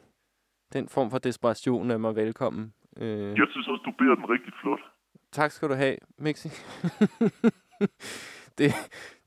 den 0.73 0.89
form 0.89 1.11
for 1.11 1.19
desperation 1.19 1.91
er 1.91 1.99
mig 1.99 2.17
velkommen. 2.17 2.73
Øh, 2.97 3.39
Jeg 3.39 3.47
synes 3.51 3.69
også, 3.69 3.83
du 3.85 3.93
beder 3.99 4.15
den 4.15 4.31
rigtig 4.31 4.53
flot. 4.63 4.81
tak 5.33 5.51
skal 5.51 5.69
du 5.69 5.75
have, 5.75 5.97
Mixi. 6.19 6.49
det, 8.59 8.73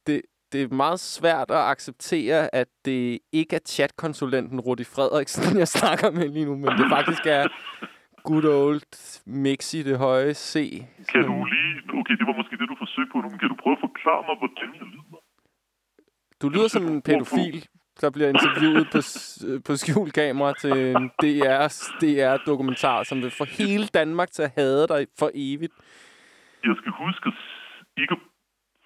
det, 0.07 0.21
det 0.51 0.61
er 0.61 0.75
meget 0.75 0.99
svært 0.99 1.51
at 1.51 1.57
acceptere, 1.57 2.55
at 2.55 2.67
det 2.85 3.19
ikke 3.31 3.55
er 3.55 3.59
chatkonsulenten 3.67 4.59
Rudi 4.59 4.83
Frederiksen, 4.83 5.57
jeg 5.59 5.67
snakker 5.67 6.11
med 6.11 6.29
lige 6.29 6.45
nu, 6.45 6.55
men 6.55 6.69
det 6.69 6.85
faktisk 6.89 7.25
er 7.25 7.47
good 8.23 8.45
old 8.45 8.81
Mixi 9.25 9.83
det 9.83 9.97
høje 9.97 10.33
C. 10.33 10.83
Kan 11.09 11.21
du 11.23 11.45
lige... 11.45 11.73
Okay, 11.99 12.15
det 12.19 12.27
var 12.27 12.37
måske 12.37 12.57
det, 12.57 12.69
du 12.69 12.75
forsøgte 12.77 13.11
på 13.11 13.17
nu, 13.21 13.29
men 13.29 13.39
kan 13.39 13.49
du 13.49 13.55
prøve 13.63 13.75
at 13.75 13.79
forklare 13.87 14.23
mig, 14.27 14.35
hvordan 14.37 14.69
jeg 14.79 14.87
lyder? 14.95 15.19
Du 16.41 16.49
lyder 16.49 16.67
som 16.67 16.87
en 16.87 17.01
pædofil, 17.01 17.67
der 18.01 18.09
bliver 18.09 18.29
interviewet 18.29 18.87
på, 18.93 18.99
på 19.65 19.75
skjulkamera 19.75 20.53
til 20.53 20.95
en 20.95 21.11
DR's 21.23 21.79
DR-dokumentar, 22.01 23.03
som 23.03 23.21
vil 23.21 23.31
få 23.31 23.45
hele 23.59 23.87
Danmark 23.87 24.31
til 24.31 24.43
at 24.43 24.51
hade 24.55 24.87
dig 24.87 25.07
for 25.19 25.29
evigt. 25.33 25.73
Jeg 26.63 26.75
skal 26.81 26.91
huske 26.91 27.31
ikke 27.97 28.13
at 28.17 28.21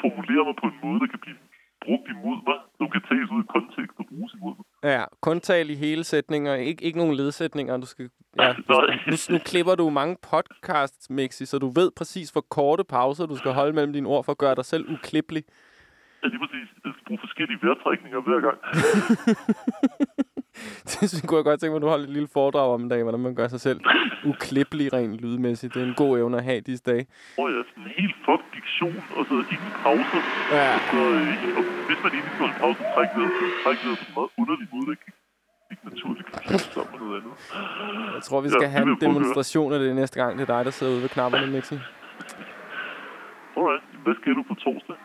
formulere 0.01 0.43
mig 0.47 0.55
på 0.61 0.67
en 0.71 0.77
måde, 0.83 0.99
der 0.99 1.07
kan 1.07 1.19
blive 1.25 1.37
brugt 1.85 2.07
imod 2.15 2.37
mig, 2.47 2.57
som 2.77 2.87
kan 2.93 3.01
tages 3.09 3.29
ud 3.35 3.41
af 3.43 3.47
kontekst 3.55 3.95
og 4.01 4.05
bruges 4.09 4.33
imod 4.33 4.53
mig. 4.57 4.65
Ja, 4.93 5.03
kun 5.21 5.39
tal 5.39 5.69
i 5.69 5.75
hele 5.75 6.03
sætninger. 6.03 6.53
Ikke, 6.55 6.83
ikke 6.83 6.97
nogen 6.97 7.15
ledsætninger. 7.15 7.77
Du 7.77 7.85
skal, 7.85 8.09
ja, 8.39 8.53
nu, 9.07 9.15
nu 9.29 9.37
klipper 9.49 9.75
du 9.75 9.89
mange 9.89 10.17
podcasts, 10.31 11.09
Mixi, 11.09 11.45
så 11.45 11.57
du 11.57 11.69
ved 11.69 11.91
præcis, 11.97 12.29
hvor 12.29 12.45
korte 12.49 12.83
pauser 12.83 13.25
du 13.25 13.35
skal 13.37 13.51
holde 13.51 13.73
mellem 13.73 13.93
dine 13.93 14.09
ord 14.09 14.23
for 14.23 14.31
at 14.31 14.37
gøre 14.37 14.55
dig 14.55 14.65
selv 14.65 14.93
uklippelig. 14.93 15.43
Ja, 16.23 16.27
lige 16.33 16.39
præcis. 16.43 16.67
Jeg 16.85 16.91
skal 16.93 17.03
bruge 17.07 17.19
forskellige 17.25 17.59
vejrtrækninger 17.63 18.19
hver 18.27 18.39
gang. 18.47 18.57
det 21.11 21.23
kunne 21.27 21.37
jeg 21.37 21.45
godt 21.49 21.59
tænke 21.59 21.71
mig, 21.73 21.79
at 21.81 21.85
du 21.85 21.91
holder 21.93 22.07
et 22.09 22.13
lille 22.17 22.29
foredrag 22.37 22.67
om 22.75 22.81
en 22.85 22.89
dag, 22.93 23.01
hvordan 23.03 23.19
man 23.27 23.35
gør 23.35 23.47
sig 23.47 23.61
selv 23.67 23.79
uklippelig 24.31 24.93
rent 24.93 25.15
lydmæssigt. 25.23 25.73
Det 25.73 25.81
er 25.83 25.87
en 25.93 25.99
god 26.03 26.11
evne 26.19 26.37
at 26.37 26.43
have 26.43 26.61
disse 26.69 26.83
dage. 26.91 27.03
Og 27.39 27.45
jeg 27.51 27.57
er 27.61 27.65
sådan 27.69 27.83
en 27.83 27.89
helt 28.01 28.15
fuck 28.25 28.43
diktion, 28.55 28.95
og 29.17 29.21
så 29.29 29.33
ingen 29.55 29.71
pauser. 29.85 30.21
Ja. 30.57 30.69
Så, 30.93 31.01
øh, 31.17 31.57
og 31.59 31.63
hvis 31.87 31.99
man 32.03 32.11
egentlig 32.15 32.31
skal 32.33 32.41
holde 32.45 32.57
pause, 32.63 32.77
så 32.81 32.85
træk 32.95 33.09
vejret, 33.17 33.31
så 33.39 33.45
træk 33.63 33.77
vejret 33.83 33.97
på 34.01 34.05
en 34.09 34.13
meget 34.19 34.31
underlig 34.41 34.67
måde, 34.73 34.85
der 34.87 34.93
ikke, 34.97 35.09
ikke 35.73 35.83
naturligt 35.91 36.25
kan 36.31 36.59
sammen 36.75 36.91
med 36.93 36.99
noget 37.05 37.15
andet. 37.19 37.33
Jeg 38.17 38.23
tror, 38.27 38.37
vi 38.45 38.47
Ja, 38.47 38.51
skal 38.55 38.65
det 38.67 38.73
have 38.75 38.85
en 38.95 39.01
demonstration 39.05 39.69
af 39.75 39.79
det 39.79 39.95
næste 40.01 40.15
gang. 40.21 40.31
Det 40.37 40.43
er 40.49 40.53
dig, 40.55 40.61
der 40.67 40.73
sidder 40.77 40.91
ude 40.93 41.01
ved 41.05 41.11
knapperne, 41.15 41.47
Mixi. 41.55 41.77
Alright, 43.57 43.83
hvad 44.03 44.13
skal 44.19 44.31
du 44.39 44.43
på 44.51 44.55
torsdag? 44.65 44.97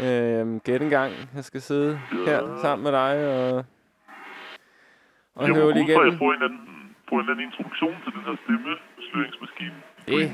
Øhm, 0.00 0.60
gæt 0.60 0.82
en 0.82 0.90
gang. 0.90 1.12
Jeg 1.34 1.44
skal 1.44 1.60
sidde 1.60 2.00
her 2.26 2.58
sammen 2.62 2.84
med 2.84 2.92
dig 2.92 3.28
og... 3.28 3.64
Og 5.34 5.48
jeg 5.48 5.54
høvle 5.54 5.70
at 5.70 5.76
jeg 5.76 5.88
igennem. 5.88 6.18
får 6.18 6.32
en, 6.32 6.42
anden, 6.42 6.58
en 7.12 7.18
eller 7.18 7.32
anden 7.32 7.46
introduktion 7.46 7.94
til 8.04 8.12
den 8.12 8.22
her 8.26 8.36
stemmesløringsmaskine. 8.44 9.74
Det. 10.08 10.32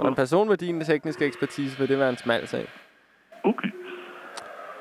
Og 0.00 0.08
en 0.08 0.14
person 0.14 0.48
med 0.48 0.56
din 0.56 0.80
tekniske 0.80 1.24
ekspertise 1.24 1.78
vil 1.78 1.88
det 1.88 1.98
være 1.98 2.10
en 2.10 2.16
smal 2.16 2.46
sag. 2.48 2.68
Okay. 3.44 3.68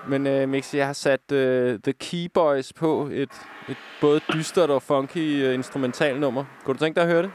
Men 0.08 0.28
øh, 0.28 0.50
Mixi, 0.50 0.78
jeg 0.78 0.86
har 0.86 0.94
sat 0.94 1.32
øh, 1.32 1.80
The 1.80 1.94
Key 1.94 2.28
Boys 2.34 2.74
på 2.74 3.10
et, 3.12 3.50
et 3.70 3.78
både 4.02 4.20
dystert 4.34 4.70
og 4.70 4.82
funky 4.82 5.44
øh, 5.44 5.54
instrumentalnummer. 5.54 6.46
Kunne 6.64 6.74
du 6.74 6.80
tænke 6.80 6.96
dig 6.96 7.04
at 7.04 7.14
høre 7.14 7.24
det? 7.24 7.32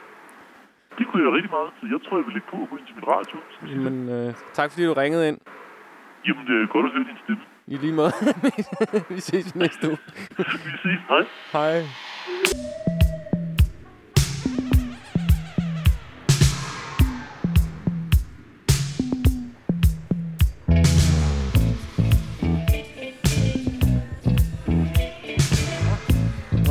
Det 0.99 1.07
kunne 1.09 1.23
jeg 1.25 1.33
rigtig 1.33 1.51
meget, 1.51 1.71
så 1.81 1.87
jeg 1.87 2.01
tror, 2.05 2.17
jeg 2.17 2.27
vil 2.27 2.35
lægge 2.35 2.49
på 2.51 2.57
og 2.57 2.69
gå 2.71 2.77
ind 2.77 2.87
til 2.87 2.95
min 2.95 3.05
radio. 3.09 3.37
Jamen, 3.73 4.09
øh, 4.09 4.35
tak 4.53 4.71
fordi 4.71 4.85
du 4.87 4.93
ringede 4.93 5.29
ind. 5.29 5.39
Jamen, 6.27 6.47
det 6.47 6.55
er 6.63 6.67
godt 6.73 6.87
at 6.87 6.93
høre 6.93 7.05
din 7.05 7.19
stemme. 7.25 7.43
I 7.67 7.77
lige 7.77 7.93
måde. 7.93 8.13
Vi 9.15 9.21
ses 9.21 9.55
næste 9.55 9.89
uge. 9.89 9.99
Vi 10.65 10.73
ses. 10.83 11.01
Hej. 11.09 11.25
Hej. 11.53 11.83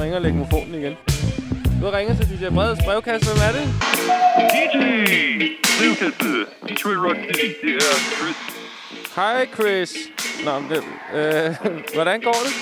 Ringer 0.02 0.20
legmofonen 0.20 0.74
igen. 0.74 0.96
Du 1.82 1.86
har 1.86 1.98
ringet 1.98 2.18
til 2.18 2.40
DJ 2.40 2.50
Breds 2.54 2.80
brevkasse. 2.86 3.30
Hvem 3.32 3.42
er 3.48 3.52
det? 3.58 3.66
DJ! 4.54 4.78
Brevkasse. 5.80 6.46
Detroit 6.70 6.98
Rock 6.98 7.18
City. 7.36 7.66
Det 7.66 7.76
er 7.76 7.96
Chris. 8.18 8.59
Hej, 9.16 9.46
Chris. 9.56 9.92
Nå, 10.46 10.54
men, 10.72 10.84
øh, 11.18 11.50
hvordan 11.96 12.18
går 12.28 12.40
det? 12.46 12.54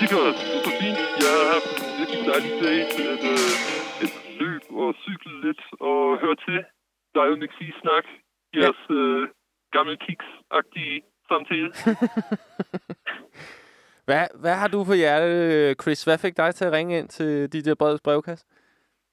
Det 0.00 0.08
går 0.14 0.26
super 0.52 0.72
fint. 0.80 0.98
Jeg 1.22 1.30
har 1.36 1.46
haft 1.54 1.68
en 1.76 1.90
virkelig 1.98 2.22
dejlig 2.30 2.52
dag 2.64 2.78
at, 3.14 3.22
øh, 3.34 4.04
et 4.04 4.12
løb 4.40 4.62
og 4.82 4.88
cykle 5.04 5.34
lidt 5.46 5.62
og 5.80 6.00
høre 6.22 6.36
til. 6.46 6.58
Der 7.14 7.20
er 7.22 7.26
jo 7.26 7.34
ikke 7.34 7.58
sige 7.60 7.74
snak. 7.82 8.04
Jeres 8.56 8.82
øh, 8.90 9.28
gamle 9.76 9.96
kiks-agtige 10.04 10.96
samtale. 11.28 11.70
Hvad, 14.06 14.26
hvad 14.40 14.54
har 14.54 14.68
du 14.68 14.84
på 14.84 14.92
hjerte, 14.92 15.74
Chris? 15.82 16.04
Hvad 16.04 16.18
fik 16.18 16.36
dig 16.36 16.54
til 16.54 16.64
at 16.64 16.72
ringe 16.72 16.98
ind 16.98 17.08
til 17.08 17.52
DJ 17.52 17.70
Breds 17.78 18.00
brevkasse? 18.00 18.46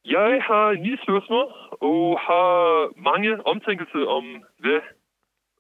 Jeg 0.06 0.44
har 0.48 0.70
en 0.70 0.84
lille 0.84 1.00
spørgsmål, 1.04 1.48
og 1.82 2.20
har 2.20 2.54
mange 3.10 3.48
omtænkelser 3.48 4.06
om 4.18 4.26
hvad? 4.60 4.82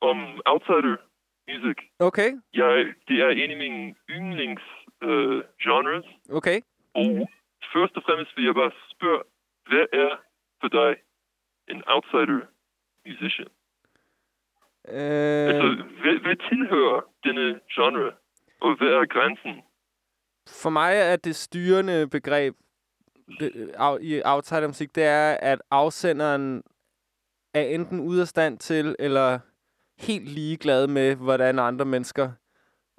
Om 0.10 0.18
outsider 0.52 0.96
music. 1.50 1.78
Okay, 2.00 2.30
Jeg, 2.54 2.94
det 3.08 3.18
er 3.26 3.30
en 3.30 3.52
af 3.52 3.58
mine 3.58 3.96
yndlings 4.10 4.64
øh, 5.04 5.44
genres. 5.64 6.06
okay. 6.30 6.62
Og 6.96 7.28
først 7.74 7.94
og 7.98 8.04
fremmest 8.06 8.32
vil 8.38 8.46
jeg 8.46 8.56
bare 8.56 8.72
spørge, 8.96 9.22
hvad 9.70 9.86
er 10.04 10.12
for 10.62 10.68
dig 10.68 10.96
en 11.74 11.84
outsider 11.88 12.40
musician? 13.08 13.48
Øh, 14.88 15.48
Altså, 15.52 15.68
hvad, 16.02 16.16
hvad 16.26 16.36
tilhører 16.50 17.02
denne 17.24 17.60
genre? 17.76 18.12
Og 18.62 18.76
hvad 18.78 18.88
er 18.88 19.06
grænsen? 19.06 19.62
for 20.62 20.70
mig 20.70 20.94
er 20.96 21.16
det 21.16 21.36
styrende 21.36 22.10
begreb 22.10 22.56
det, 23.40 23.72
af, 23.78 23.98
i 24.02 24.22
outsidermusik, 24.26 24.96
det 24.96 25.04
er, 25.04 25.38
at 25.42 25.62
afsenderen 25.72 26.64
er 27.54 27.62
enten 27.62 28.00
ude 28.00 28.22
af 28.22 28.28
stand 28.28 28.58
til, 28.60 28.96
eller 29.00 29.40
helt 29.98 30.30
ligeglad 30.30 30.88
med, 30.88 31.16
hvordan 31.16 31.60
andre 31.60 31.86
mennesker 31.86 32.32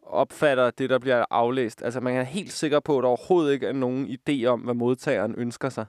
opfatter 0.03 0.71
det, 0.71 0.91
der 0.91 0.99
bliver 0.99 1.25
aflæst. 1.31 1.83
Altså, 1.83 2.01
man 2.01 2.17
er 2.17 2.23
helt 2.23 2.53
sikker 2.53 2.81
på, 2.81 2.99
at 2.99 3.03
der 3.03 3.09
overhovedet 3.09 3.53
ikke 3.53 3.67
er 3.67 3.73
nogen 3.73 4.07
idé 4.07 4.45
om, 4.45 4.61
hvad 4.61 4.75
modtageren 4.75 5.35
ønsker 5.39 5.69
sig. 5.69 5.87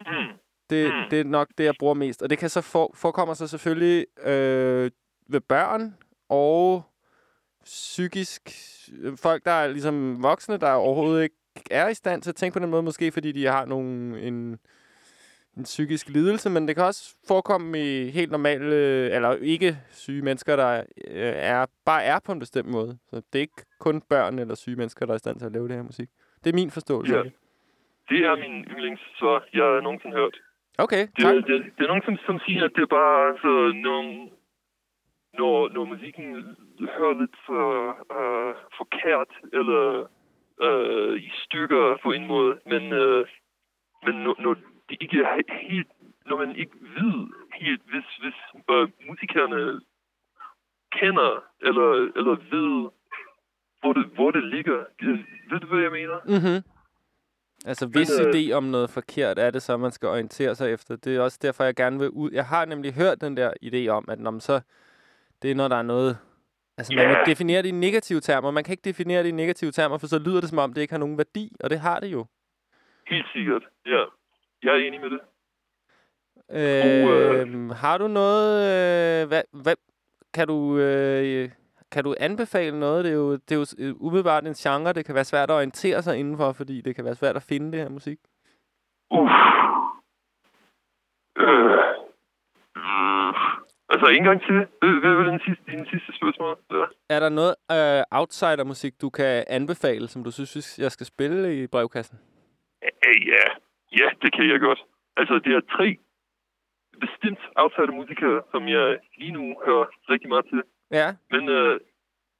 Mm. 0.00 0.06
Det, 0.70 0.92
det 1.10 1.20
er 1.20 1.24
nok 1.24 1.48
det, 1.58 1.64
jeg 1.64 1.74
bruger 1.78 1.94
mest. 1.94 2.22
Og 2.22 2.30
det 2.30 2.38
kan 2.38 2.48
så 2.48 2.60
for, 2.60 2.90
forekommer 2.94 3.34
sig 3.34 3.48
selvfølgelig 3.48 4.06
øh, 4.26 4.90
ved 5.26 5.40
børn 5.40 5.96
og 6.28 6.82
psykisk 7.64 8.50
øh, 8.92 9.16
folk, 9.16 9.44
der 9.44 9.50
er 9.50 9.68
ligesom 9.68 10.22
voksne, 10.22 10.56
der 10.56 10.70
overhovedet 10.70 11.22
ikke 11.22 11.36
er 11.70 11.88
i 11.88 11.94
stand 11.94 12.22
til 12.22 12.30
at 12.30 12.36
tænke 12.36 12.52
på 12.52 12.58
den 12.58 12.70
måde, 12.70 12.82
måske 12.82 13.12
fordi 13.12 13.32
de 13.32 13.46
har 13.46 13.64
nogle, 13.64 14.22
en, 14.22 14.58
en 15.56 15.62
psykisk 15.62 16.08
lidelse, 16.08 16.50
men 16.50 16.68
det 16.68 16.76
kan 16.76 16.84
også 16.84 17.16
forekomme 17.28 17.78
i 17.80 18.10
helt 18.10 18.30
normale, 18.30 18.74
eller 19.10 19.36
ikke 19.42 19.76
syge 19.90 20.22
mennesker, 20.22 20.56
der 20.56 20.80
øh, 21.08 21.32
er, 21.36 21.66
bare 21.84 22.04
er 22.04 22.18
på 22.26 22.32
en 22.32 22.38
bestemt 22.38 22.68
måde. 22.68 22.98
Så 23.10 23.16
det 23.16 23.38
er 23.38 23.40
ikke 23.40 23.62
kun 23.80 24.00
børn 24.00 24.38
eller 24.38 24.54
syge 24.54 24.76
mennesker, 24.76 25.06
der 25.06 25.12
er 25.12 25.16
i 25.16 25.18
stand 25.18 25.38
til 25.38 25.46
at 25.46 25.52
lave 25.52 25.68
det 25.68 25.76
her 25.76 25.82
musik. 25.82 26.08
Det 26.44 26.50
er 26.50 26.54
min 26.54 26.70
forståelse. 26.70 27.16
Ja. 27.16 27.22
det. 28.08 28.26
Er 28.26 28.36
min 28.36 28.64
yndlings, 28.64 29.00
så 29.18 29.40
jeg 29.54 29.64
har 29.64 29.80
nogensinde 29.80 30.16
hørt. 30.16 30.36
Okay, 30.78 31.06
Det, 31.16 31.24
tak. 31.24 31.34
det, 31.34 31.46
det, 31.46 31.64
det 31.76 31.84
er 31.84 31.88
nogen, 31.88 32.02
som, 32.04 32.16
som 32.26 32.38
siger, 32.46 32.64
at 32.64 32.72
det 32.76 32.82
er 32.82 32.86
bare 33.00 33.28
altså, 33.32 33.52
nogle, 33.88 34.28
når, 35.38 35.68
når 35.68 35.84
musikken 35.84 36.24
hører 36.96 37.20
lidt 37.20 37.36
uh, 37.48 37.90
uh, 38.18 38.54
forkert, 38.78 39.30
eller 39.52 39.82
uh, 40.66 41.14
i 41.16 41.30
stykker 41.44 41.98
på 42.02 42.12
en 42.12 42.26
måde, 42.26 42.58
men, 42.66 42.82
uh, 42.92 43.24
men 44.06 44.14
når, 44.24 44.36
når 44.44 44.54
det 44.88 44.96
ikke 45.00 45.16
he- 45.16 45.68
helt, 45.70 45.88
når 46.26 46.36
man 46.38 46.56
ikke 46.56 46.76
ved 46.80 47.26
helt, 47.54 47.82
hvis, 47.90 48.04
hvis 48.22 48.34
uh, 48.68 48.88
musikerne 49.08 49.80
kender, 50.92 51.44
eller, 51.60 51.88
eller 52.16 52.36
ved, 52.50 52.90
hvor 53.80 53.92
det, 53.92 54.06
hvor 54.14 54.30
det 54.30 54.44
ligger. 54.44 54.84
Øh, 55.02 55.18
Ved 55.50 55.60
du, 55.60 55.66
hvad 55.66 55.82
jeg 55.82 55.90
mener? 55.92 56.18
Mm-hmm. 56.24 56.70
Altså, 57.66 57.86
hvis 57.86 58.20
øh, 58.20 58.26
idé 58.32 58.52
om 58.52 58.64
noget 58.64 58.90
forkert 58.90 59.38
er 59.38 59.50
det 59.50 59.62
så, 59.62 59.76
man 59.76 59.90
skal 59.92 60.08
orientere 60.08 60.54
sig 60.54 60.72
efter. 60.72 60.96
Det 60.96 61.16
er 61.16 61.20
også 61.20 61.38
derfor, 61.42 61.64
jeg 61.64 61.74
gerne 61.76 61.98
vil 61.98 62.10
ud. 62.10 62.30
Jeg 62.32 62.46
har 62.46 62.64
nemlig 62.64 62.94
hørt 62.94 63.20
den 63.20 63.36
der 63.36 63.52
idé 63.62 63.88
om, 63.88 64.04
at 64.08 64.18
når 64.20 64.30
man 64.30 64.40
så, 64.40 64.60
det 65.42 65.50
er, 65.50 65.54
når 65.54 65.68
der 65.68 65.76
er 65.76 65.82
noget... 65.82 66.18
Altså, 66.78 66.92
man 66.94 67.02
Ja. 67.04 67.08
vil 67.08 67.26
definere 67.26 67.62
det 67.62 67.68
i 67.68 67.70
negative 67.70 68.20
termer. 68.20 68.50
Man 68.50 68.64
kan 68.64 68.72
ikke 68.72 68.84
definere 68.84 69.22
det 69.22 69.28
i 69.28 69.32
negative 69.32 69.70
termer, 69.70 69.98
for 69.98 70.06
så 70.06 70.18
lyder 70.18 70.40
det, 70.40 70.48
som 70.50 70.58
om 70.58 70.72
det 70.72 70.80
ikke 70.80 70.92
har 70.94 70.98
nogen 70.98 71.18
værdi, 71.18 71.52
og 71.60 71.70
det 71.70 71.80
har 71.80 72.00
det 72.00 72.12
jo. 72.12 72.26
Helt 73.06 73.26
sikkert, 73.32 73.62
ja. 73.86 74.02
Jeg 74.64 74.72
er 74.72 74.86
enig 74.86 75.00
med 75.00 75.10
det. 75.10 75.20
Øh, 76.50 77.04
øh, 77.40 77.70
har 77.70 77.98
du 77.98 78.08
noget... 78.08 78.50
Øh, 79.22 79.28
hvad, 79.28 79.42
hvad, 79.52 79.76
kan 80.34 80.48
du... 80.48 80.78
Øh, 80.78 81.50
kan 81.92 82.04
du 82.04 82.14
anbefale 82.20 82.80
noget? 82.80 83.04
Det 83.04 83.10
er 83.10 83.16
jo, 83.16 83.32
det 83.32 83.52
er 83.52 83.56
jo 83.56 83.66
øh, 83.78 83.94
umiddelbart 84.00 84.46
en 84.46 84.54
genre, 84.54 84.92
det 84.92 85.04
kan 85.06 85.14
være 85.14 85.24
svært 85.24 85.50
at 85.50 85.54
orientere 85.54 86.02
sig 86.02 86.18
indenfor, 86.18 86.52
fordi 86.52 86.80
det 86.80 86.96
kan 86.96 87.04
være 87.04 87.14
svært 87.14 87.36
at 87.36 87.42
finde 87.42 87.72
det 87.72 87.80
her 87.80 87.88
musik. 87.88 88.18
Uff. 89.10 89.32
Øh. 91.38 91.78
Mm. 92.76 93.32
Altså, 93.92 94.06
en 94.16 94.24
gang 94.24 94.40
til. 94.40 94.66
Hvad 95.00 95.14
var 95.14 95.24
den 95.30 95.40
sidste, 95.46 95.64
din 95.70 95.86
sidste 95.86 96.12
spørgsmål? 96.16 96.58
Ja. 96.70 96.84
Er 97.14 97.20
der 97.20 97.28
noget 97.28 97.54
øh, 97.72 98.02
outsider-musik, 98.10 99.00
du 99.00 99.10
kan 99.10 99.44
anbefale, 99.46 100.08
som 100.08 100.24
du 100.24 100.30
synes, 100.30 100.78
jeg 100.78 100.92
skal 100.92 101.06
spille 101.06 101.62
i 101.62 101.66
brevkassen? 101.66 102.18
Øh, 102.84 103.28
ja. 103.28 103.46
Ja, 104.00 104.08
det 104.22 104.32
kan 104.32 104.48
jeg 104.48 104.60
godt. 104.60 104.80
Altså, 105.16 105.34
det 105.44 105.52
er 105.54 105.60
tre 105.76 105.98
bestemt 107.00 107.40
outsider 107.56 107.92
musikere, 107.92 108.42
som 108.50 108.68
jeg 108.68 108.98
lige 109.18 109.32
nu 109.32 109.44
hører 109.66 109.86
rigtig 110.10 110.28
meget 110.28 110.46
til. 110.50 110.62
Ja. 110.90 111.08
Men 111.30 111.48
øh, 111.48 111.80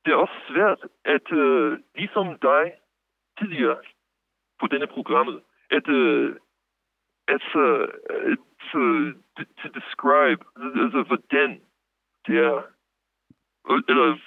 det 0.05 0.13
er 0.13 0.17
også 0.17 0.39
svært 0.49 0.81
at, 1.05 1.33
øh, 1.33 1.79
ligesom 1.95 2.39
dig 2.39 2.73
tidligere 3.39 3.77
på 4.61 4.67
denne 4.67 4.87
programmet, 4.87 5.41
at, 5.71 5.89
øh, 5.89 6.37
at, 7.29 7.47
øh, 7.57 7.89
at 8.11 8.39
øh, 8.75 9.15
to 9.61 9.69
describe, 9.79 10.41
altså 10.83 11.03
hvordan 11.07 11.61
det 12.27 12.39
er, 12.39 12.57
øh, 13.71 14.19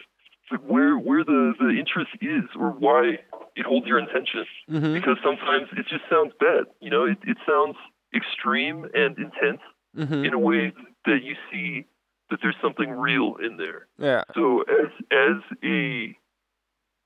eller 0.51 0.59
where, 0.61 0.97
where 0.97 1.23
the, 1.23 1.53
the 1.59 1.69
interest 1.69 2.11
is 2.21 2.43
or 2.59 2.71
why 2.71 3.19
it 3.55 3.65
holds 3.65 3.87
your 3.87 3.99
attention. 3.99 4.45
Mm-hmm. 4.69 4.93
Because 4.93 5.17
sometimes 5.23 5.69
it 5.77 5.87
just 5.87 6.03
sounds 6.09 6.33
bad, 6.39 6.65
you 6.79 6.89
know, 6.89 7.05
it, 7.05 7.17
it 7.23 7.37
sounds 7.45 7.75
extreme 8.15 8.85
and 8.93 9.17
intense 9.17 9.61
Mm-hmm. 9.97 10.25
in 10.25 10.33
a 10.33 10.37
way 10.37 10.73
that 11.05 11.23
you 11.23 11.35
see 11.51 11.87
that 12.29 12.37
there's 12.43 12.57
something 12.61 12.91
real 12.91 13.35
in 13.43 13.57
there. 13.57 13.87
Ja. 13.97 14.23
So 14.35 14.61
as 14.61 14.91
as 15.11 15.41
a 15.63 16.15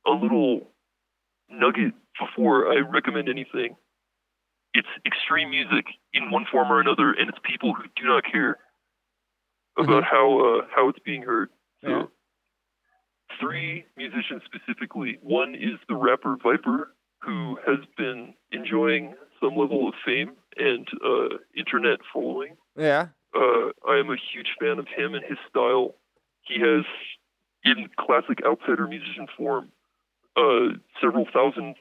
a 0.05 0.11
little 0.11 0.67
nugget 1.49 1.93
before 2.19 2.69
I 2.73 2.79
recommend 2.79 3.29
anything, 3.29 3.77
it's 4.73 4.89
extreme 5.05 5.51
music 5.51 5.85
in 6.13 6.31
one 6.31 6.45
form 6.51 6.69
or 6.69 6.81
another, 6.81 7.13
and 7.13 7.29
it's 7.29 7.37
people 7.43 7.73
who 7.73 7.83
do 7.95 8.05
not 8.05 8.23
care 8.29 8.57
about 9.77 10.03
how 10.03 10.39
uh, 10.39 10.65
how 10.75 10.89
it's 10.89 10.99
being 10.99 11.21
heard. 11.21 11.49
So 11.83 11.89
Yeah. 11.89 12.03
Three 13.41 13.85
musicians 13.97 14.43
specifically. 14.45 15.17
One 15.21 15.55
is 15.55 15.79
the 15.89 15.95
rapper 15.95 16.37
Viper, 16.41 16.93
who 17.19 17.57
has 17.67 17.79
been 17.97 18.33
enjoying 18.51 19.15
some 19.41 19.55
level 19.57 19.87
of 19.87 19.95
fame 20.05 20.33
and 20.57 20.87
uh, 21.03 21.37
internet 21.57 21.99
following. 22.13 22.55
Yeah. 22.77 23.07
Uh, 23.35 23.71
I 23.87 23.97
am 23.97 24.09
a 24.09 24.17
huge 24.31 24.49
fan 24.59 24.77
of 24.79 24.87
him 24.87 25.13
and 25.15 25.23
his 25.25 25.37
style. 25.49 25.95
He 26.43 26.59
has, 26.59 26.85
in 27.63 27.89
classic 27.99 28.39
outsider 28.45 28.87
musician 28.87 29.27
form, 29.37 29.69
uh, 30.37 30.77
several 31.01 31.25
thousands 31.33 31.75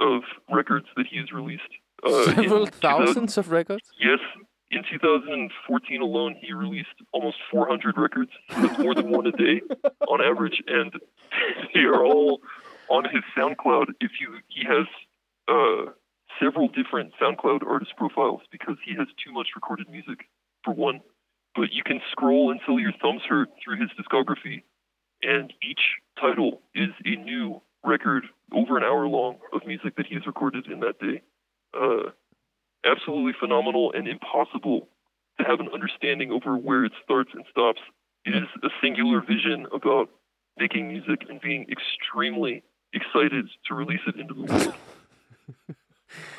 of 0.00 0.22
records 0.50 0.86
that 0.96 1.06
he 1.06 1.18
has 1.18 1.32
released. 1.32 1.62
Uh, 2.02 2.24
Several 2.34 2.66
thousands 2.66 3.36
of 3.36 3.50
records? 3.50 3.84
Yes. 3.98 4.20
In 4.70 4.84
2014 4.88 6.00
alone, 6.00 6.36
he 6.40 6.52
released 6.52 6.88
almost 7.12 7.38
400 7.50 7.98
records. 7.98 8.30
More 8.78 8.94
than 8.94 9.10
one 9.10 9.26
a 9.26 9.32
day 9.32 9.62
on 10.08 10.20
average, 10.20 10.62
and 10.68 10.92
they 11.74 11.80
are 11.80 12.04
all 12.04 12.40
on 12.88 13.04
his 13.04 13.22
SoundCloud. 13.36 13.86
If 14.00 14.12
you, 14.20 14.38
he 14.48 14.64
has 14.64 14.86
uh, 15.48 15.90
several 16.40 16.68
different 16.68 17.12
SoundCloud 17.20 17.66
artist 17.66 17.96
profiles 17.96 18.42
because 18.52 18.76
he 18.84 18.94
has 18.94 19.08
too 19.24 19.32
much 19.32 19.48
recorded 19.56 19.90
music 19.90 20.28
for 20.64 20.72
one. 20.72 21.00
But 21.56 21.72
you 21.72 21.82
can 21.82 22.00
scroll 22.12 22.52
until 22.52 22.78
your 22.78 22.92
thumbs 22.92 23.22
hurt 23.28 23.48
through 23.62 23.80
his 23.80 23.90
discography, 23.98 24.62
and 25.20 25.52
each 25.62 25.80
title 26.20 26.62
is 26.76 26.90
a 27.04 27.16
new 27.16 27.60
record 27.84 28.24
over 28.52 28.76
an 28.76 28.84
hour 28.84 29.08
long 29.08 29.38
of 29.52 29.66
music 29.66 29.96
that 29.96 30.06
he 30.06 30.14
has 30.14 30.26
recorded 30.26 30.66
in 30.66 30.80
that 30.80 31.00
day. 31.00 31.22
Uh, 31.74 32.10
absolutely 32.84 33.32
phenomenal 33.38 33.92
and 33.92 34.08
impossible 34.08 34.88
to 35.38 35.44
have 35.46 35.60
an 35.60 35.68
understanding 35.72 36.30
over 36.30 36.56
where 36.56 36.84
it 36.84 36.92
starts 37.04 37.30
and 37.34 37.44
stops. 37.50 37.80
It 38.24 38.34
is 38.34 38.48
a 38.62 38.68
singular 38.82 39.20
vision 39.20 39.66
about 39.72 40.10
making 40.58 40.88
music 40.88 41.24
and 41.28 41.40
being 41.40 41.66
extremely 41.70 42.62
excited 42.92 43.48
to 43.66 43.74
release 43.74 44.00
it 44.06 44.16
into 44.16 44.34
the 44.34 44.42
world. 44.42 44.74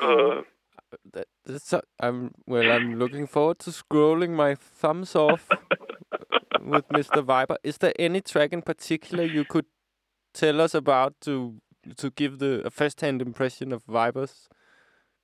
uh, 0.00 0.42
That, 1.12 1.26
that's 1.44 1.68
so, 1.68 1.80
I'm 1.98 2.32
well. 2.46 2.70
I'm 2.70 2.98
looking 2.98 3.26
forward 3.26 3.58
to 3.60 3.70
scrolling 3.70 4.30
my 4.30 4.54
thumbs 4.54 5.16
off 5.16 5.48
with 6.60 6.86
Mr. 6.88 7.24
Viper. 7.24 7.56
Is 7.64 7.78
there 7.78 7.94
any 7.98 8.20
track 8.20 8.52
in 8.52 8.62
particular 8.62 9.24
you 9.24 9.44
could 9.44 9.64
tell 10.34 10.60
us 10.60 10.74
about 10.74 11.14
to 11.22 11.60
to 11.96 12.10
give 12.10 12.38
the 12.38 12.62
a 12.64 12.70
first-hand 12.70 13.22
impression 13.22 13.72
of 13.72 13.82
Viper's 13.84 14.48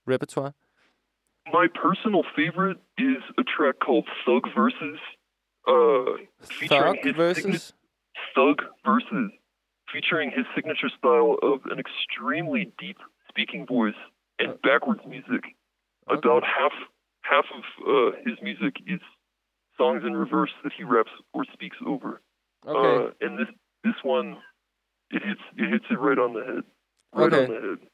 repertoire? 0.07 0.55
My 1.53 1.67
personal 1.75 2.23
favorite 2.37 2.79
is 2.99 3.19
a 3.39 3.43
track 3.43 3.77
called 3.85 4.07
Thug 4.27 4.43
Versus. 4.55 4.99
Uh, 5.67 6.17
Thug 6.69 6.97
versus. 7.17 7.43
signa- 7.43 7.79
Thug 8.35 8.63
Versus. 8.85 9.31
featuring 9.93 10.31
his 10.31 10.45
signature 10.55 10.89
style 10.99 11.37
of 11.43 11.61
an 11.71 11.79
extremely 11.79 12.73
deep 12.79 12.99
speaking 13.29 13.67
voice 13.67 13.95
and 14.39 14.61
backwards 14.63 15.01
music. 15.09 15.45
About 16.09 16.43
half 16.45 16.73
half 17.23 17.45
of 17.55 17.63
uh, 17.87 18.17
his 18.25 18.39
music 18.43 18.77
is 18.87 19.01
songs 19.77 20.03
in 20.07 20.15
reverse 20.17 20.51
that 20.65 20.73
he 20.77 20.85
raps 20.85 21.11
or 21.35 21.45
speaks 21.53 21.77
over. 21.87 22.21
Okay. 22.67 23.07
Uh, 23.07 23.11
and 23.27 23.39
this 23.39 23.49
this 23.85 23.95
one, 24.03 24.37
it 25.11 25.23
hits 25.23 25.41
it 25.57 25.71
hits 25.71 25.85
it 25.91 25.99
right 25.99 26.19
on 26.19 26.33
the 26.35 26.45
head. 26.45 26.63
Right 27.15 27.33
Okay. 27.33 27.45
on 27.45 27.51
the 27.63 27.69
head. 27.69 27.89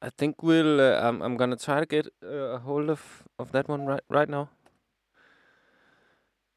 I 0.00 0.10
think 0.10 0.42
we'll. 0.42 0.80
Uh, 0.80 1.00
I'm. 1.00 1.22
I'm 1.22 1.36
gonna 1.36 1.56
try 1.56 1.80
to 1.80 1.86
get 1.86 2.06
uh, 2.22 2.56
a 2.56 2.58
hold 2.58 2.90
of 2.90 3.24
of 3.38 3.52
that 3.52 3.68
one 3.68 3.84
right 3.86 4.02
right 4.08 4.28
now. 4.28 4.50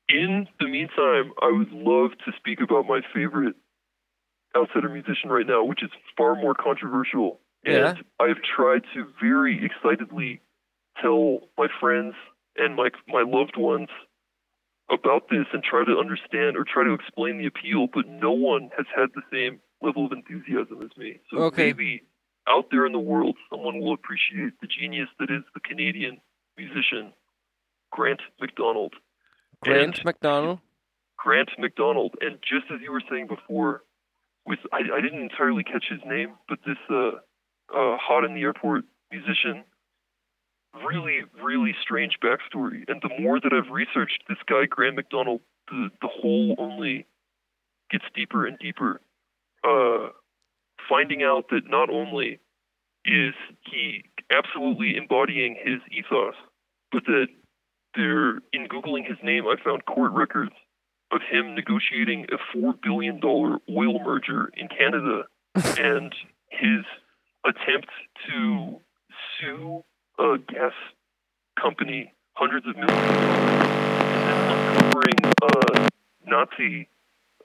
In 0.09 0.47
the 0.59 0.67
meantime, 0.67 1.31
I 1.41 1.51
would 1.51 1.71
love 1.71 2.11
to 2.25 2.31
speak 2.37 2.59
about 2.61 2.85
my 2.85 3.01
favorite 3.13 3.55
outsider 4.55 4.89
musician 4.89 5.29
right 5.29 5.47
now, 5.47 5.63
which 5.63 5.81
is 5.83 5.89
far 6.17 6.35
more 6.35 6.53
controversial 6.53 7.39
And 7.63 7.75
Yeah. 7.75 7.95
I've 8.19 8.41
tried 8.41 8.83
to 8.93 9.05
very 9.21 9.63
excitedly 9.63 10.41
tell 11.01 11.49
my 11.57 11.67
friends 11.79 12.15
and 12.57 12.75
my 12.75 12.89
my 13.07 13.21
loved 13.23 13.55
ones 13.57 13.89
about 14.89 15.29
this 15.29 15.45
and 15.53 15.63
try 15.63 15.85
to 15.85 15.97
understand 15.97 16.57
or 16.57 16.65
try 16.65 16.83
to 16.83 16.93
explain 16.93 17.37
the 17.37 17.45
appeal, 17.45 17.87
but 17.87 18.07
no 18.07 18.31
one 18.31 18.69
has 18.77 18.85
had 18.95 19.09
the 19.15 19.21
same 19.31 19.61
level 19.81 20.05
of 20.05 20.11
enthusiasm 20.11 20.81
as 20.83 20.95
me. 20.97 21.19
So 21.29 21.37
Okay. 21.37 21.67
maybe 21.67 22.03
out 22.47 22.65
there 22.71 22.85
in 22.85 22.91
the 22.91 22.99
world, 22.99 23.37
someone 23.49 23.79
will 23.79 23.93
appreciate 23.93 24.53
the 24.61 24.67
genius 24.67 25.07
that 25.19 25.29
is 25.29 25.43
the 25.53 25.59
Canadian 25.59 26.19
musician 26.57 27.13
Grant 27.91 28.21
McDonald. 28.39 28.93
Grant 29.63 29.97
And- 29.97 30.05
McDonald. 30.05 30.59
Grant 31.17 31.49
McDonald. 31.59 32.15
And 32.19 32.39
just 32.41 32.71
as 32.73 32.81
you 32.81 32.91
were 32.91 33.03
saying 33.09 33.27
before, 33.27 33.83
with 34.45 34.59
I, 34.73 34.79
I 34.97 35.01
didn't 35.01 35.21
entirely 35.21 35.63
catch 35.63 35.85
his 35.87 35.99
name, 36.05 36.31
but 36.49 36.57
this 36.65 36.77
uh, 36.89 37.11
uh, 37.73 37.97
hot 37.97 38.23
in 38.23 38.33
the 38.33 38.41
airport 38.41 38.85
musician, 39.11 39.63
really, 40.83 41.21
really 41.43 41.75
strange 41.79 42.17
backstory. 42.23 42.85
And 42.87 43.01
the 43.03 43.11
more 43.21 43.39
that 43.39 43.53
I've 43.53 43.71
researched 43.71 44.23
this 44.27 44.39
guy, 44.47 44.65
Grant 44.65 44.95
McDonald, 44.95 45.41
the 45.69 45.89
the 46.01 46.07
hole 46.07 46.55
only 46.57 47.05
gets 47.91 48.05
deeper 48.15 48.47
and 48.47 48.57
deeper. 48.57 48.99
Uh, 49.63 50.09
finding 50.91 51.23
out 51.23 51.45
that 51.49 51.61
not 51.69 51.89
only 51.89 52.39
is 53.05 53.33
he 53.63 54.03
absolutely 54.29 54.97
embodying 54.97 55.55
his 55.63 55.79
ethos, 55.89 56.35
but 56.91 57.05
that 57.05 57.27
there, 57.95 58.39
in 58.51 58.67
googling 58.67 59.07
his 59.07 59.17
name, 59.23 59.45
I 59.47 59.55
found 59.63 59.85
court 59.85 60.11
records 60.11 60.51
of 61.11 61.21
him 61.29 61.55
negotiating 61.55 62.27
a 62.31 62.37
four 62.51 62.73
billion 62.83 63.19
dollar 63.21 63.57
oil 63.69 64.03
merger 64.03 64.51
in 64.55 64.67
Canada, 64.67 65.23
and 65.79 66.13
his 66.49 66.83
attempt 67.45 67.89
to 68.27 68.79
sue 69.39 69.83
a 70.19 70.37
gas 70.37 70.73
company 71.59 72.13
hundreds 72.33 72.67
of 72.67 72.75
millions 72.75 72.99
of 72.99 73.15
dollars, 73.15 73.71
uncovering 74.77 75.19
a 75.43 75.87
Nazi 76.25 76.89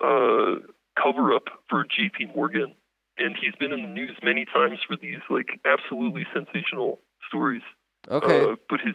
uh, 0.00 0.66
cover 1.00 1.34
up 1.34 1.44
for 1.68 1.84
J.P. 1.84 2.32
Morgan, 2.34 2.74
and 3.18 3.36
he's 3.40 3.54
been 3.58 3.72
in 3.72 3.82
the 3.82 3.88
news 3.88 4.16
many 4.22 4.44
times 4.44 4.78
for 4.86 4.96
these 4.96 5.18
like 5.30 5.60
absolutely 5.64 6.26
sensational 6.34 7.00
stories. 7.28 7.62
Okay. 8.08 8.42
Uh, 8.42 8.56
but 8.68 8.80
his 8.80 8.94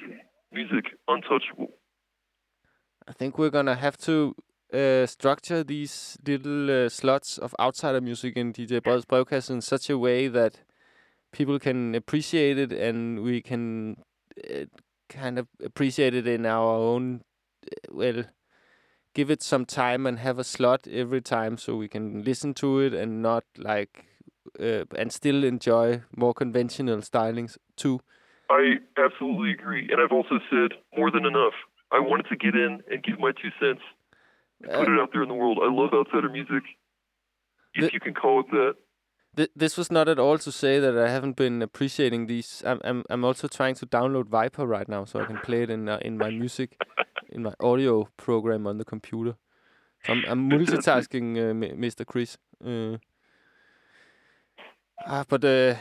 music 0.51 0.85
untouchable. 1.07 1.73
I 3.07 3.13
think 3.13 3.37
we're 3.37 3.49
gonna 3.49 3.75
have 3.75 3.97
to 3.99 4.35
uh, 4.73 5.05
structure 5.05 5.63
these 5.63 6.17
little 6.25 6.85
uh, 6.85 6.89
slots 6.89 7.37
of 7.37 7.55
outsider 7.59 8.01
music 8.01 8.37
in 8.37 8.53
DJ 8.53 8.81
Breds 8.81 9.05
brevkasse 9.05 9.49
in 9.49 9.61
such 9.61 9.89
a 9.89 9.97
way 9.97 10.27
that 10.27 10.59
people 11.31 11.59
can 11.59 11.95
appreciate 11.95 12.57
it 12.57 12.71
and 12.71 13.21
we 13.21 13.41
can 13.41 13.97
uh, 14.49 14.65
kind 15.09 15.39
of 15.39 15.47
appreciate 15.63 16.13
it 16.13 16.27
in 16.27 16.45
our 16.45 16.75
own 16.77 17.21
uh, 17.65 17.75
well 17.91 18.23
give 19.13 19.29
it 19.29 19.43
some 19.43 19.65
time 19.65 20.05
and 20.05 20.19
have 20.19 20.39
a 20.39 20.43
slot 20.43 20.87
every 20.87 21.21
time 21.21 21.57
so 21.57 21.75
we 21.75 21.87
can 21.87 22.23
listen 22.23 22.53
to 22.53 22.79
it 22.79 22.93
and 22.93 23.21
not 23.21 23.43
like 23.57 24.05
uh, 24.59 24.85
and 24.97 25.11
still 25.11 25.43
enjoy 25.43 26.01
more 26.15 26.33
conventional 26.33 26.97
stylings 26.97 27.57
too. 27.75 27.99
I 28.49 28.75
absolutely 28.97 29.51
agree, 29.51 29.87
and 29.91 30.01
I've 30.01 30.11
also 30.11 30.39
said 30.49 30.71
more 30.97 31.09
than 31.11 31.25
enough. 31.25 31.53
I 31.91 31.99
wanted 31.99 32.27
to 32.29 32.35
get 32.35 32.55
in 32.55 32.81
and 32.91 33.03
give 33.03 33.19
my 33.19 33.31
two 33.31 33.49
cents, 33.59 33.81
and 34.61 34.71
put 34.71 34.89
it 34.93 34.99
out 34.99 35.09
there 35.13 35.23
in 35.23 35.29
the 35.29 35.35
world. 35.35 35.59
I 35.61 35.71
love 35.71 35.91
outsider 35.93 36.29
music, 36.29 36.63
if 37.73 37.85
The- 37.85 37.93
you 37.93 37.99
can 37.99 38.13
call 38.13 38.41
it 38.41 38.51
that. 38.51 38.75
Th- 39.37 39.49
this 39.55 39.77
was 39.77 39.89
not 39.89 40.09
at 40.09 40.19
all 40.19 40.37
to 40.39 40.51
say 40.51 40.77
that 40.79 40.97
I 40.97 41.07
haven't 41.09 41.37
been 41.37 41.61
appreciating 41.61 42.27
these. 42.27 42.61
I'm 42.65 42.81
I'm 42.83 43.03
I'm 43.09 43.23
also 43.23 43.47
trying 43.47 43.75
to 43.75 43.85
download 43.85 44.27
Viper 44.27 44.65
right 44.67 44.89
now 44.89 45.05
so 45.05 45.21
I 45.21 45.25
can 45.25 45.37
play 45.37 45.63
it 45.63 45.69
in 45.69 45.87
uh, 45.87 45.99
in 46.01 46.17
my 46.17 46.29
music, 46.31 46.77
in 47.29 47.41
my 47.43 47.53
audio 47.61 48.09
program 48.17 48.67
on 48.67 48.77
the 48.77 48.83
computer. 48.83 49.35
So 50.05 50.11
I'm, 50.13 50.23
I'm 50.27 50.49
multitasking, 50.49 51.37
uh, 51.37 51.53
Mr. 51.77 52.05
Chris. 52.05 52.37
Uh, 52.61 52.97
ah, 55.05 55.23
but 55.27 55.43
uh, 55.43 55.75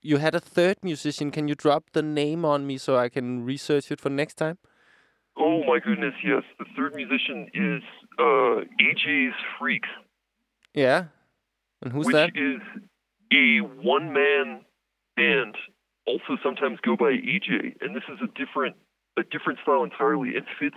you 0.00 0.18
had 0.18 0.34
a 0.34 0.40
third 0.40 0.78
musician. 0.82 1.30
Can 1.30 1.48
you 1.48 1.54
drop 1.54 1.90
the 1.92 2.02
name 2.02 2.44
on 2.44 2.66
me 2.66 2.78
so 2.78 2.96
I 2.96 3.08
can 3.08 3.44
research 3.44 3.90
it 3.90 4.00
for 4.00 4.10
next 4.10 4.34
time? 4.34 4.58
Oh 5.36 5.62
my 5.64 5.78
goodness, 5.78 6.14
yes. 6.24 6.42
The 6.58 6.64
third 6.76 6.94
musician 6.94 7.48
is 7.54 7.82
uh, 8.18 8.64
AJ's 8.80 9.34
Freaks, 9.58 9.88
Yeah, 10.74 11.06
and 11.82 11.92
who's 11.92 12.06
which 12.06 12.14
that? 12.14 12.30
is 12.34 12.60
a 13.32 13.60
one-man 13.60 14.64
band. 15.16 15.56
Also, 16.06 16.38
sometimes 16.42 16.78
go 16.82 16.96
by 16.96 17.12
AJ, 17.12 17.76
and 17.80 17.94
this 17.94 18.02
is 18.08 18.18
a 18.22 18.26
different 18.38 18.76
a 19.18 19.22
different 19.22 19.58
style 19.62 19.84
entirely. 19.84 20.30
It 20.30 20.44
fits 20.58 20.76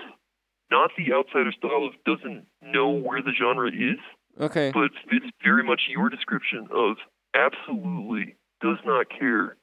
not 0.69 0.91
the 0.97 1.13
outsider 1.13 1.51
style 1.57 1.85
of 1.87 1.93
doesn't 2.05 2.45
know 2.61 2.89
where 2.89 3.21
the 3.21 3.31
genre 3.37 3.69
is, 3.69 3.99
Okay. 4.39 4.71
but 4.73 4.91
fits 5.09 5.25
very 5.43 5.63
much 5.63 5.81
your 5.89 6.09
description 6.09 6.67
of 6.71 6.97
absolutely 7.35 8.35
does 8.61 8.77
not 8.85 9.07
care, 9.09 9.57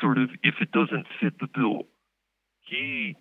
sort 0.00 0.18
of, 0.18 0.30
if 0.42 0.54
it 0.60 0.70
doesn't 0.72 1.06
fit 1.20 1.34
the 1.40 1.48
bill. 1.52 1.86
He 2.60 3.16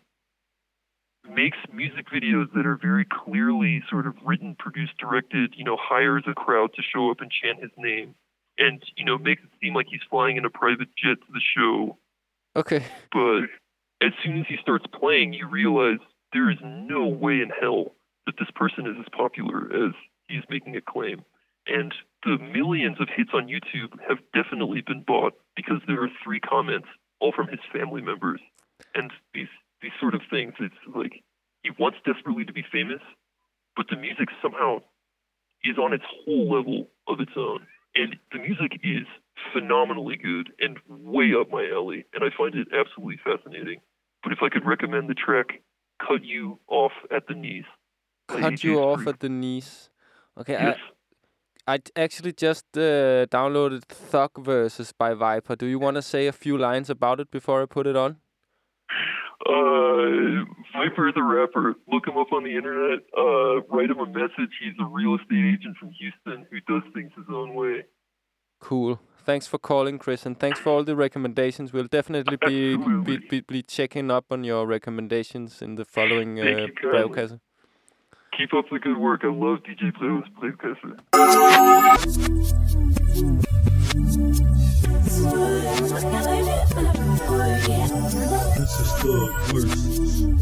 makes 1.30 1.57
music 1.73 2.07
videos 2.13 2.51
that 2.53 2.65
are 2.65 2.77
very 2.81 3.05
clearly 3.05 3.84
sort 3.89 4.07
of 4.07 4.15
written, 4.26 4.55
produced, 4.57 4.97
directed, 4.97 5.53
you 5.57 5.63
know, 5.63 5.77
hires 5.80 6.23
a 6.27 6.34
crowd 6.34 6.71
to 6.76 6.81
show 6.81 7.11
up 7.11 7.21
and 7.21 7.31
chant 7.31 7.61
his 7.61 7.71
name, 7.77 8.15
and, 8.57 8.84
you 8.95 9.05
know, 9.05 9.17
makes 9.17 9.43
it 9.43 9.49
seem 9.61 9.73
like 9.73 9.88
he's 9.89 10.01
flying 10.09 10.38
in 10.38 10.45
a 10.45 10.49
private 10.49 10.89
jet 10.97 11.17
to 11.26 11.31
the 11.34 11.41
show. 11.55 11.97
Okay. 12.55 12.84
But 13.11 13.43
as 14.01 14.13
soon 14.23 14.39
as 14.39 14.45
he 14.47 14.57
starts 14.61 14.85
playing, 14.97 15.34
you 15.34 15.47
realize 15.47 15.99
there 16.34 16.49
is 16.49 16.57
no 16.63 17.05
way 17.07 17.41
in 17.41 17.51
hell 17.59 17.95
that 18.26 18.35
this 18.38 18.49
person 18.55 18.88
is 18.88 18.95
as 18.99 19.07
popular 19.15 19.65
as 19.88 19.93
he's 20.30 20.43
making 20.49 20.76
a 20.76 20.81
claim. 20.81 21.23
And 21.68 21.93
the 22.23 22.38
millions 22.38 22.97
of 22.99 23.07
hits 23.15 23.31
on 23.34 23.47
YouTube 23.47 23.99
have 24.07 24.18
definitely 24.34 24.81
been 24.81 25.03
bought 25.03 25.34
because 25.56 25.81
there 25.88 26.01
are 26.03 26.10
three 26.23 26.39
comments, 26.39 26.88
all 27.19 27.31
from 27.31 27.47
his 27.47 27.60
family 27.72 28.01
members. 28.01 28.39
And 28.95 29.11
these 29.34 29.47
these 29.81 29.91
sort 29.99 30.15
of 30.15 30.22
things, 30.30 30.53
it's 30.60 30.76
like 30.93 31.23
he 31.64 31.72
wants 31.77 31.97
desperately 32.06 32.45
to 32.45 32.53
be 32.53 32.65
famous, 32.72 33.01
but 33.76 33.85
the 33.89 33.95
music 33.95 34.30
somehow 34.41 34.80
is 35.64 35.77
on 35.77 35.93
its 35.93 36.03
whole 36.26 36.51
level 36.51 36.88
of 37.07 37.19
its 37.19 37.31
own. 37.38 37.65
And 37.95 38.15
the 38.31 38.39
music 38.39 38.80
is 38.84 39.07
phenomenally 39.53 40.18
good 40.18 40.51
and 40.60 40.77
way 40.88 41.34
up 41.39 41.49
my 41.49 41.68
alley, 41.73 42.06
and 42.14 42.23
I 42.23 42.30
find 42.38 42.56
it 42.56 42.68
absolutely 42.73 43.19
fascinating. 43.23 43.80
But 44.23 44.34
if 44.34 44.39
I 44.41 44.49
could 44.49 44.65
recommend 44.65 45.10
the 45.10 45.14
track 45.14 45.61
Cut 46.06 46.23
You 46.23 46.60
Off 46.68 46.91
at 47.11 47.27
the 47.27 47.35
Knees. 47.35 47.65
Cut 48.27 48.64
you 48.64 48.80
off 48.80 49.07
at 49.07 49.19
the 49.19 49.30
knees. 49.30 49.89
Okay, 50.40 50.53
Yes. 50.53 50.78
I 51.68 51.74
I 51.76 51.80
actually 51.95 52.34
just 52.34 52.66
uh, 52.76 53.28
downloaded 53.28 53.84
Thug 53.84 54.32
Verses 54.40 54.91
by 54.91 55.14
Viper. 55.14 55.56
Do 55.56 55.68
you 55.68 55.78
want 55.78 55.95
to 55.95 56.02
say 56.02 56.26
a 56.28 56.32
few 56.32 56.57
lines 56.57 56.90
about 56.90 57.20
it 57.20 57.30
before 57.30 57.61
I 57.61 57.66
put 57.66 57.86
it 57.86 57.95
on? 57.95 58.18
Uh, 59.45 60.45
Viper 60.74 61.11
the 61.14 61.22
rapper. 61.24 61.76
Look 61.91 62.07
him 62.07 62.18
up 62.18 62.32
on 62.32 62.44
the 62.44 62.56
internet. 62.56 62.99
Uh, 63.16 63.61
write 63.70 63.90
him 63.90 63.99
a 63.99 64.06
message. 64.07 64.53
He's 64.61 64.74
a 64.80 64.86
real 64.86 65.16
estate 65.16 65.45
agent 65.53 65.78
from 65.78 65.91
Houston 65.91 66.48
who 66.49 66.60
does 66.72 66.84
things 66.94 67.11
his 67.16 67.26
own 67.30 67.53
way. 67.53 67.86
Cool. 68.60 68.99
Thanks 69.24 69.45
for 69.45 69.60
calling, 69.60 69.99
Chris, 69.99 70.26
and 70.26 70.40
thanks 70.40 70.60
for 70.60 70.70
all 70.70 70.84
the 70.84 70.95
recommendations. 70.95 71.72
We'll 71.72 71.88
definitely 71.88 72.38
be 72.48 72.78
be, 72.78 73.18
be, 73.30 73.41
be 73.41 73.61
checking 73.61 74.10
up 74.10 74.26
on 74.32 74.44
your 74.44 74.66
recommendations 74.66 75.61
in 75.61 75.76
the 75.76 75.86
following 75.86 76.40
uh, 76.40 76.68
brevkasse. 76.84 77.40
Keep 78.40 78.53
up 78.53 78.70
the 78.72 78.80
good 78.80 78.98
work. 78.98 79.26
I 79.26 79.28
love 79.28 79.64
DJ 79.64 79.94
Playhouse 79.94 80.30
Playcaster. 80.40 80.95
This 88.56 88.80
is 88.80 88.91
Thug 89.02 89.34
versus 89.52 90.40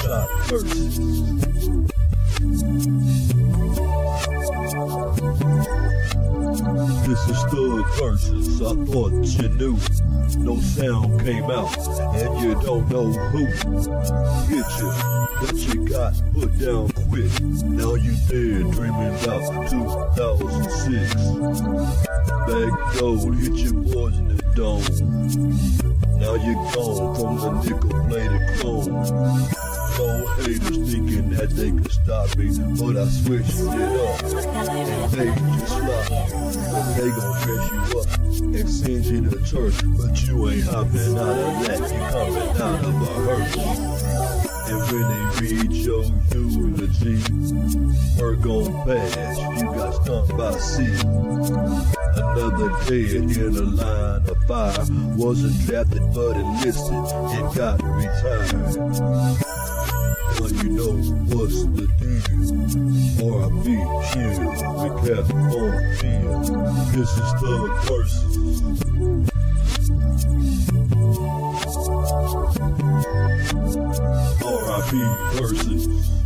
Shot 0.00 0.28
This 7.06 7.28
is 7.28 7.42
Thug 7.50 7.86
versus 7.98 8.62
I 8.62 8.74
thought 8.86 9.12
you 9.12 9.48
knew. 9.50 9.76
No 10.38 10.56
sound 10.60 11.20
came 11.20 11.44
out, 11.50 11.76
and 12.16 12.40
you 12.40 12.54
don't 12.62 12.88
know 12.88 13.12
who 13.12 13.46
hit 14.48 14.66
you. 14.78 14.92
But 15.40 15.54
you 15.54 15.84
got 15.88 16.14
put 16.32 16.58
down 16.58 16.88
quick. 17.10 17.32
Now 17.64 17.94
you 17.94 18.12
dead, 18.28 18.70
dreaming 18.72 19.14
about 19.22 19.68
2006. 19.68 21.14
Bag 22.46 22.72
gold 22.98 23.36
hit 23.36 23.54
your 23.54 23.74
boys 23.74 24.16
in 24.18 24.28
the 24.28 24.42
dome. 24.54 24.84
Now 26.18 26.34
you're 26.34 26.54
gone 26.72 27.14
from 27.14 27.32
the 27.40 27.50
nickel 27.62 27.92
plated 28.08 28.42
chrome. 28.58 29.61
Cold 30.02 30.28
haters 30.40 30.92
thinking 30.92 31.30
that 31.30 31.50
they 31.50 31.70
can 31.70 31.88
stop 31.88 32.36
me, 32.36 32.50
but 32.74 32.96
I 32.96 33.06
switched 33.06 33.54
it 33.54 33.68
up 33.70 35.12
made 35.14 35.38
you 35.38 35.66
slop. 35.70 36.08
But 36.72 36.94
they 36.96 37.10
gon' 37.10 37.34
dress 37.42 37.64
you 37.70 38.00
up 38.00 38.08
and 38.18 38.68
send 38.68 39.04
you 39.04 39.30
to 39.30 39.38
church, 39.44 39.78
but 39.96 40.12
you 40.26 40.48
ain't 40.50 40.64
hopping 40.64 41.16
out 41.16 41.38
of 41.38 41.54
that, 41.62 41.80
you 41.86 42.02
coming 42.10 42.50
out 42.66 42.82
of 42.84 42.94
a 43.00 43.14
hearse. 43.22 43.56
And 44.70 44.80
when 44.90 45.06
they 45.12 45.24
read 45.40 45.70
your 45.70 46.02
eulogy, 46.34 47.18
work 48.18 48.44
on 48.46 48.72
pass, 48.84 49.38
you 49.60 49.66
got 49.66 49.92
stung 50.02 50.26
by 50.36 50.58
sea. 50.58 50.98
Another 52.16 52.70
dead 52.88 53.22
in 53.38 53.56
a 53.56 53.62
line 53.62 54.28
of 54.28 54.38
fire. 54.48 54.84
Wasn't 55.16 55.56
drafted 55.64 56.02
but 56.12 56.36
enlisted 56.36 56.92
and 56.92 57.54
got 57.54 57.80
retired. 57.84 59.51
What's 61.28 61.62
the 61.64 61.86
deal? 61.98 62.22
R.I.P. 63.22 63.66
Chill, 64.10 64.34
the 64.82 64.88
California. 65.06 66.34
This 66.92 67.10
is 67.16 67.30
to 67.40 67.50
the 67.62 67.70
versus. 67.86 68.32
R.I.P. 74.42 74.92
versus. 75.38 76.21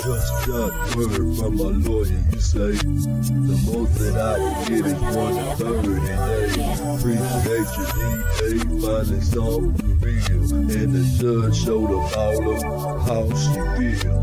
Just 0.00 0.30
got 0.46 0.72
word 0.94 1.36
from 1.36 1.56
my 1.56 1.70
lawyer. 1.88 2.22
You 2.32 2.40
say 2.40 2.72
the 2.72 3.56
most 3.66 3.98
that 3.98 4.16
I 4.16 4.68
get 4.68 4.86
is 4.86 4.94
one 4.94 5.36
and 5.36 5.58
thirty 5.58 5.94
days. 6.06 6.80
Appreciate 6.94 7.70
your 7.76 7.88
DA, 7.96 8.58
finally 8.80 9.20
something 9.20 9.79
And 10.02 10.94
the 10.94 11.04
judge 11.20 11.62
showed 11.62 11.90
up 11.90 12.16
all 12.16 12.54
of 12.54 12.62
how 13.06 13.28
she 13.36 13.52
feel. 14.00 14.20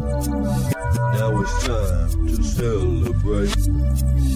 Now 1.14 1.42
it's 1.42 1.68
time 1.68 2.28
to 2.28 2.44
celebrate. 2.44 3.56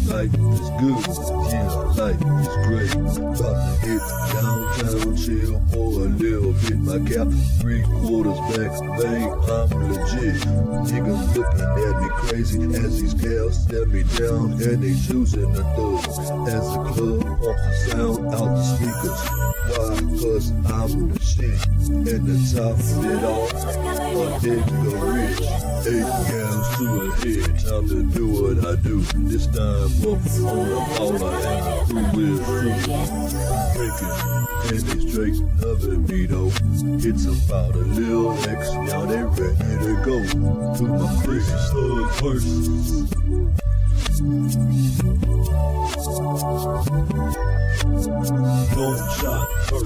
Life 0.06 0.34
is 0.34 0.70
good, 0.78 1.02
yeah, 1.50 1.74
life 1.98 2.22
is 2.22 2.48
great. 2.68 2.94
About 2.94 3.58
to 3.66 3.88
hit 3.88 4.02
downtown, 4.34 5.18
chill 5.18 5.60
for 5.72 6.06
a 6.06 6.10
little 6.14 6.54
bit. 6.54 6.78
My 6.78 7.00
cap 7.10 7.28
three 7.60 7.84
quarters 7.84 8.40
back, 8.56 8.74
babe, 9.00 9.32
I'm 9.50 9.70
legit. 9.92 10.42
Niggas 10.92 11.36
looking 11.36 11.62
at 11.88 12.02
me 12.02 12.10
crazy 12.10 12.64
as 12.76 13.02
these 13.02 13.14
gals 13.16 13.64
stare 13.64 13.88
me 13.88 14.04
down 14.04 14.54
and 14.62 14.84
they 14.84 14.94
choosing 15.08 15.52
the 15.54 15.64
thug. 15.64 16.06
As 16.48 16.68
the 16.72 16.84
club 16.94 17.22
pumps 17.24 17.86
the 17.86 17.90
sound 17.90 18.28
out 18.28 18.56
the 18.56 18.64
speakers. 18.64 19.41
Cause 19.72 20.52
I'm 20.68 21.10
the 21.10 21.20
shit. 21.20 21.68
And 21.88 22.06
the 22.06 22.38
top 22.54 22.76
of 22.76 23.06
it 23.06 23.24
all, 23.24 23.48
a 23.48 24.40
the 24.40 24.56
rich. 25.08 25.42
Eight 25.88 26.10
gals 26.28 26.68
to 26.78 26.86
a 27.00 27.16
head, 27.22 27.52
time 27.60 27.86
to 27.88 28.00
do 28.12 28.26
what 28.28 28.58
I 28.66 28.76
do. 28.82 29.02
This 29.30 29.48
time 29.48 29.92
up 30.04 30.20
on 30.46 30.68
a 30.68 30.80
baller 30.92 31.34
and 31.50 31.98
a 31.98 32.12
crew 32.12 32.28
will 32.28 32.38
through. 32.44 32.76
Drinking 33.76 34.32
and 34.72 34.80
they 34.80 35.00
straight 35.10 35.38
loving 35.60 36.06
me 36.06 36.26
though. 36.28 36.52
It's 37.08 37.26
about 37.26 37.76
a 37.76 37.80
little 37.80 38.34
X, 38.48 38.74
now 38.74 39.06
they 39.06 39.24
ready 39.24 39.56
to 39.86 39.94
go. 40.04 40.18
To 40.76 40.84
my 40.84 41.24
crazy 41.24 41.52
thug 41.72 42.12
verses. 42.22 43.12
Long 49.22 49.51
this 49.72 49.80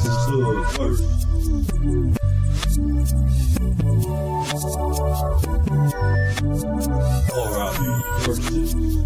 is 0.00 0.16
the 0.26 0.64
first. 0.72 1.04
R.I.P. 7.34 7.80
Person. 8.24 8.97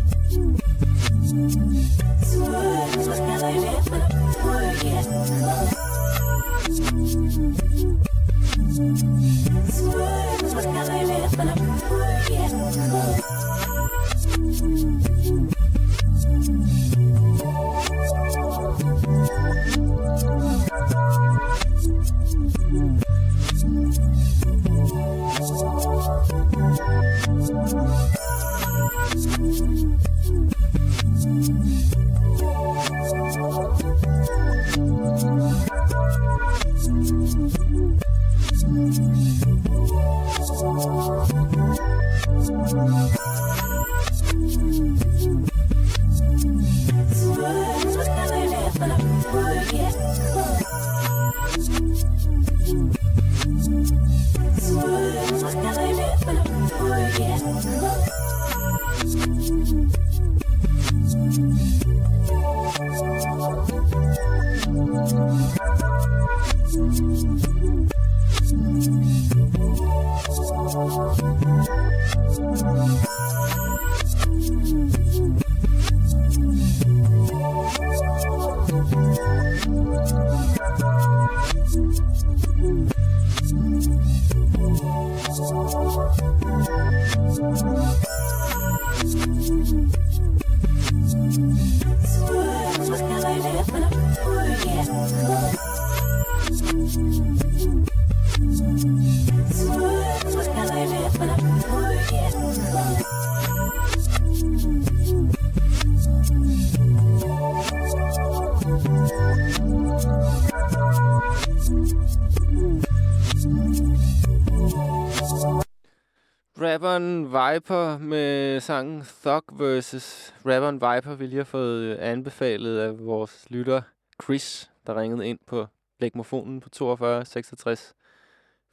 Thug 119.23 119.43
vs. 119.53 120.35
Rapperen 120.47 120.75
Viper, 120.75 121.15
vi 121.15 121.27
lige 121.27 121.37
har 121.37 121.45
fået 121.45 121.83
øh, 121.83 121.97
anbefalet 122.01 122.79
af 122.79 123.07
vores 123.07 123.51
lytter 123.51 123.83
Chris, 124.23 124.71
der 124.87 125.01
ringede 125.01 125.29
ind 125.29 125.39
på 125.47 125.67
lægmofonen 126.01 126.61
på 126.61 126.69
42 126.69 127.25
66 127.25 127.95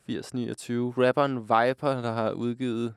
80 0.05 0.33
29. 0.33 0.93
Rapperen 0.97 1.41
Viper, 1.41 2.01
der 2.01 2.11
har 2.11 2.31
udgivet 2.31 2.95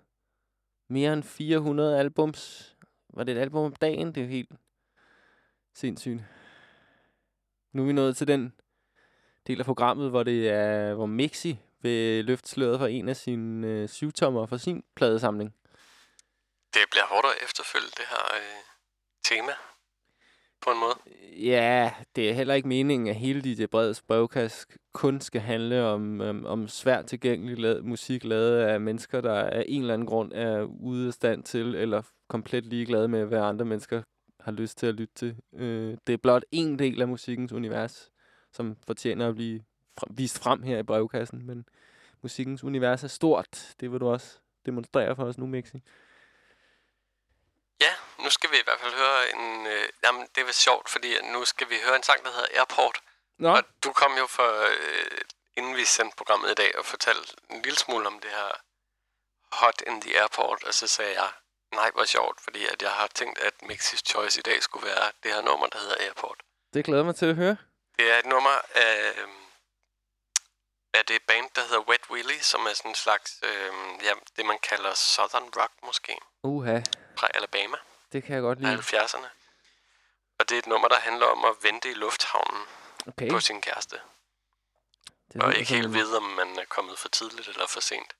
mere 0.89 1.13
end 1.13 1.23
400 1.23 1.99
albums. 1.99 2.75
Var 3.15 3.25
det 3.25 3.37
et 3.37 3.41
album 3.41 3.65
om 3.65 3.75
dagen? 3.75 4.15
Det 4.15 4.23
er 4.23 4.29
helt 4.29 4.53
sindssygt. 5.75 6.23
Nu 7.73 7.83
er 7.83 7.87
vi 7.87 7.93
nået 7.93 8.17
til 8.17 8.29
den 8.29 8.53
del 9.47 9.59
af 9.59 9.67
programmet, 9.67 10.11
hvor 10.11 10.23
det 10.23 10.49
er, 10.49 10.95
hvor 10.95 11.07
Mixi 11.07 11.59
vil 11.81 12.25
løfte 12.25 12.49
sløret 12.49 12.79
for 12.79 12.87
en 12.87 13.09
af 13.09 13.17
sine 13.17 13.67
øh, 13.67 13.89
syvtommer 13.89 14.47
for 14.47 14.57
sin 14.57 14.85
pladesamling. 14.95 15.55
Det 16.75 16.83
bliver 16.91 17.05
hårdt 17.07 17.27
at 17.27 17.45
efterfølge 17.45 17.87
det 17.97 18.05
her 18.09 18.25
øh, 18.37 18.63
tema. 19.25 19.53
på 20.61 20.71
en 20.71 20.79
måde. 20.81 20.95
Ja, 21.51 21.93
det 22.17 22.31
er 22.31 22.35
heller 22.35 22.55
ikke 22.55 22.69
meningen, 22.69 23.09
at 23.09 23.15
hele 23.15 23.41
DJ 23.43 23.67
Breds 23.67 24.03
brevkast 24.03 24.67
kun 24.93 25.21
skal 25.21 25.41
handle 25.41 25.83
om, 25.85 26.21
um, 26.21 26.47
om 26.47 26.69
svært 26.69 27.07
tilgængelig 27.07 27.59
la- 27.77 27.81
musik 27.83 28.25
lavet 28.25 28.59
af 28.61 28.81
mennesker, 28.81 29.21
der 29.21 29.35
af 29.35 29.65
en 29.69 29.81
eller 29.81 29.95
anden 29.95 30.07
grund 30.07 30.33
er 30.33 30.63
ude 30.63 31.07
af 31.07 31.13
stand 31.13 31.43
til, 31.45 31.75
eller 31.75 32.03
komplet 32.29 32.67
ligeglade 32.67 33.09
med, 33.09 33.25
hvad 33.25 33.39
andre 33.41 33.65
mennesker 33.65 34.03
har 34.41 34.53
lyst 34.53 34.79
til 34.79 34.87
at 34.87 34.95
lytte 34.95 35.15
til. 35.15 35.37
Øh, 35.55 35.97
det 36.07 36.13
er 36.13 36.17
blot 36.17 36.43
en 36.51 36.79
del 36.79 37.01
af 37.03 37.09
musikkens 37.09 37.53
univers, 37.53 38.11
som 38.53 38.77
fortjener 38.87 39.29
at 39.29 39.35
blive 39.35 39.61
fr- 40.01 40.13
vist 40.17 40.39
frem 40.39 40.63
her 40.63 40.79
i 40.79 40.83
brevkassen, 40.83 41.47
men 41.47 41.65
musikkens 42.23 42.65
univers 42.65 43.05
er 43.05 43.09
stort. 43.09 43.75
Det 43.81 43.93
vil 43.93 44.01
du 44.01 44.09
også 44.09 44.39
demonstrere 44.67 45.17
for 45.17 45.25
os 45.25 45.39
nu, 45.39 45.47
Mixi. 45.47 45.83
Nu 48.23 48.31
skal 48.31 48.51
vi 48.51 48.59
i 48.59 48.65
hvert 48.65 48.81
fald 48.81 48.95
høre 48.95 49.31
en... 49.35 49.67
Øh, 49.67 49.89
jamen, 50.05 50.29
det 50.35 50.49
er 50.49 50.53
sjovt, 50.53 50.89
fordi 50.89 51.11
nu 51.23 51.45
skal 51.45 51.69
vi 51.71 51.79
høre 51.87 51.97
en 51.97 52.03
sang, 52.03 52.25
der 52.25 52.31
hedder 52.31 52.59
Airport. 52.59 53.01
Nå, 53.39 53.57
Og 53.57 53.63
du 53.85 53.93
kom 53.93 54.13
jo 54.19 54.27
for, 54.27 54.51
øh, 54.63 55.21
inden 55.57 55.77
vi 55.77 55.85
sendte 55.85 56.17
programmet 56.17 56.51
i 56.51 56.55
dag, 56.55 56.79
og 56.79 56.85
fortalte 56.85 57.35
en 57.51 57.63
lille 57.63 57.79
smule 57.79 58.07
om 58.07 58.21
det 58.21 58.31
her 58.31 58.53
Hot 59.53 59.83
in 59.87 60.01
the 60.01 60.21
Airport, 60.21 60.65
og 60.65 60.75
så 60.75 60.87
sagde 60.87 61.21
jeg, 61.21 61.31
nej, 61.73 61.91
hvor 61.95 62.05
sjovt, 62.05 62.41
fordi 62.41 62.67
at 62.67 62.83
jeg 62.83 62.91
har 62.91 63.07
tænkt, 63.07 63.39
at 63.39 63.55
Mixis 63.63 64.03
Choice 64.07 64.39
i 64.39 64.43
dag 64.43 64.63
skulle 64.63 64.87
være 64.87 65.13
det 65.23 65.35
her 65.35 65.41
nummer, 65.41 65.67
der 65.67 65.79
hedder 65.79 65.97
Airport. 66.01 66.43
det 66.75 66.85
glæder 66.85 67.05
mig 67.05 67.17
til 67.17 67.27
at 67.27 67.37
høre. 67.37 67.57
Det 67.99 68.11
er 68.13 68.19
et 68.19 68.27
nummer 68.27 68.57
af, 68.75 69.15
af 70.95 71.05
det 71.07 71.23
band, 71.23 71.51
der 71.55 71.63
hedder 71.63 71.81
Wet 71.81 72.11
Willy, 72.11 72.39
som 72.41 72.67
er 72.67 72.73
sådan 72.75 72.91
en 72.91 72.95
slags, 72.95 73.41
øh, 73.43 73.73
ja, 74.03 74.13
det 74.37 74.47
man 74.47 74.59
kalder 74.59 74.95
Southern 74.95 75.51
Rock 75.57 75.73
måske, 75.83 76.19
Uha, 76.43 76.81
fra 77.19 77.29
Alabama 77.35 77.77
det 78.13 78.25
kan 78.25 78.35
jeg 78.35 78.43
godt 78.43 78.61
lide. 78.61 78.75
70'erne. 78.79 79.27
Og 80.39 80.49
det 80.49 80.55
er 80.55 80.59
et 80.59 80.67
nummer, 80.67 80.89
der 80.89 80.99
handler 81.01 81.27
om 81.27 81.45
at 81.45 81.55
vente 81.63 81.91
i 81.91 81.95
lufthavnen 81.95 82.63
Okay, 83.09 83.31
på 83.31 83.41
sin 83.41 83.61
kæreste. 83.61 84.01
det 85.33 85.43
Og 85.43 85.55
ikke 85.57 85.75
helt 85.75 85.87
en- 85.87 85.95
ved, 85.95 86.15
om 86.17 86.23
man 86.23 86.59
er 86.59 86.65
kommet 86.65 86.99
for 86.99 87.09
tidligt 87.09 87.49
eller 87.49 87.67
for 87.67 87.81
sent. 87.81 88.13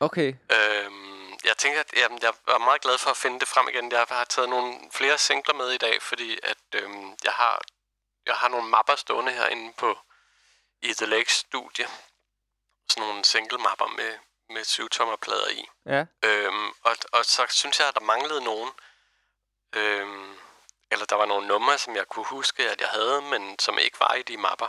Okay, 0.00 0.34
Øhm, 0.52 1.32
jeg 1.44 1.56
tænker, 1.58 1.80
at 1.80 1.92
jamen, 1.96 2.18
jeg 2.22 2.32
var 2.46 2.58
meget 2.58 2.80
glad 2.80 2.98
for 2.98 3.10
at 3.10 3.16
finde 3.16 3.40
det 3.40 3.48
frem 3.48 3.68
igen. 3.68 3.92
Jeg 3.92 4.06
har 4.08 4.24
taget 4.24 4.48
nogle 4.48 4.90
flere 4.92 5.18
singler 5.18 5.54
med 5.54 5.70
i 5.70 5.78
dag, 5.78 6.02
fordi 6.02 6.38
at 6.42 6.58
øhm, 6.74 7.16
jeg 7.24 7.32
har 7.32 7.60
jeg 8.26 8.34
har 8.36 8.48
nogle 8.48 8.68
mapper 8.68 8.94
stående 8.96 9.32
herinde 9.32 9.72
på 9.72 9.98
i 10.82 10.92
The 10.94 11.06
Lakes 11.06 11.32
studie. 11.32 11.86
Sådan 12.90 13.08
nogle 13.08 13.24
single 13.24 13.58
mapper 13.58 13.86
med, 13.86 14.18
med 14.50 14.64
syvtommerplader 14.64 15.48
i. 15.48 15.68
ja. 15.86 16.04
Øhm, 16.24 16.68
og, 16.82 16.96
og 17.12 17.24
så 17.24 17.46
synes 17.48 17.78
jeg, 17.80 17.88
at 17.88 17.94
der 17.94 18.00
manglede 18.00 18.44
nogen. 18.44 18.70
Øhm, 19.72 20.38
eller 20.90 21.06
der 21.06 21.16
var 21.16 21.26
nogle 21.26 21.46
numre, 21.46 21.78
som 21.78 21.96
jeg 21.96 22.06
kunne 22.08 22.24
huske, 22.24 22.70
at 22.70 22.80
jeg 22.80 22.88
havde, 22.88 23.22
men 23.22 23.58
som 23.58 23.78
ikke 23.78 24.00
var 24.00 24.14
i 24.14 24.22
de 24.22 24.36
mapper. 24.36 24.68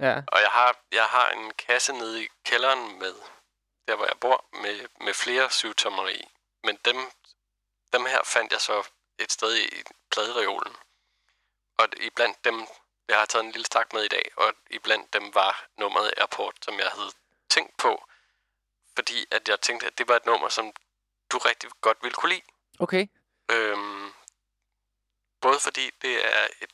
Ja, 0.00 0.22
Og 0.28 0.40
jeg 0.40 0.50
har, 0.50 0.76
jeg 0.92 1.04
har 1.04 1.30
en 1.30 1.52
kasse 1.54 1.92
nede 1.92 2.24
i 2.24 2.28
kælderen 2.44 2.98
med, 2.98 3.14
der 3.88 3.96
hvor 3.96 4.06
jeg 4.06 4.16
bor, 4.20 4.44
med, 4.52 4.88
med 5.00 5.14
flere 5.14 5.50
syvtommer 5.50 6.08
i. 6.08 6.28
Men 6.64 6.78
dem, 6.84 6.96
dem 7.92 8.04
her 8.06 8.20
fandt 8.24 8.52
jeg 8.52 8.60
så 8.60 8.88
et 9.18 9.32
sted 9.32 9.56
i 9.58 9.82
pladereolen. 10.10 10.76
Og 11.78 11.88
iblandt 11.96 12.44
dem, 12.44 12.66
jeg 13.08 13.18
har 13.18 13.26
taget 13.26 13.44
en 13.44 13.50
lille 13.50 13.66
stak 13.66 13.92
med 13.92 14.04
i 14.04 14.08
dag, 14.08 14.32
og 14.36 14.54
iblandt 14.70 15.12
dem 15.12 15.34
var 15.34 15.66
nummeret 15.76 16.14
Airport, 16.16 16.54
som 16.62 16.78
jeg 16.78 16.88
havde 16.88 17.10
tænkt 17.48 17.76
på. 17.76 18.04
Fordi 18.94 19.26
at 19.30 19.48
jeg 19.48 19.60
tænkte, 19.60 19.86
at 19.86 19.98
det 19.98 20.08
var 20.08 20.16
et 20.16 20.26
nummer, 20.26 20.48
som 20.48 20.72
du 21.32 21.38
rigtig 21.38 21.70
godt 21.80 21.98
ville 22.02 22.14
kunne 22.14 22.32
lide. 22.32 22.42
okay. 22.78 23.06
Øhm, 23.50 24.12
både 25.40 25.58
fordi 25.60 25.90
det 26.02 26.14
er 26.26 26.46
et 26.62 26.70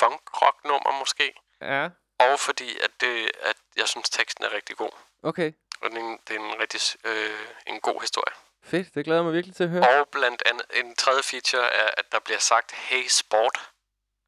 funk-rock-nummer 0.00 0.98
måske, 0.98 1.34
Ja, 1.60 1.88
og 2.18 2.40
fordi 2.40 2.78
at, 2.78 2.90
det, 3.00 3.30
at 3.40 3.56
jeg 3.76 3.88
synes, 3.88 4.10
teksten 4.10 4.44
er 4.44 4.52
rigtig 4.52 4.76
god. 4.76 4.90
okay. 5.22 5.52
Og 5.82 5.90
det 5.90 5.96
er 5.96 6.00
en, 6.00 6.18
det 6.28 6.36
er 6.36 6.40
en 6.40 6.60
rigtig 6.60 6.80
øh, 7.04 7.46
en 7.66 7.80
god 7.80 8.00
historie. 8.00 8.34
Fedt, 8.64 8.94
det 8.94 9.04
glæder 9.04 9.18
jeg 9.20 9.24
mig 9.24 9.34
virkelig 9.34 9.56
til 9.56 9.64
at 9.64 9.70
høre. 9.70 9.88
Og 10.00 10.08
blandt 10.08 10.42
andet, 10.46 10.66
en 10.74 10.96
tredje 10.96 11.22
feature 11.22 11.72
er, 11.74 11.90
at 11.98 12.12
der 12.12 12.18
bliver 12.20 12.38
sagt, 12.38 12.72
hey 12.72 13.06
sport. 13.08 13.70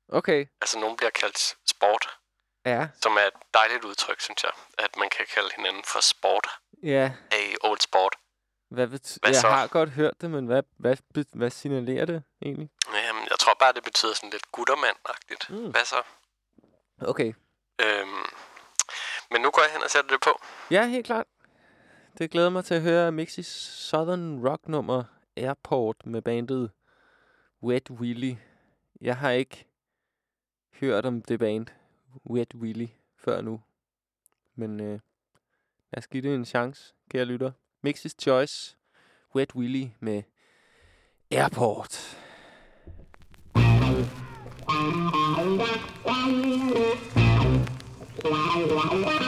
Okay, 0.09 0.47
Altså 0.60 0.78
nogen 0.78 0.97
bliver 0.97 1.10
kaldt 1.10 1.56
sport, 1.66 2.18
ja. 2.66 2.89
som 3.02 3.16
er 3.16 3.20
et 3.22 3.32
dejligt 3.55 3.84
udtryk, 3.84 4.20
synes 4.20 4.43
jeg. 4.44 4.52
At 4.78 4.97
man 4.97 5.10
kan 5.10 5.26
kalde 5.34 5.51
hinanden 5.56 5.84
for 5.84 6.01
sport. 6.01 6.47
Ja, 6.82 7.12
Hey, 7.32 7.55
old 7.60 7.80
sport. 7.80 8.16
Hvad 8.74 8.89
bet- 8.89 9.19
Hvad 9.23 9.31
jeg 9.31 9.40
så? 9.40 9.49
har 9.49 9.66
godt 9.66 9.90
hørt 9.90 10.20
det, 10.20 10.31
men 10.31 10.47
hvad, 10.47 10.62
hvad, 10.77 10.97
hvad, 11.32 11.51
signalerer 11.51 12.05
det 12.05 12.23
egentlig? 12.43 12.70
Jamen, 12.94 13.23
jeg 13.31 13.39
tror 13.39 13.55
bare, 13.59 13.73
det 13.73 13.85
betyder 13.85 14.15
sådan 14.15 14.31
lidt 14.31 14.53
guttermand-agtigt. 14.53 15.51
Mm. 15.51 15.70
Hvad 15.70 15.85
så? 15.85 15.97
Okay. 17.01 17.32
Øhm, 17.81 18.24
men 19.31 19.40
nu 19.43 19.51
går 19.51 19.62
jeg 19.62 19.73
hen 19.73 19.82
og 19.82 19.90
sætter 19.90 20.11
det 20.11 20.20
på. 20.20 20.40
Ja, 20.70 20.86
helt 20.86 21.07
klart. 21.07 21.27
Det 22.19 22.31
glæder 22.31 22.51
mig 22.51 22.65
til 22.65 22.74
at 22.74 22.82
høre 22.82 23.12
Mixis 23.12 23.47
Southern 23.90 24.49
Rock 24.49 24.69
nummer 24.69 25.05
Airport 25.36 25.97
med 26.07 26.23
bandet 26.23 26.70
Wet 27.62 27.90
Willy. 27.90 28.35
Jeg 29.01 29.16
har 29.16 29.31
ikke 29.31 29.66
hørt 30.81 31.07
om 31.07 31.23
det 31.23 31.39
band 31.39 31.66
Wet 32.31 32.55
Willy 32.55 32.86
før 33.19 33.40
nu. 33.40 33.62
Men 34.55 34.81
øh, 34.81 35.01
lad 35.90 35.99
os 35.99 36.07
give 36.07 36.23
det 36.23 36.35
en 36.35 36.44
chance, 36.44 36.94
kære 37.11 37.24
lytter. 37.24 37.53
Mixis 37.82 38.14
Choice 38.14 38.76
Wet 39.34 39.54
Willy 39.54 39.94
med 40.00 40.22
Airport. 41.30 42.16
My 48.24 49.22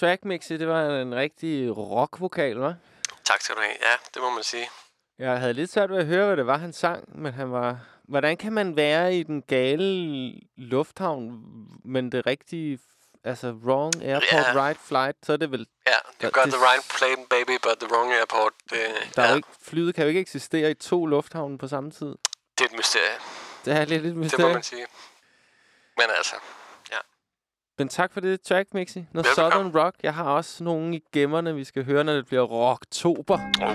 fedt 0.00 0.10
track, 0.10 0.24
Mixi. 0.24 0.56
Det 0.56 0.68
var 0.68 1.00
en 1.00 1.14
rigtig 1.14 1.76
rockvokal, 1.76 2.56
hva'? 2.56 2.74
Tak 3.24 3.40
skal 3.40 3.54
du 3.56 3.60
have. 3.60 3.74
Ja, 3.82 3.92
det 4.14 4.22
må 4.22 4.30
man 4.30 4.42
sige. 4.42 4.68
Jeg 5.18 5.38
havde 5.40 5.52
lidt 5.52 5.70
svært 5.72 5.90
ved 5.90 5.98
at 5.98 6.06
høre, 6.06 6.26
hvad 6.26 6.36
det 6.36 6.46
var, 6.46 6.56
han 6.58 6.72
sang, 6.72 7.20
men 7.22 7.32
han 7.32 7.52
var... 7.52 7.78
Hvordan 8.08 8.36
kan 8.36 8.52
man 8.52 8.76
være 8.76 9.14
i 9.14 9.22
den 9.22 9.42
gale 9.42 10.32
lufthavn, 10.56 11.40
men 11.84 12.12
det 12.12 12.26
rigtige... 12.26 12.78
Altså, 13.24 13.46
wrong 13.50 13.94
airport, 14.02 14.32
Ja. 14.32 14.66
right 14.68 14.80
flight, 14.88 15.16
så 15.26 15.32
er 15.32 15.36
det 15.36 15.50
vel... 15.50 15.66
Ja, 15.86 15.90
Der- 15.92 15.98
you 16.22 16.30
got 16.30 16.44
det- 16.44 16.52
the 16.52 16.62
right 16.70 16.84
plane, 16.98 17.26
baby, 17.30 17.58
but 17.62 17.78
the 17.80 17.88
wrong 17.96 18.12
airport. 18.12 18.52
Det, 18.70 18.78
Der 19.16 19.22
er 19.22 19.26
ja, 19.26 19.30
jo 19.30 19.36
ikke, 19.36 19.48
flyet 19.62 19.94
kan 19.94 20.02
jo 20.04 20.08
ikke 20.08 20.20
eksistere 20.20 20.70
i 20.70 20.74
to 20.74 21.06
lufthavne 21.06 21.58
på 21.58 21.68
samme 21.68 21.90
tid. 21.90 22.06
det 22.58 22.60
er 22.60 22.64
et 22.64 22.72
mysterie. 22.76 23.16
Det 23.64 23.72
er 23.76 23.84
lidt 23.84 23.98
et 24.00 24.04
Det 24.04 24.16
må 24.16 24.22
mysterie. 24.22 24.52
man 24.54 24.62
sige. 24.62 24.86
Men 25.96 26.06
altså, 26.18 26.34
Men 27.80 27.88
tak 27.88 28.12
for 28.12 28.20
det 28.20 28.40
track, 28.40 28.68
Mixi. 28.74 28.98
Noget 28.98 29.26
Velbekomme. 29.26 29.52
Southern 29.52 29.84
Rock. 29.84 29.94
Jeg 30.02 30.14
har 30.14 30.24
også 30.24 30.64
nogle 30.64 30.96
i 30.96 31.02
gemmerne, 31.12 31.54
vi 31.54 31.64
skal 31.64 31.84
høre, 31.84 32.04
når 32.04 32.12
det 32.12 32.26
bliver 32.26 32.42
rocktober. 32.42 33.38
oh, 33.62 33.74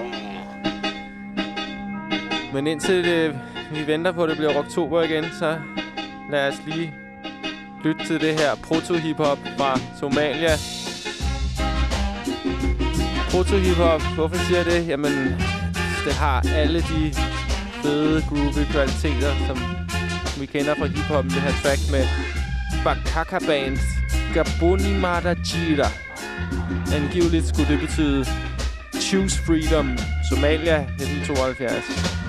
Men 2.53 2.67
indtil 2.67 3.03
det, 3.03 3.39
vi 3.71 3.87
venter 3.87 4.11
på, 4.11 4.23
at 4.23 4.29
det 4.29 4.37
bliver 4.37 4.53
rocktober 4.57 5.01
igen, 5.01 5.23
så 5.39 5.57
lad 6.31 6.47
os 6.47 6.55
lige 6.67 6.93
lytte 7.83 8.05
til 8.05 8.21
det 8.21 8.39
her 8.39 8.55
proto-hip-hop 8.63 9.37
fra 9.57 9.79
Somalia. 9.99 10.55
Proto-hip-hop, 13.31 14.01
hvorfor 14.15 14.35
siger 14.35 14.57
jeg 14.57 14.65
det? 14.65 14.87
Jamen, 14.87 15.13
det 16.05 16.13
har 16.13 16.45
alle 16.55 16.79
de 16.79 17.13
fede, 17.83 18.21
groovy 18.29 18.63
kvaliteter, 18.71 19.31
som 19.47 19.57
vi 20.39 20.45
kender 20.45 20.75
fra 20.75 20.85
hip-hoppen. 20.85 21.31
Det 21.31 21.41
her 21.41 21.53
track 21.63 21.81
med 21.91 22.34
Bakaka 22.85 23.39
Bands 23.39 23.81
Gaboni 24.33 24.93
Madajira. 24.99 25.87
Angiveligt 26.93 27.47
skulle 27.47 27.69
det 27.69 27.79
betyde 27.79 28.25
Choose 29.01 29.41
Freedom, 29.45 29.97
Somalia 30.29 30.81
1972. 30.81 32.24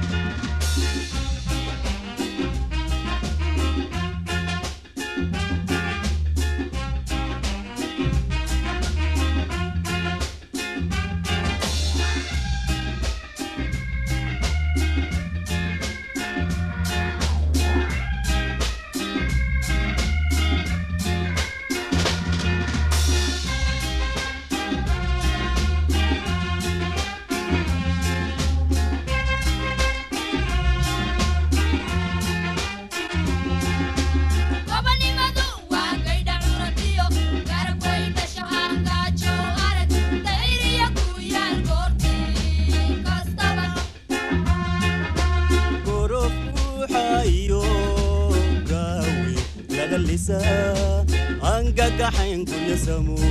conheço 52.56 52.90
amor. 52.92 53.25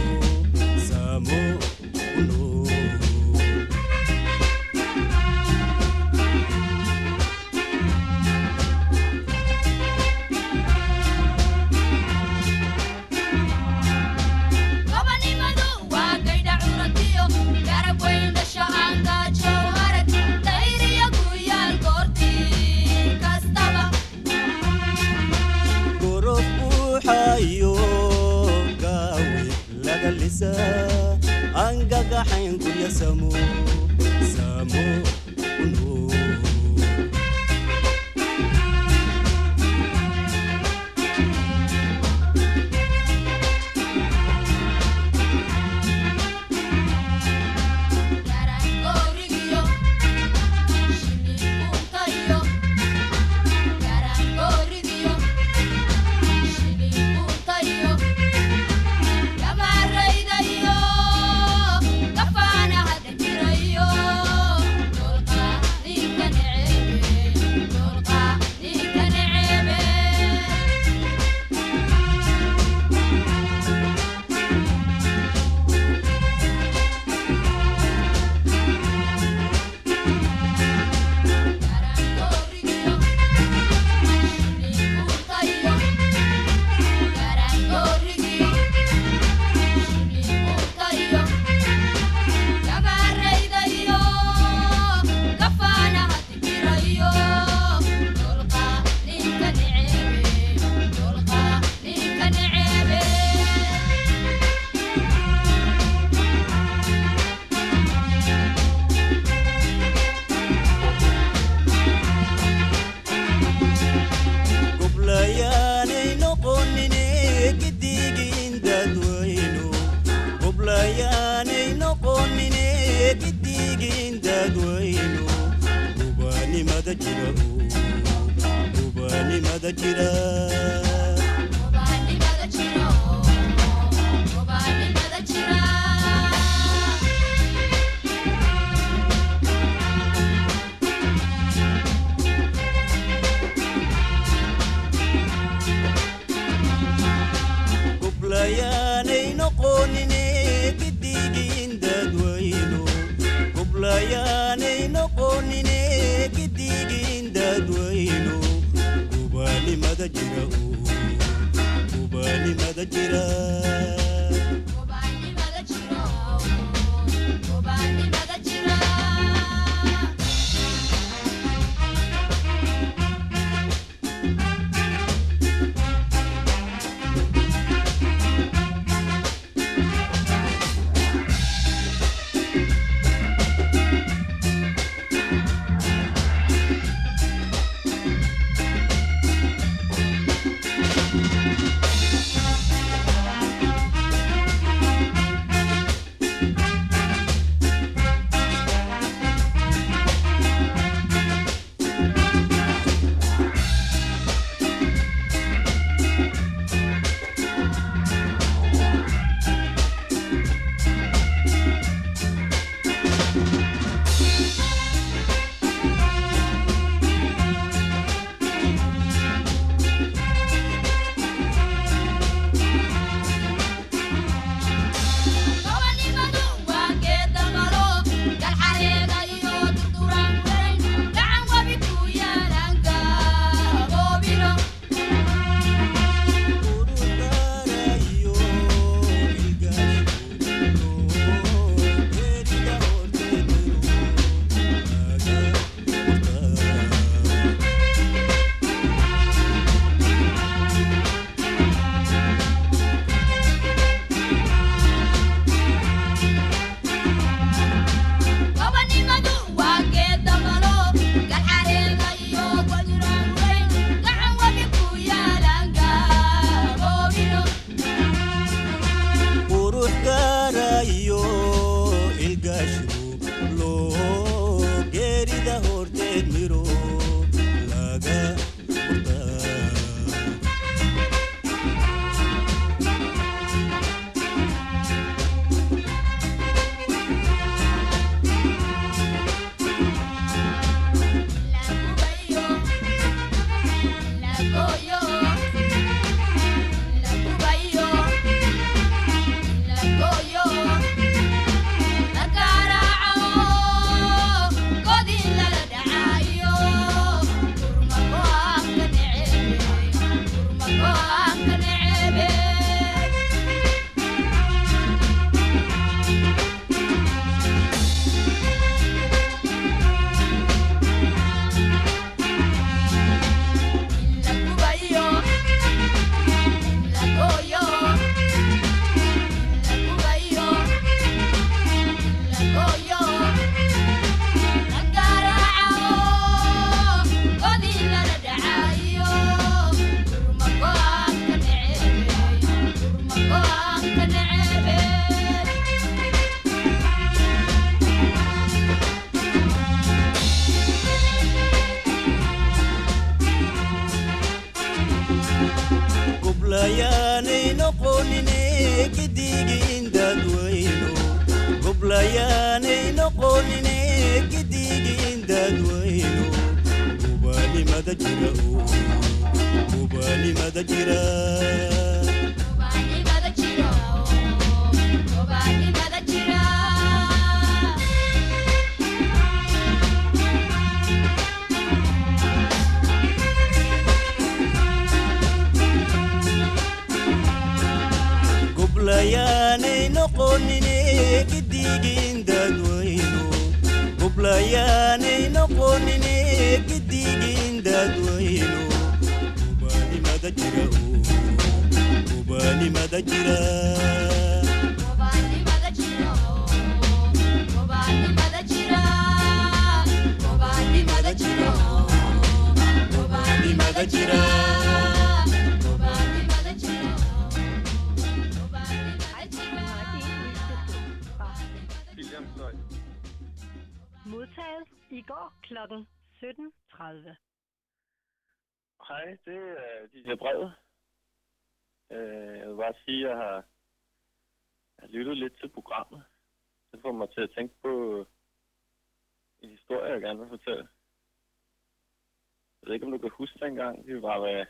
Dengang, 443.66 443.88
vi 443.88 444.02
var 444.02 444.20
ved, 444.20 444.46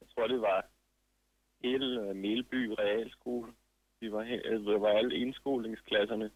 jeg 0.00 0.08
tror, 0.14 0.26
det 0.26 0.40
var 0.40 0.66
hele 1.62 2.00
øh, 2.00 2.16
Melby 2.16 2.74
Realskole. 2.78 3.54
Vi 4.00 4.12
var, 4.12 4.24
he- 4.24 4.48
øh, 4.48 4.60
det 4.60 4.80
var 4.80 4.88
alle 4.88 5.16
indskolingsklasserne 5.16 6.30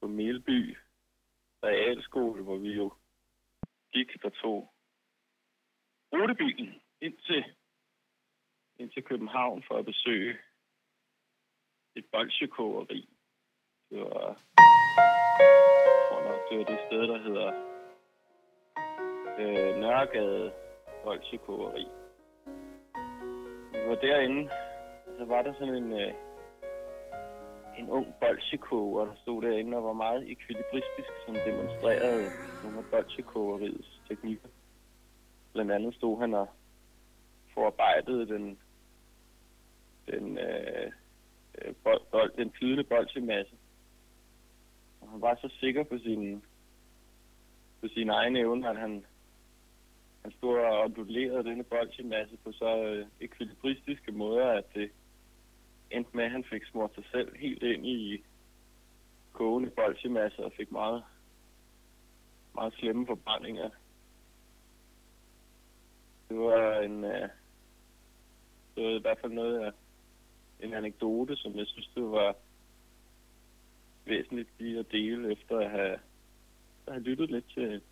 på 0.00 0.06
Melby 0.08 0.76
Realskole, 1.62 2.42
hvor 2.42 2.56
vi 2.56 2.72
jo 2.72 2.92
gik, 3.92 4.22
der 4.22 4.28
tog 4.30 4.74
rutebilen 6.12 6.82
ind 7.00 7.16
til, 7.26 7.44
ind 8.76 8.90
til 8.90 9.02
København 9.04 9.62
for 9.68 9.74
at 9.78 9.84
besøge 9.84 10.38
et 11.94 12.06
bolsjekogeri. 12.12 13.08
Det 13.90 14.00
var, 14.00 14.28
jeg 15.86 16.06
tror 16.08 16.22
nok, 16.28 16.50
det 16.50 16.58
var 16.58 16.64
det 16.64 16.78
sted, 16.88 17.02
der 17.02 17.18
hedder 17.18 17.73
øh, 19.38 19.76
Nørregade 19.80 20.52
Bolsjekogeri. 21.04 21.86
Vi 23.72 23.88
var 23.88 23.94
derinde, 23.94 24.50
så 25.18 25.24
var 25.24 25.42
der 25.42 25.52
sådan 25.52 25.74
en, 25.74 25.92
øh, 25.92 26.14
en 27.78 27.90
ung 27.90 28.14
bolsjekoger, 28.20 29.04
der 29.04 29.14
stod 29.22 29.42
derinde 29.42 29.76
og 29.76 29.84
var 29.84 29.92
meget 29.92 30.30
ekvilibristisk, 30.30 31.08
som 31.26 31.34
demonstrerede 31.34 32.30
nogle 32.62 32.78
af 32.78 32.84
bolsjekogeriets 32.90 34.02
teknikker. 34.08 34.48
Blandt 35.52 35.72
andet 35.72 35.94
stod 35.94 36.20
han 36.20 36.34
og 36.34 36.48
forarbejdede 37.54 38.26
den, 38.26 38.58
den, 40.10 40.38
øh, 40.38 40.90
øh 41.58 41.74
bold, 41.84 42.02
bold, 42.10 42.32
den 42.36 42.52
flydende 42.58 42.84
bolsjemasse. 42.84 43.54
Og 45.00 45.08
han 45.10 45.20
var 45.20 45.34
så 45.34 45.48
sikker 45.60 45.82
på 45.82 45.98
sin, 45.98 46.44
på 47.80 47.88
sin 47.88 48.10
egen 48.10 48.36
evne, 48.36 48.70
at 48.70 48.76
han, 48.76 49.04
han 50.24 50.32
stod 50.32 50.58
og 50.58 50.80
ondulerede 50.84 51.44
denne 51.44 51.64
bolsjemasse 51.64 52.36
på 52.36 52.52
så 52.52 52.84
øh, 52.84 53.06
ekvilibristiske 53.20 54.12
måder, 54.12 54.46
at 54.46 54.64
det 54.74 54.90
endte 55.90 56.16
med, 56.16 56.24
at 56.24 56.30
han 56.30 56.44
fik 56.44 56.64
smurt 56.64 56.94
sig 56.94 57.04
selv 57.12 57.36
helt 57.36 57.62
ind 57.62 57.86
i 57.86 58.24
kogende 59.32 59.70
bolsjemasse 59.70 60.44
og 60.44 60.52
fik 60.56 60.72
meget, 60.72 61.04
meget 62.54 62.74
slemme 62.74 63.06
forbrændinger. 63.06 63.70
Det 66.28 66.38
var 66.38 66.80
en, 66.80 67.04
øh, 67.04 67.28
det 68.74 68.84
var 68.84 68.90
i 68.90 69.00
hvert 69.00 69.18
fald 69.20 69.32
noget 69.32 69.58
af 69.58 69.72
en 70.60 70.74
anekdote, 70.74 71.36
som 71.36 71.56
jeg 71.56 71.66
synes, 71.66 71.90
det 71.94 72.02
var 72.02 72.36
væsentligt 74.04 74.48
lige 74.58 74.78
at 74.78 74.92
dele, 74.92 75.32
efter 75.32 75.58
at 75.58 75.70
have, 75.70 75.98
at 76.86 76.92
have 76.92 77.02
lyttet 77.02 77.30
lidt 77.30 77.50
til 77.54 77.82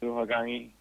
det, 0.00 0.06
du 0.08 0.12
har 0.12 0.26
gang 0.26 0.72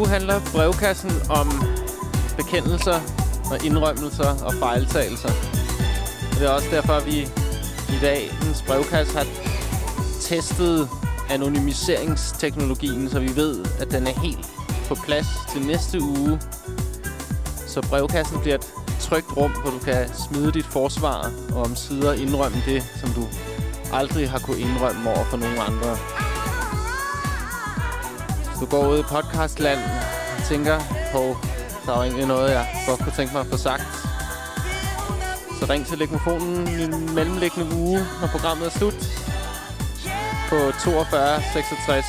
uge 0.00 0.08
handler 0.08 0.40
brevkassen 0.52 1.10
om 1.30 1.48
bekendelser 2.36 3.00
og 3.50 3.64
indrømmelser 3.64 4.44
og 4.44 4.54
fejltagelser. 4.54 5.28
Og 6.30 6.38
det 6.38 6.46
er 6.46 6.50
også 6.50 6.68
derfor, 6.70 6.92
at 6.92 7.06
vi 7.06 7.18
i 7.88 7.98
dagens 8.00 8.62
brevkasse 8.66 9.16
har 9.18 9.26
testet 10.20 10.88
anonymiseringsteknologien, 11.30 13.10
så 13.10 13.20
vi 13.20 13.36
ved, 13.36 13.64
at 13.80 13.90
den 13.90 14.06
er 14.06 14.20
helt 14.20 14.48
på 14.88 14.94
plads 14.94 15.26
til 15.52 15.62
næste 15.66 16.02
uge. 16.02 16.40
Så 17.66 17.80
brevkassen 17.88 18.40
bliver 18.40 18.54
et 18.54 18.66
trygt 19.00 19.36
rum, 19.36 19.50
hvor 19.50 19.70
du 19.70 19.78
kan 19.78 20.08
smide 20.28 20.52
dit 20.52 20.66
forsvar 20.66 21.30
og 21.52 21.62
om 21.62 21.76
sider 21.76 22.12
indrømme 22.12 22.62
det, 22.66 22.82
som 23.00 23.10
du 23.10 23.24
aldrig 23.92 24.30
har 24.30 24.38
kunne 24.38 24.60
indrømme 24.60 25.10
over 25.10 25.24
for 25.24 25.36
nogen 25.36 25.58
andre. 25.58 25.96
Går 28.70 28.88
ud 28.88 28.98
i 28.98 29.02
podcastland 29.02 29.80
og 30.38 30.44
tænker 30.48 30.78
på, 31.12 31.36
der 31.86 31.92
er 31.92 32.02
egentlig 32.02 32.26
noget, 32.26 32.50
jeg 32.50 32.66
godt 32.88 33.00
kunne 33.00 33.12
tænke 33.12 33.32
mig 33.32 33.40
at 33.40 33.46
få 33.46 33.56
sagt, 33.56 33.82
så 35.58 35.66
ring 35.70 35.86
til 35.86 35.98
mikrofonen 35.98 36.68
i 36.68 36.82
en 36.82 37.14
mellemliggende 37.14 37.76
uge, 37.76 37.98
når 38.20 38.28
programmet 38.28 38.66
er 38.66 38.70
slut. 38.70 38.94
På 40.48 40.56
42 40.84 41.42
66 41.52 42.04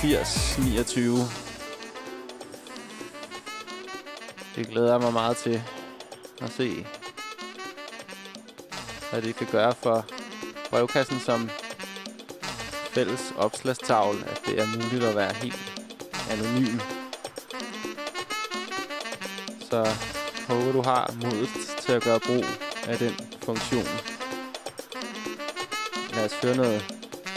80 0.00 0.58
29. 0.58 1.18
Det 4.56 4.68
glæder 4.68 4.92
jeg 4.92 5.00
mig 5.00 5.12
meget 5.12 5.36
til 5.36 5.62
at 6.42 6.50
se, 6.50 6.86
hvad 9.10 9.22
det 9.22 9.36
kan 9.36 9.46
gøre 9.52 9.74
for 9.82 10.04
brevkassen 10.70 11.20
som 11.20 11.50
fælles 12.90 13.32
opslagstavl, 13.36 14.16
at 14.26 14.40
det 14.46 14.60
er 14.60 14.66
muligt 14.66 15.04
at 15.04 15.16
være 15.16 15.34
helt 15.34 15.71
anonym. 16.32 16.80
Så 19.70 19.88
håber 20.48 20.72
du 20.72 20.82
har 20.82 21.14
modet 21.22 21.50
til 21.80 21.92
at 21.92 22.02
gøre 22.02 22.20
brug 22.20 22.44
af 22.86 22.98
den 22.98 23.14
funktion. 23.44 23.86
Lad 26.14 26.24
os 26.24 26.34
høre 26.42 26.56
noget 26.56 26.84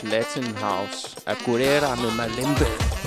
Latin 0.03 0.57
House. 0.57 1.17
Agurera 1.25 1.95
med 1.95 2.11
Malembe. 2.17 3.04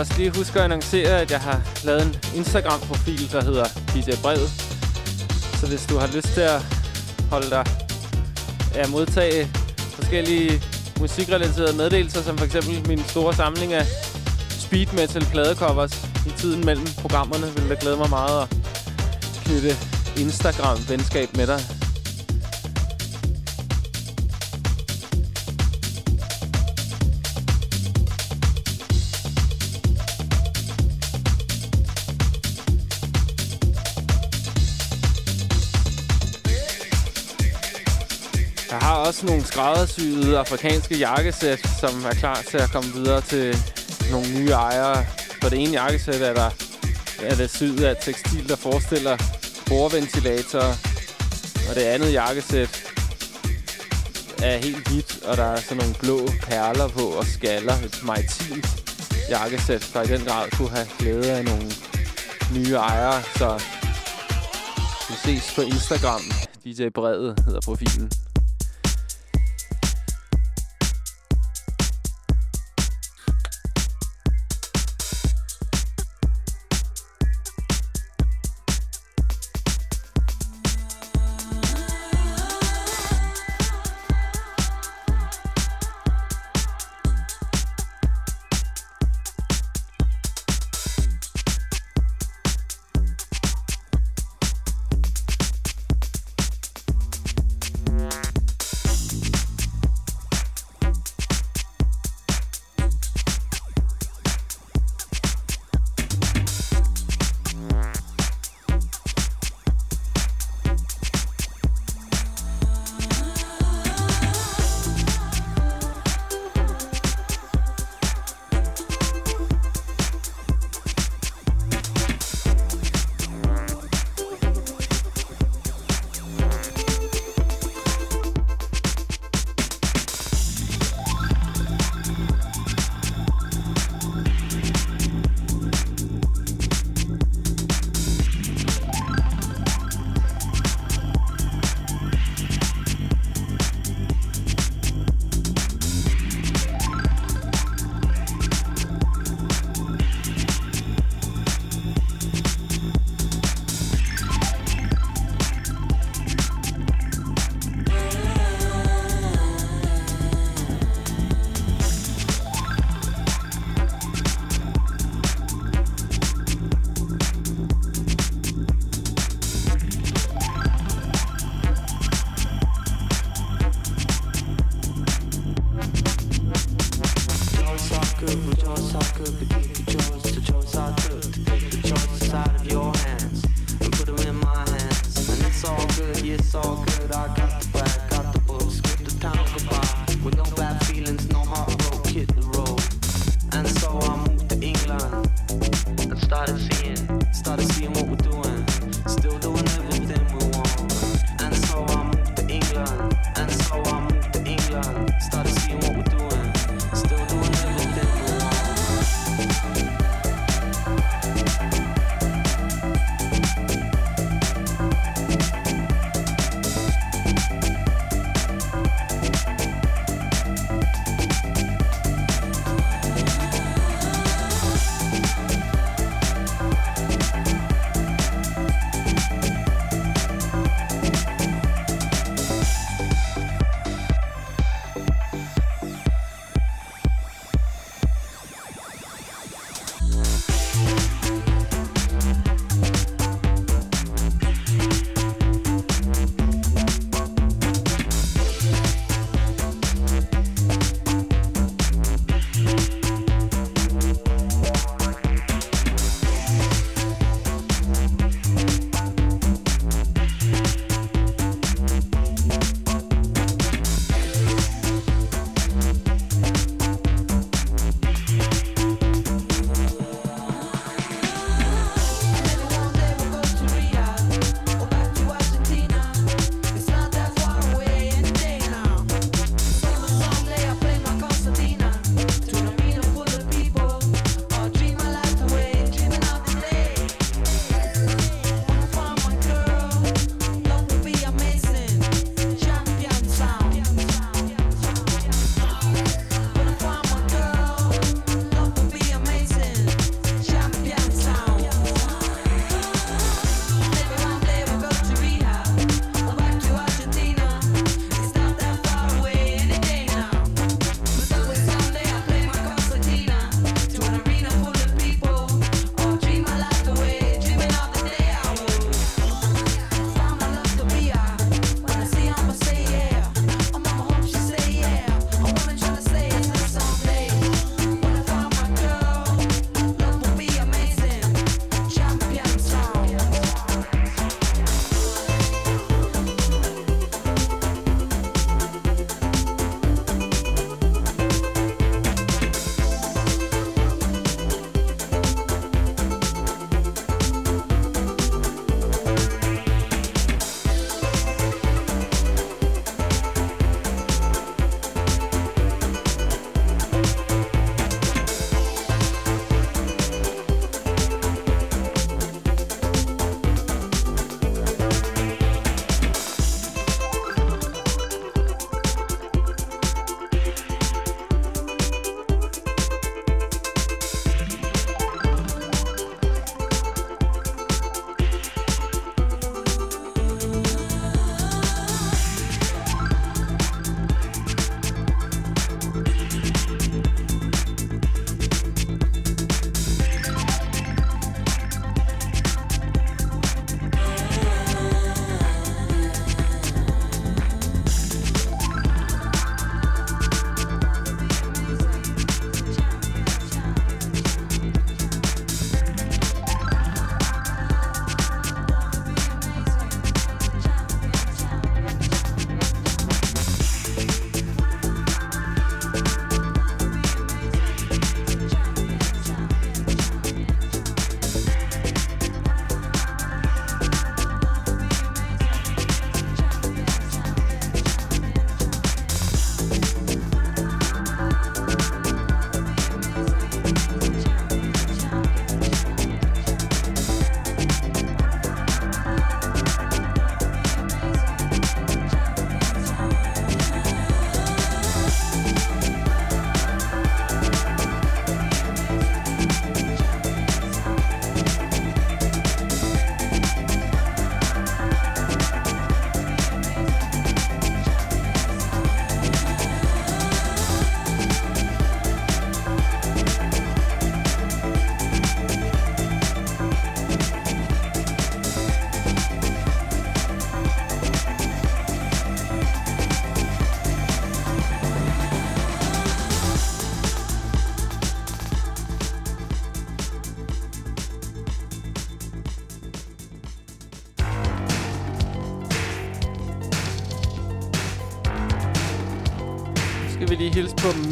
Også 0.00 0.12
lige 0.16 0.36
huske 0.36 0.58
at 0.58 0.64
annoncere, 0.64 1.20
at 1.20 1.30
jeg 1.30 1.40
har 1.40 1.60
lavet 1.84 2.02
en 2.02 2.16
Instagram-profil, 2.34 3.32
der 3.32 3.44
hedder 3.44 3.64
DJ 3.64 4.10
Brevet. 4.22 4.50
Så 5.60 5.66
hvis 5.66 5.86
du 5.86 5.98
har 5.98 6.06
lyst 6.16 6.28
til 6.34 6.40
at 6.40 6.62
holde 7.30 7.50
dig 7.50 7.66
at 8.74 8.90
modtage 8.90 9.48
forskellige 9.92 10.62
musikrelaterede 11.00 11.76
meddelelser, 11.76 12.22
som 12.22 12.38
for 12.38 12.44
eksempel 12.44 12.88
min 12.88 13.04
store 13.04 13.34
samling 13.34 13.72
af 13.72 13.86
speed 14.50 14.86
metal 14.92 15.24
pladecovers 15.24 16.04
i 16.26 16.30
tiden 16.36 16.64
mellem 16.64 16.86
programmerne, 17.00 17.46
vil 17.56 17.68
det 17.70 17.78
glæde 17.78 17.96
mig 17.96 18.10
meget 18.10 18.42
at 18.42 18.48
knytte 19.44 19.76
Instagram-venskab 20.16 21.36
med 21.36 21.46
dig. 21.46 21.79
Også 39.20 39.32
nogle 39.32 39.46
skræddersyede 39.46 40.38
afrikanske 40.38 40.98
jakkesæt, 40.98 41.60
som 41.80 42.04
er 42.04 42.14
klar 42.14 42.42
til 42.50 42.58
at 42.58 42.70
komme 42.72 42.92
videre 42.92 43.20
til 43.20 43.56
nogle 44.10 44.38
nye 44.38 44.50
ejere. 44.50 45.06
På 45.42 45.48
det 45.48 45.58
ene 45.62 45.72
jakkesæt 45.72 46.22
er 46.22 46.34
der 46.34 46.50
er 47.22 47.34
det 47.34 47.50
syet 47.50 47.84
af 47.84 47.96
tekstil, 48.02 48.48
der 48.48 48.56
forestiller 48.56 49.16
bordventilatorer. 49.68 50.74
Og 51.68 51.74
det 51.74 51.80
andet 51.80 52.12
jakkesæt 52.12 52.92
er 54.42 54.56
helt 54.56 54.88
hvidt, 54.88 55.22
og 55.24 55.36
der 55.36 55.44
er 55.44 55.60
sådan 55.60 55.76
nogle 55.76 55.94
blå 56.00 56.28
perler 56.42 56.88
på 56.88 57.00
og 57.00 57.24
skaller. 57.24 57.74
Et 57.74 58.00
maritimt 58.04 58.68
jakkesæt, 59.30 59.90
der 59.94 60.02
i 60.02 60.06
den 60.06 60.24
grad 60.26 60.50
kunne 60.50 60.70
have 60.70 60.86
glæde 60.98 61.32
af 61.32 61.44
nogle 61.44 61.72
nye 62.54 62.74
ejere. 62.74 63.22
Så 63.22 63.62
vi 65.08 65.14
ses 65.24 65.54
på 65.54 65.62
Instagram. 65.62 66.22
DJ 66.64 66.88
Brevet 66.88 67.42
hedder 67.46 67.60
profilen. 67.60 68.10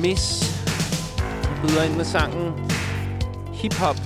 Miss. 0.09 0.43
Hun 1.49 1.69
byder 1.69 1.83
ind 1.83 1.97
med 1.97 2.05
sangen 2.05 2.53
Hip 3.53 3.75
Hop. 3.75 3.97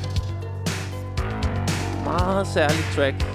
Meget 2.04 2.46
særlig 2.46 2.84
track. 2.94 3.31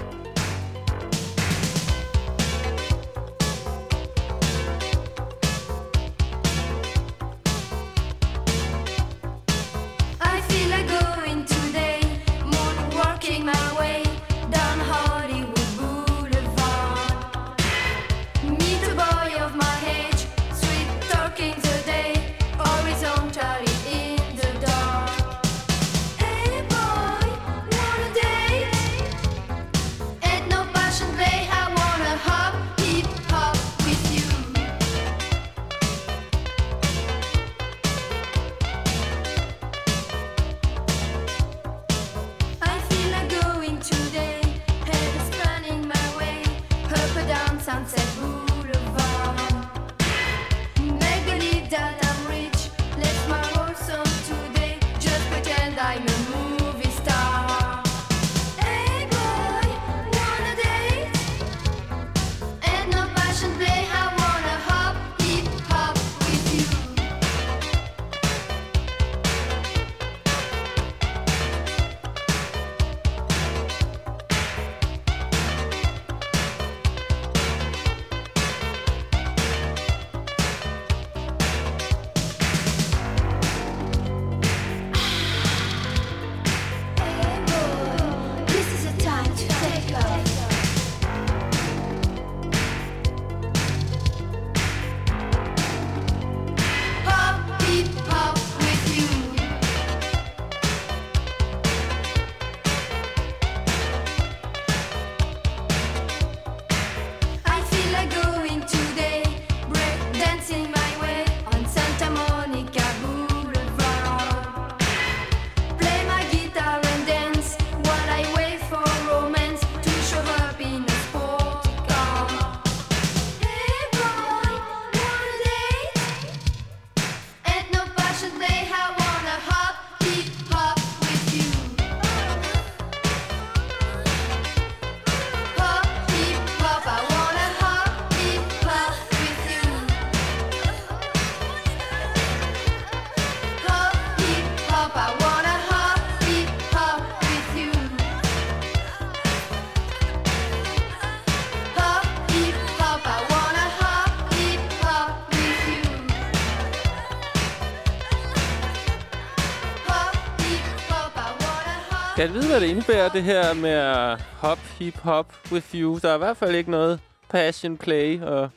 Jeg 162.18 162.32
vide, 162.32 162.48
hvad 162.48 162.60
det 162.60 162.66
indebærer, 162.68 163.08
det 163.08 163.22
her 163.22 163.54
med 163.54 163.76
hop, 164.18 164.58
hip 164.58 164.96
hop 164.96 165.32
with 165.52 165.74
you? 165.74 165.98
Der 166.02 166.10
er 166.10 166.14
i 166.14 166.18
hvert 166.18 166.36
fald 166.36 166.54
ikke 166.54 166.70
noget 166.70 167.00
passion 167.28 167.78
play, 167.78 168.20
og 168.22 168.50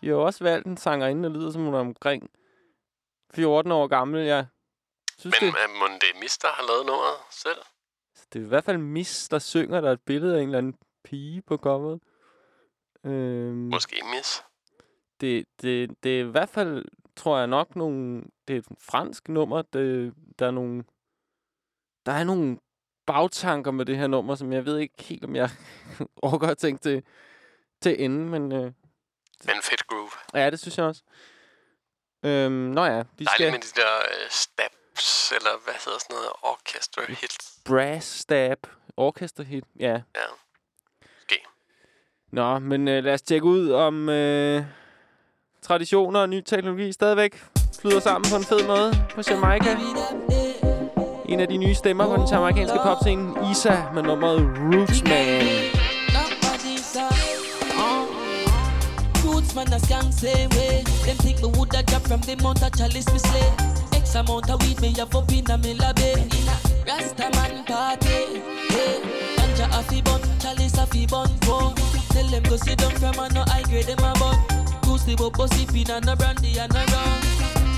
de 0.00 0.06
har 0.06 0.14
jo 0.14 0.24
også 0.24 0.44
valgt 0.44 0.66
en 0.66 0.76
sangerinde, 0.76 1.22
der 1.22 1.28
lyder 1.28 1.50
som 1.50 1.64
hun 1.64 1.74
er 1.74 1.78
omkring 1.78 2.30
14 3.34 3.72
år 3.72 3.86
gammel. 3.86 4.20
Jeg 4.20 4.46
synes, 5.18 5.36
Men 5.40 5.46
det, 5.52 5.54
må 5.80 5.86
det 6.00 6.08
er 6.14 6.20
Mister 6.20 6.48
har 6.48 6.66
lavet 6.68 6.86
nummeret 6.86 7.16
selv? 7.30 7.58
det 8.32 8.40
er 8.40 8.44
i 8.44 8.48
hvert 8.48 8.64
fald 8.64 8.78
Miss, 8.78 9.28
der 9.28 9.38
synger. 9.38 9.80
Der 9.80 9.88
er 9.88 9.92
et 9.92 10.00
billede 10.06 10.36
af 10.36 10.40
en 10.42 10.48
eller 10.48 10.58
anden 10.58 10.74
pige 11.04 11.42
på 11.42 11.56
coveret. 11.56 12.00
Øhm, 13.04 13.56
Måske 13.56 14.02
Miss. 14.16 14.44
det, 15.20 15.44
det, 15.62 16.02
det 16.02 16.20
er 16.20 16.24
i 16.24 16.30
hvert 16.30 16.48
fald, 16.48 16.84
tror 17.16 17.38
jeg 17.38 17.46
nok, 17.46 17.76
nogle, 17.76 18.22
det 18.48 18.54
er 18.54 18.58
et 18.58 18.66
fransk 18.80 19.28
nummer. 19.28 19.62
Det, 19.62 20.14
der 20.38 20.46
er 20.46 20.50
nogle, 20.50 20.84
der 22.06 22.12
er 22.12 22.24
nogle 22.24 22.58
bagtanker 23.12 23.70
med 23.70 23.84
det 23.86 23.96
her 23.96 24.06
nummer, 24.06 24.34
som 24.34 24.52
jeg 24.52 24.64
ved 24.64 24.78
ikke 24.78 24.94
helt, 25.02 25.24
om 25.24 25.36
jeg 25.36 25.50
overgår 26.22 26.46
at 26.46 26.58
tænke 26.58 26.82
til, 26.82 27.02
til 27.82 28.04
ende, 28.04 28.16
men 28.30 28.52
øh, 28.52 28.62
Men 28.62 29.54
fedt 29.62 29.86
groove. 29.86 30.10
ja, 30.34 30.50
det 30.50 30.60
synes 30.60 30.78
jeg 30.78 30.86
også. 30.86 31.02
Øhm, 32.24 32.52
nå 32.52 32.84
ja, 32.84 32.90
de 32.98 33.02
Dejligt 33.24 33.30
skal 33.34 33.50
med 33.52 33.60
de 33.60 33.80
der 33.80 33.96
øh, 33.98 34.30
stabs, 34.30 35.32
eller 35.32 35.50
hvad 35.64 35.74
hedder 35.84 35.98
sådan 35.98 36.14
noget, 36.16 36.28
orchestra 36.42 37.02
hits. 37.08 37.58
brass 37.64 38.06
stab, 38.20 38.66
orchester 38.96 39.42
hit, 39.44 39.64
ja. 39.80 39.92
Ja. 40.16 40.26
Måske. 41.20 41.44
Nå, 42.32 42.58
men 42.58 42.88
øh, 42.88 43.04
lad 43.04 43.14
os 43.14 43.22
tjekke 43.22 43.46
ud 43.46 43.70
om 43.70 44.08
øh, 44.08 44.62
traditioner 45.62 46.20
og 46.20 46.28
ny 46.28 46.40
teknologi 46.40 46.92
stadigvæk 46.92 47.44
flyder 47.80 48.00
sammen 48.00 48.30
på 48.30 48.36
en 48.36 48.44
fed 48.44 48.66
måde 48.66 48.92
på 49.14 49.20
Jamaica. 49.30 49.76
En 51.28 51.40
af 51.40 51.48
de 51.48 51.56
nye 51.56 51.74
stemmer 51.74 52.04
på 52.06 52.16
den 52.16 52.34
amerikanske 52.34 52.78
popscene, 52.84 53.24
Isa, 53.50 53.74
med 53.94 54.02
nummeret 54.02 54.40
Rootsman. 54.72 55.42
Roots 59.24 59.54
man 59.54 59.72
a 59.72 59.78
skank 59.78 60.12
same 60.22 60.50
way. 60.58 60.76
Them 61.06 61.16
think 61.24 61.38
me 61.42 61.48
woulda 61.56 61.80
drop 61.90 62.04
from 62.10 62.20
the 62.28 62.34
mount 62.42 62.62
of 62.66 62.72
chalice 62.78 63.10
me 63.12 63.18
slay. 63.18 63.48
X 64.00 64.14
amount 64.20 64.50
of 64.52 64.58
weed 64.62 64.78
me 64.80 64.90
have 64.98 65.14
up 65.18 65.32
inna 65.36 65.56
me 65.64 65.72
labe. 65.82 66.10
Rasta 66.88 67.26
man 67.36 67.54
party. 67.68 68.18
Yeah. 68.74 68.96
Ganja 69.36 69.66
a 69.78 69.80
fi 69.88 69.98
bun, 70.06 70.20
chalice 70.42 70.78
a 70.82 70.84
fi 70.92 71.06
bun 71.12 71.30
for. 71.44 71.74
Tell 72.12 72.28
them 72.32 72.42
go 72.50 72.56
sit 72.56 72.78
down 72.78 72.94
from 73.00 73.18
a 73.22 73.26
no 73.34 73.42
high 73.50 73.66
grade 73.70 73.88
them 73.90 74.02
a 74.08 74.12
bun. 74.20 74.36
Goose 74.84 75.04
the 75.04 75.14
bubble 75.20 75.48
sipping 75.48 75.90
and 75.90 76.06
no 76.06 76.16
brandy 76.16 76.58
and 76.62 76.72
no 76.72 76.82
rum. 76.92 77.20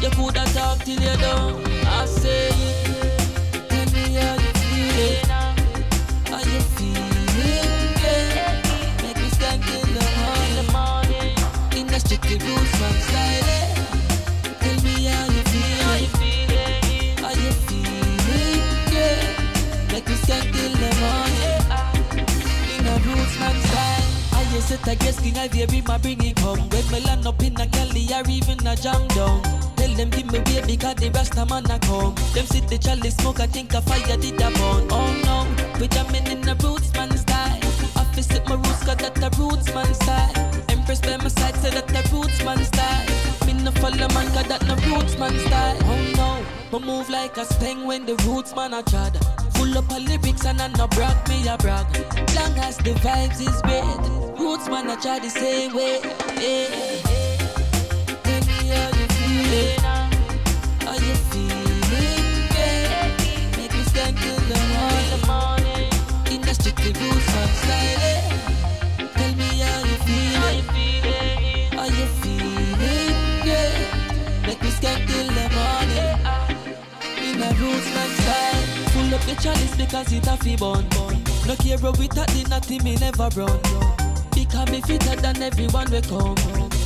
You 0.02 0.10
coulda 0.16 0.44
talk 0.54 0.78
till 0.84 1.00
you 1.06 1.16
done. 1.22 1.54
I 1.86 2.06
say 2.06 2.89
Make 5.00 5.24
me 9.16 9.30
stand 9.30 9.62
till 9.62 9.86
the 9.86 10.02
morning. 10.72 11.36
In 11.74 11.86
the 11.86 11.98
man 12.80 12.92
style. 13.00 13.39
I 24.60 24.62
yes 24.62 24.68
set 24.68 24.88
a 24.88 24.96
guest 24.96 25.22
king 25.22 25.38
I 25.38 25.48
vary 25.48 25.80
my 25.80 25.96
bring 25.96 26.22
it 26.22 26.36
come. 26.36 26.68
When 26.68 26.86
me 26.92 27.00
land 27.00 27.26
up 27.26 27.42
in 27.42 27.58
a 27.58 27.66
Cali 27.66 28.12
or 28.12 28.28
even 28.28 28.66
a 28.66 28.76
jam 28.76 29.08
down. 29.08 29.40
Tell 29.76 29.94
them 29.94 30.10
give 30.10 30.30
me 30.30 30.38
way 30.40 30.60
because 30.66 30.96
the 30.96 31.10
rasta 31.14 31.46
man 31.46 31.64
a 31.70 31.78
come. 31.78 32.14
Them 32.34 32.44
sit 32.44 32.68
the 32.68 32.76
chalice 32.76 33.16
smoke 33.16 33.40
I 33.40 33.46
think 33.46 33.72
a 33.72 33.80
fire 33.80 34.18
did 34.18 34.34
a 34.34 34.50
burn. 34.50 34.86
Oh 34.92 35.10
no, 35.24 35.80
we 35.80 35.88
jamming 35.88 36.26
in 36.26 36.42
the 36.42 36.54
roots 36.62 36.92
man 36.92 37.16
style. 37.16 37.58
I 37.96 38.04
fi 38.12 38.20
sit 38.20 38.46
my 38.48 38.56
roots 38.56 38.84
cause 38.84 38.96
that 38.96 39.14
the 39.14 39.30
roots 39.40 39.72
man 39.72 39.94
style. 39.94 40.32
Empress 40.68 41.00
by 41.00 41.16
my 41.16 41.28
side 41.28 41.56
say 41.56 41.70
that 41.70 41.88
the 41.88 42.02
roots 42.12 42.44
man 42.44 42.62
style. 42.62 43.06
Me 43.46 43.54
no 43.54 43.70
follow 43.80 44.08
man, 44.12 44.28
cause 44.36 44.48
that 44.48 44.62
no 44.68 44.76
roots 44.92 45.16
man 45.16 45.38
style. 45.38 45.78
Oh 45.84 46.12
no, 46.16 46.46
but 46.70 46.82
move 46.82 47.08
like 47.08 47.38
a 47.38 47.46
speng 47.46 47.86
when 47.86 48.04
the 48.04 48.14
roots 48.28 48.54
man 48.54 48.74
a 48.74 48.82
trad. 48.82 49.39
Full 49.60 49.76
up 49.76 49.90
of 49.90 49.98
lyrics 49.98 50.46
and 50.46 50.58
I 50.58 50.68
no 50.68 50.86
brag, 50.86 51.28
me 51.28 51.46
a 51.46 51.58
brag. 51.58 51.84
Long 52.34 52.56
as 52.64 52.78
the 52.78 52.94
vibes 53.04 53.42
is 53.42 53.60
great, 53.60 54.40
roots 54.40 54.66
man 54.70 54.88
a 54.88 54.96
try 54.96 55.18
the 55.18 55.28
same 55.28 55.74
way. 55.74 56.00
Yeah. 56.40 57.09
Up 79.20 79.26
the 79.26 79.42
chalice 79.42 79.76
because 79.76 80.12
it 80.12 80.26
a 80.26 80.36
fi 80.36 80.56
bun. 80.56 80.84
No 81.46 81.56
care 81.56 81.78
bro, 81.78 81.92
we 81.98 82.06
at 82.06 82.28
the 82.28 82.46
natty 82.48 82.78
me 82.80 82.96
never 82.96 83.28
run. 83.36 83.60
Because 84.34 84.70
me 84.70 84.80
fitter 84.80 85.16
than 85.20 85.42
everyone 85.42 85.90
we 85.90 86.00
come. 86.02 86.36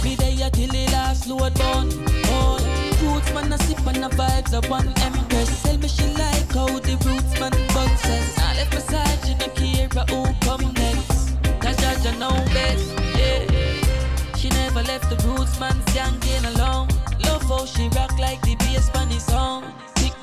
Me 0.02 0.14
there 0.16 0.50
till 0.50 0.70
the 0.70 0.88
last 0.92 1.26
load 1.26 1.54
bun. 1.54 1.88
Oh, 2.34 2.58
roots 3.02 3.32
man 3.34 3.52
a 3.52 3.58
sip 3.58 3.86
and 3.86 4.04
a 4.04 4.08
vibes 4.08 4.52
of 4.52 4.68
one 4.70 4.88
empress. 4.98 5.62
Tell 5.62 5.78
me 5.78 5.88
she 5.88 6.06
like 6.14 6.50
how 6.52 6.66
the 6.66 6.96
roots 7.04 7.38
man 7.40 7.52
bounces. 7.74 8.36
Now 8.36 8.54
left 8.54 8.74
my 8.74 8.80
side, 8.80 9.18
she 9.24 9.34
no 9.34 9.48
care 9.54 9.88
who 9.88 10.34
come 10.46 10.72
next. 10.74 11.36
Cause 11.60 11.76
Jaja 11.76 12.18
know 12.18 12.36
best, 12.54 12.88
yeah. 13.18 14.36
She 14.36 14.48
never 14.50 14.82
left 14.82 15.10
the 15.10 15.18
roots 15.28 15.58
man 15.60 15.76
standing 15.88 16.44
alone. 16.56 16.88
Love 17.26 17.42
how 17.42 17.64
she 17.66 17.88
rock 17.88 18.18
like 18.18 18.40
the 18.42 18.56
bass 18.56 18.90
on 18.94 19.08
his 19.08 19.24
song. 19.24 19.64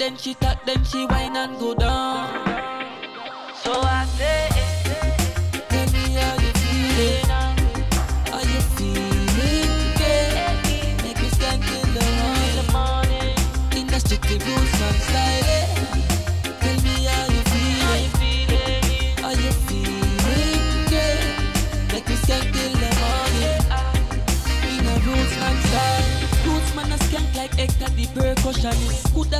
Then 0.01 0.17
she 0.17 0.33
talk, 0.33 0.65
then 0.65 0.83
she 0.83 1.05
whine 1.05 1.37
and 1.37 1.59
go 1.59 1.75
down. 1.75 2.25
So 3.63 3.71
I 3.71 4.03
say, 4.17 4.49
tell 5.69 5.85
me 5.93 6.17
how 6.17 6.41
you 6.41 6.51
feeling, 6.57 7.25
how 8.25 8.41
you 8.41 8.61
feeling, 8.73 9.69
yeah. 10.01 10.57
Make 11.03 11.21
me 11.21 11.29
stand 11.29 11.61
till 11.61 11.85
the 11.93 12.65
morning, 12.73 13.37
in 13.77 13.85
the 13.85 13.99
strictly 13.99 14.39
roots 14.39 14.73
man 14.81 14.95
style. 15.05 15.45
Eh? 15.45 15.65
Tell 16.61 16.77
me 16.81 17.05
how 17.05 17.25
you 17.29 17.43
feeling, 17.53 18.09
how 19.21 19.29
you 19.29 19.51
feeling, 19.69 20.65
yeah. 20.89 21.93
Make 21.93 22.09
me 22.09 22.15
stand 22.15 22.49
till 22.51 22.73
the 22.73 22.89
morning, 23.05 23.61
in 24.65 24.81
a 24.81 24.95
roots 25.05 25.35
man 25.37 25.57
style. 25.61 26.09
Roots 26.47 26.73
man 26.73 26.91
a 26.91 26.97
skank 27.05 27.35
like 27.37 27.53
Hector 27.53 27.91
the 27.93 28.05
percussionist. 28.07 29.13
Good 29.13 29.31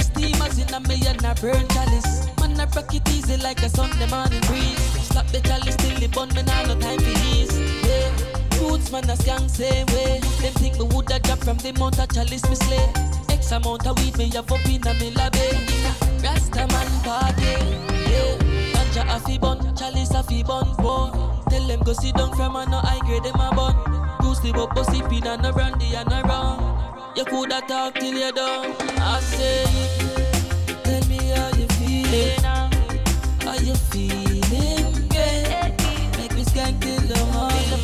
as 0.51 0.57
steamers 0.57 0.69
in 0.69 0.73
a 0.73 0.79
million 0.87 1.25
a 1.25 1.35
burn 1.35 1.67
chalice. 1.69 2.27
Man 2.39 2.59
a 2.59 2.65
rock 2.75 2.93
it 2.93 3.07
easy 3.09 3.37
like 3.37 3.61
a 3.61 3.69
Sunday 3.69 4.07
morning 4.09 4.41
breeze. 4.41 4.79
Slap 5.07 5.27
the 5.27 5.39
chalice 5.41 5.75
till 5.77 5.99
the 5.99 6.07
bun, 6.07 6.29
me 6.29 6.43
nah 6.43 6.63
no 6.63 6.79
time 6.79 6.99
for 6.99 7.25
ease. 7.27 7.59
Yeah. 7.85 8.59
Roots 8.59 8.91
man 8.91 9.09
a 9.09 9.13
skank 9.13 9.49
same 9.49 9.87
way. 9.87 10.19
Them 10.41 10.53
think 10.53 10.77
me 10.79 10.85
woulda 10.85 11.19
drop 11.19 11.39
from 11.39 11.57
the 11.57 11.73
mount 11.73 11.99
of 11.99 12.09
chalice 12.13 12.47
me 12.49 12.55
slay. 12.55 12.93
X 13.29 13.51
amount 13.51 13.87
of 13.87 13.97
weed 13.99 14.17
me 14.17 14.29
have 14.29 14.51
up 14.51 14.65
in 14.65 14.85
a 14.87 14.93
me 14.93 15.13
a 15.15 15.29
Rasta 16.23 16.67
man 16.67 16.89
party. 17.03 17.53
Yeah. 18.11 18.37
Ganja 18.73 19.15
a 19.15 19.19
fi 19.19 19.37
bun, 19.37 19.75
chalice 19.75 20.11
a 20.11 20.23
fi 20.23 20.43
bun. 20.43 20.75
Boy. 20.77 21.11
Tell 21.49 21.67
them 21.67 21.81
go 21.81 21.93
sit 21.93 22.15
down 22.15 22.33
from 22.35 22.55
a 22.55 22.65
no 22.65 22.79
high 22.79 22.99
grade 23.05 23.23
them 23.23 23.39
a 23.39 23.53
bun. 23.55 23.75
Goose 24.21 24.39
the 24.39 24.51
bubble 24.51 24.83
sipping 24.83 25.27
and 25.27 25.45
a 25.45 25.51
brandy 25.51 25.95
and 25.95 26.11
a 26.11 26.21
rum. 26.23 26.81
You 27.15 27.25
coulda 27.25 27.61
talk 27.67 27.95
till 27.95 28.13
you 28.13 28.31
done. 28.31 28.73
I 28.97 29.19
say, 29.19 30.10
feeling, 32.11 32.71
how 33.45 33.55
you 33.67 33.75
feeling, 33.91 35.09
yeah. 35.13 35.71
Make 36.17 36.33
me 36.35 36.43
skank 36.43 36.81
till 36.81 37.03
the 37.13 37.21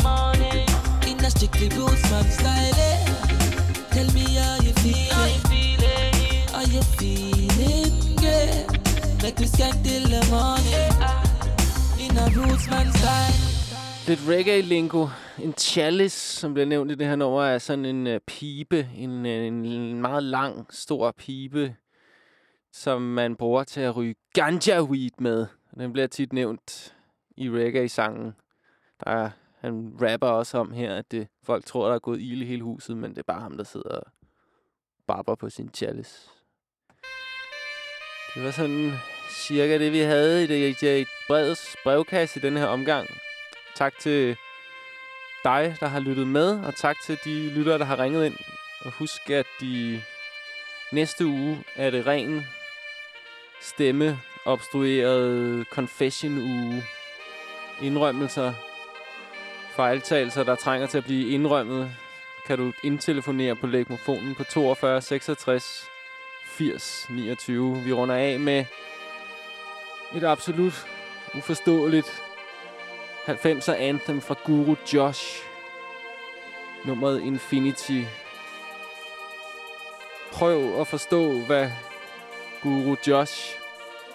morning, 0.03 0.67
in 1.09 1.17
the 1.17 1.29
strictly 1.29 1.69
roots 1.77 2.03
man 2.11 2.25
style. 2.37 2.79
eh. 2.89 2.97
Tell 3.93 4.09
me 4.13 4.25
how 4.39 4.65
you 4.65 4.73
feeling, 4.83 5.39
how 6.53 6.65
you 6.73 6.81
feeling, 6.97 7.93
yeah. 8.21 8.67
Make 9.23 9.39
me 9.39 9.47
skank 9.47 9.75
till 9.83 10.05
the 10.13 10.21
morning, 10.35 10.93
in 12.03 12.17
a 12.17 12.25
roots 12.37 12.69
man 12.69 12.91
style. 12.93 13.37
Lidt 14.07 14.19
reggae-lingo. 14.27 15.07
En 15.43 15.53
chalice, 15.57 16.39
som 16.39 16.53
bliver 16.53 16.65
nævnt 16.65 16.91
i 16.91 16.95
det 16.95 17.07
her 17.07 17.15
nummer, 17.15 17.43
er 17.43 17.57
sådan 17.57 17.85
en 17.85 18.07
uh, 18.07 18.13
pibe. 18.27 18.87
En, 18.97 19.25
uh, 19.25 19.31
en 19.31 20.01
meget 20.01 20.23
lang, 20.23 20.65
stor 20.69 21.13
pibe, 21.17 21.75
som 22.77 23.01
man 23.01 23.35
bruger 23.35 23.63
til 23.63 23.81
at 23.81 23.95
ryge 23.95 24.15
ganja 24.33 24.81
weed 24.81 25.11
med. 25.19 25.47
Den 25.77 25.93
bliver 25.93 26.07
tit 26.07 26.33
nævnt 26.33 26.95
i 27.37 27.49
reggae-sangen. 27.49 28.35
Der 29.03 29.11
er, 29.11 29.29
han 29.59 29.97
rapper 30.01 30.27
også 30.27 30.57
om 30.57 30.71
her, 30.71 30.95
at 30.95 31.11
det, 31.11 31.27
folk 31.43 31.65
tror, 31.65 31.87
der 31.87 31.95
er 31.95 31.99
gået 31.99 32.21
ild 32.21 32.41
i 32.41 32.45
hele 32.45 32.63
huset, 32.63 32.97
men 32.97 33.11
det 33.11 33.17
er 33.17 33.23
bare 33.23 33.41
ham, 33.41 33.57
der 33.57 33.63
sidder 33.63 33.89
og 33.89 34.11
barber 35.07 35.35
på 35.35 35.49
sin 35.49 35.69
chalice. 35.73 36.29
Det 38.35 38.43
var 38.43 38.51
sådan 38.51 38.93
cirka 39.29 39.77
det, 39.77 39.91
vi 39.91 39.99
havde 39.99 40.43
i 40.43 40.47
det 40.47 41.01
i 41.01 41.05
brevets 41.27 41.75
brevkasse 41.83 42.39
i 42.39 42.43
den 42.43 42.57
her 42.57 42.67
omgang. 42.67 43.07
Tak 43.75 43.93
til 43.99 44.37
dig, 45.43 45.75
der 45.79 45.87
har 45.87 45.99
lyttet 45.99 46.27
med, 46.27 46.65
og 46.65 46.75
tak 46.75 46.95
til 47.05 47.19
de 47.25 47.49
lyttere, 47.49 47.77
der 47.77 47.85
har 47.85 47.99
ringet 47.99 48.25
ind. 48.25 48.37
Og 48.85 48.91
husk, 48.91 49.29
at 49.29 49.47
de 49.61 50.01
næste 50.91 51.25
uge 51.25 51.63
er 51.75 51.89
det 51.89 52.07
ren 52.07 52.45
stemme 53.61 54.19
obstrueret 54.45 55.65
confession 55.71 56.37
uge. 56.37 56.83
Indrømmelser, 57.81 58.53
fejltagelser, 59.75 60.43
der 60.43 60.55
trænger 60.55 60.87
til 60.87 60.97
at 60.97 61.03
blive 61.03 61.29
indrømmet, 61.29 61.91
kan 62.47 62.57
du 62.57 62.73
indtelefonere 62.83 63.55
på 63.55 63.67
lægmofonen 63.67 64.35
på 64.35 64.43
42 64.43 65.01
66 65.01 65.85
80 66.45 67.07
29. 67.09 67.81
Vi 67.83 67.93
runder 67.93 68.15
af 68.15 68.39
med 68.39 68.65
et 70.15 70.23
absolut 70.23 70.87
uforståeligt 71.35 72.23
90'er 73.27 73.71
anthem 73.71 74.21
fra 74.21 74.35
Guru 74.45 74.75
Josh. 74.93 75.43
Nummeret 76.85 77.21
Infinity. 77.21 78.01
Prøv 80.31 80.81
at 80.81 80.87
forstå, 80.87 81.39
hvad 81.39 81.71
Guru 82.63 82.95
Josh 83.07 83.55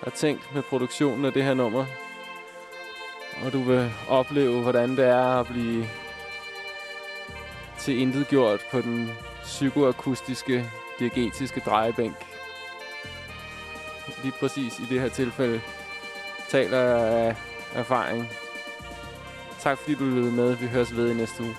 har 0.05 0.11
tænkt 0.11 0.55
med 0.55 0.63
produktionen 0.63 1.25
af 1.25 1.33
det 1.33 1.45
her 1.45 1.55
nummer. 1.55 1.87
Og 3.45 3.53
du 3.53 3.63
vil 3.63 3.93
opleve, 4.09 4.63
hvordan 4.63 4.97
det 4.97 5.05
er 5.05 5.41
at 5.41 5.47
blive 5.47 5.87
til 7.79 7.99
intet 7.99 8.29
gjort 8.29 8.61
på 8.71 8.81
den 8.81 9.11
psykoakustiske, 9.43 10.71
diegetiske 10.99 11.61
drejebænk. 11.61 12.17
Lige 14.23 14.35
præcis 14.41 14.79
i 14.79 14.83
det 14.89 15.01
her 15.01 15.09
tilfælde 15.09 15.61
taler 16.49 16.79
jeg 16.79 17.01
af 17.01 17.37
erfaring. 17.75 18.29
Tak 19.61 19.79
fordi 19.79 19.95
du 19.95 20.05
lyttede 20.05 20.33
med. 20.33 20.57
Vi 20.57 20.67
høres 20.67 20.97
ved 20.97 21.11
i 21.11 21.15
næste 21.15 21.43
uge. 21.43 21.57